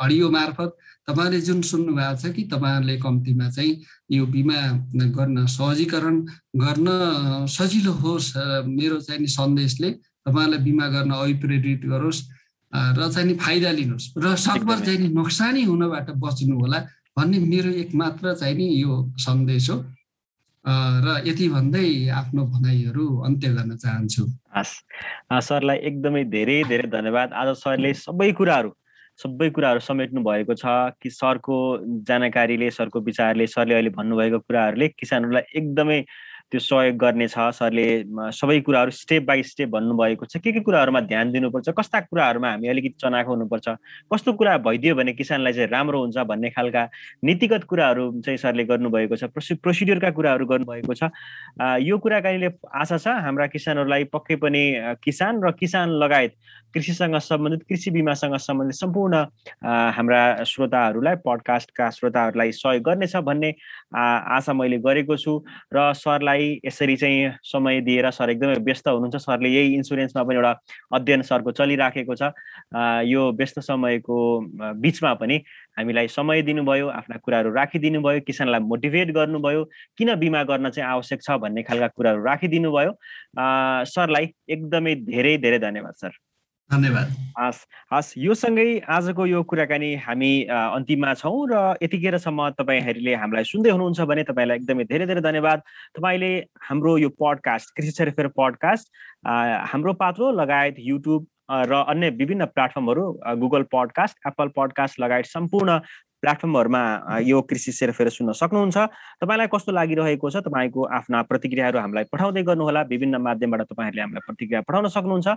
हडियो 0.00 0.30
मार्फत 0.30 0.76
तपाईँले 1.08 1.40
जुन 1.40 1.60
सुन्नु 1.62 1.92
भएको 1.96 2.16
छ 2.20 2.32
कि 2.36 2.42
तपाईँहरूले 2.52 2.96
कम्तीमा 3.00 3.48
चाहिँ 3.50 3.72
यो 4.12 4.26
बिमा 4.26 4.60
गर्न 5.16 5.46
सहजीकरण 5.46 6.16
गर्न 6.56 6.88
सजिलो 7.48 7.92
होस् 7.92 8.32
मेरो 8.68 9.00
चाहिँ 9.00 9.20
नि 9.20 9.28
सन्देशले 9.32 9.90
तपाईँहरूलाई 9.90 10.64
बिमा 10.64 10.86
गर्न 10.88 11.10
अभिप्रेरित 11.10 11.86
गरोस् 11.88 12.20
र 12.72 13.08
चाहिँ 13.12 13.26
नि 13.28 13.34
फाइदा 13.40 13.70
लिनुहोस्। 13.70 14.12
र 14.18 14.36
सकभर 14.36 14.78
चाहिँ 14.84 14.98
नि 15.00 15.08
नोक्सानी 15.08 15.62
हुनबाट 15.64 16.10
बच्नु 16.20 16.56
होला 16.60 16.78
भन्ने 17.16 17.38
मेरो 17.38 17.70
एक 17.82 17.94
मात्र 17.94 18.34
चाहिँ 18.34 18.56
नि 18.56 18.66
यो 18.82 18.92
सन्देश 19.16 19.70
हो। 19.70 19.76
र 20.68 21.22
यति 21.26 21.48
भन्दै 21.48 22.08
आफ्नो 22.08 22.44
भनाइहरू 22.44 23.04
अन्त्य 23.18 23.48
गर्न 23.48 23.76
चाहन्छु। 23.76 24.24
हस्। 24.56 24.74
सरलाई 25.48 25.76
एकदमै 25.76 26.24
धेरै 26.24 26.64
धेरै 26.64 26.88
धन्यवाद। 26.88 27.32
आज 27.32 27.48
सरले 27.56 27.94
सबै 27.94 28.32
कुराहरू 28.32 28.72
सबै 29.18 29.50
कुराहरू 29.50 29.80
समेट्नु 29.80 30.20
भएको 30.22 30.54
छ 30.54 30.64
कि 31.02 31.10
सरको 31.10 31.56
जानकारीले 32.06 32.70
सरको 32.70 33.00
विचारले 33.00 33.46
सरले 33.46 33.74
अहिले 33.74 33.90
भन्नुभएको 33.90 34.38
कुराहरूले 34.38 34.88
किसानहरूलाई 34.88 35.42
एकदमै 35.54 36.04
त्यो 36.52 36.60
सहयोग 36.60 36.96
गर्नेछ 36.96 37.34
सरले 37.60 37.86
सबै 38.32 38.58
कुराहरू 38.64 38.90
स्टेप 38.90 39.22
बाई 39.28 39.42
स्टेप 39.44 39.68
भन्नुभएको 39.68 40.24
छ। 40.24 40.36
के 40.40 40.52
के 40.52 40.60
कुराहरूमा 40.64 41.00
ध्यान 41.04 41.32
दिनुपर्छ? 41.32 41.68
कस्ता 41.78 42.00
कुराहरूमा 42.08 42.50
हामी 42.50 42.68
अलिकति 42.68 42.96
चनाखो 43.04 43.30
हुनुपर्छ? 43.32 43.68
कस्तो 44.12 44.32
कुरा 44.32 44.56
भइदियो 44.64 44.94
भने 44.96 45.12
किसानलाई 45.12 45.52
चाहिँ 45.52 45.68
राम्रो 45.68 46.00
हुन्छ 46.00 46.18
भन्ने 46.24 46.50
खालका 46.56 46.88
नीतिगत 47.24 47.64
कुराहरू 47.68 48.04
चाहिँ 48.24 48.38
सरले 48.40 48.64
गर्नुभएको 48.64 49.16
छ 49.16 49.24
प्रोसि 49.28 49.54
प्रोसिड्युरका 49.60 50.10
कुराहरू 50.16 50.46
गर्नुभएको 50.48 50.94
छ। 50.94 51.12
यो 51.84 51.98
कुराकानीले 52.00 52.50
आशा 52.64 52.96
छ 52.96 53.20
हाम्रा 53.28 53.46
किसानहरूलाई 53.52 54.04
पक्कै 54.08 54.36
पनि 54.40 54.64
किसान 55.04 55.44
र 55.44 55.52
किसान 55.52 56.00
लगायत 56.00 56.32
कृषिसँग 56.74 57.16
सम्बन्धित 57.28 57.62
कृषि 57.68 57.90
बिमासँग 57.90 58.36
सम्बन्धित 58.40 58.76
सम्पूर्ण 58.76 59.14
हाम्रा 59.64 60.22
श्रोताहरूलाई 60.48 61.16
पडकास्टका 61.24 61.88
श्रोताहरूलाई 61.90 62.52
सहयोग 62.52 62.82
गर्नेछ 62.88 63.16
भन्ने 63.28 63.50
आशा 63.92 64.52
मैले 64.52 64.78
गरेको 64.78 65.16
छु 65.16 65.32
र 65.72 65.92
सरलाई 65.96 66.60
यसरी 66.66 66.96
चाहिँ 66.96 67.30
समय 67.42 67.80
दिएर 67.80 68.10
सर 68.10 68.30
एकदमै 68.30 68.54
व्यस्त 68.60 68.88
हुनुहुन्छ। 68.88 69.16
सरले 69.16 69.48
यही 69.48 69.74
इन्सुरेन्समा 69.74 70.22
पनि 70.22 70.34
एउटा 70.36 70.52
अध्ययन 70.92 71.22
सरको 71.22 71.50
चलिराखेको 71.52 72.14
छ। 72.14 72.32
यो 73.08 73.22
व्यस्त 73.32 73.60
समयको 73.64 74.18
बिचमा 74.76 75.14
पनि 75.16 75.36
हामीलाई 75.78 76.08
समय 76.08 76.42
दिनुभयो 76.42 76.88
आफ्ना 76.88 77.16
कुराहरू 77.24 77.52
राखिदिनु 77.54 78.00
भयो 78.02 78.20
किसानलाई 78.26 78.60
मोटिभेट 78.60 79.10
गर्नुभयो 79.16 79.64
किन 79.98 80.14
बिमा 80.20 80.42
गर्न 80.44 80.70
चाहिँ 80.70 80.90
आवश्यक 80.90 81.22
छ 81.22 81.40
भन्ने 81.40 81.62
खालका 81.62 81.88
कुराहरू 81.96 82.24
राखिदिनु 82.24 82.72
भयो 82.72 82.92
सरलाई 83.88 84.32
एकदमै 84.48 84.94
धेरै 85.08 85.36
धेरै 85.38 85.58
धन्यवाद 85.58 85.94
सर। 85.94 86.12
धन्यवाद। 86.70 87.08
हस् 87.38 87.60
हस् 87.92 88.12
यो 88.18 88.34
सँगै 88.34 88.68
आजको 88.88 89.26
यो 89.26 89.42
कुराकानी 89.42 89.94
हामी 90.04 90.32
अन्तिममा 90.44 91.14
छौँ 91.14 91.46
र 91.48 91.54
यतिखेरसम्म 91.82 92.48
तपाईँहरूले 92.60 93.14
हामीलाई 93.14 93.44
सुन्दै 93.44 93.70
हुनुहुन्छ 93.70 94.00
भने 94.10 94.22
तपाईँलाई 94.28 94.56
एकदमै 94.58 94.84
धेरै 94.84 95.06
धेरै 95.06 95.20
धन्यवाद। 95.24 95.58
तपाईँले 95.96 96.32
हाम्रो 96.68 96.96
यो 96.98 97.08
पडकास्ट 97.16 97.74
कृषि 97.76 97.90
सेरफेर 97.96 98.28
पडकास्ट 98.36 98.86
हाम्रो 99.72 99.92
पात्रो 99.96 100.30
लगायत 100.36 100.76
युट्युब 100.78 101.26
र 101.48 101.72
अन्य 101.88 102.08
विभिन्न 102.20 102.44
प्लेटफर्महरू 102.52 103.04
गुगल 103.40 103.62
पडकास्ट 103.72 104.26
एप्पल 104.28 104.48
पडकास्ट 104.56 105.00
लगायत 105.00 105.26
सम्पूर्ण 105.26 105.78
प्लेटफर्महरूमा 106.22 106.82
यो 107.22 107.40
कृषि 107.42 107.72
सेरफेर 107.72 108.08
सुन्न 108.08 108.32
सक्नुहुन्छ। 108.32 108.76
तपाईँलाई 109.22 109.48
कस्तो 109.48 109.72
लागिरहेको 109.72 110.30
छ? 110.30 110.36
तपाईँको 110.44 110.80
आफ्ना 110.84 111.22
प्रतिक्रियाहरू 111.30 111.78
हामीलाई 111.78 112.04
पठाउँदै 112.12 112.42
गर्नुहोला। 112.42 112.82
विभिन्न 112.92 113.16
माध्यमबाट 113.16 113.62
तपाईँहरूले 113.72 114.02
हामीलाई 114.02 114.26
प्रतिक्रिया 114.26 114.60
पठाउन 114.68 114.88
सक्नुहुन्छ। 114.92 115.28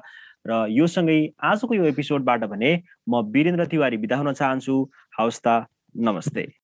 र 0.48 0.52
यो 0.70 0.86
सँगै 0.88 1.18
आजको 1.40 1.74
यो 1.74 1.86
एपिसोडबाट 1.96 2.46
भने 2.52 2.72
म 3.08 3.22
वीरेन्द्र 3.32 3.66
तिवारी 3.72 3.98
बिदा 3.98 4.16
हुन 4.18 4.34
चाहन्छु। 4.34 4.76
हवस् 5.20 5.42
त 5.46 5.66
नमस्ते। 5.98 6.52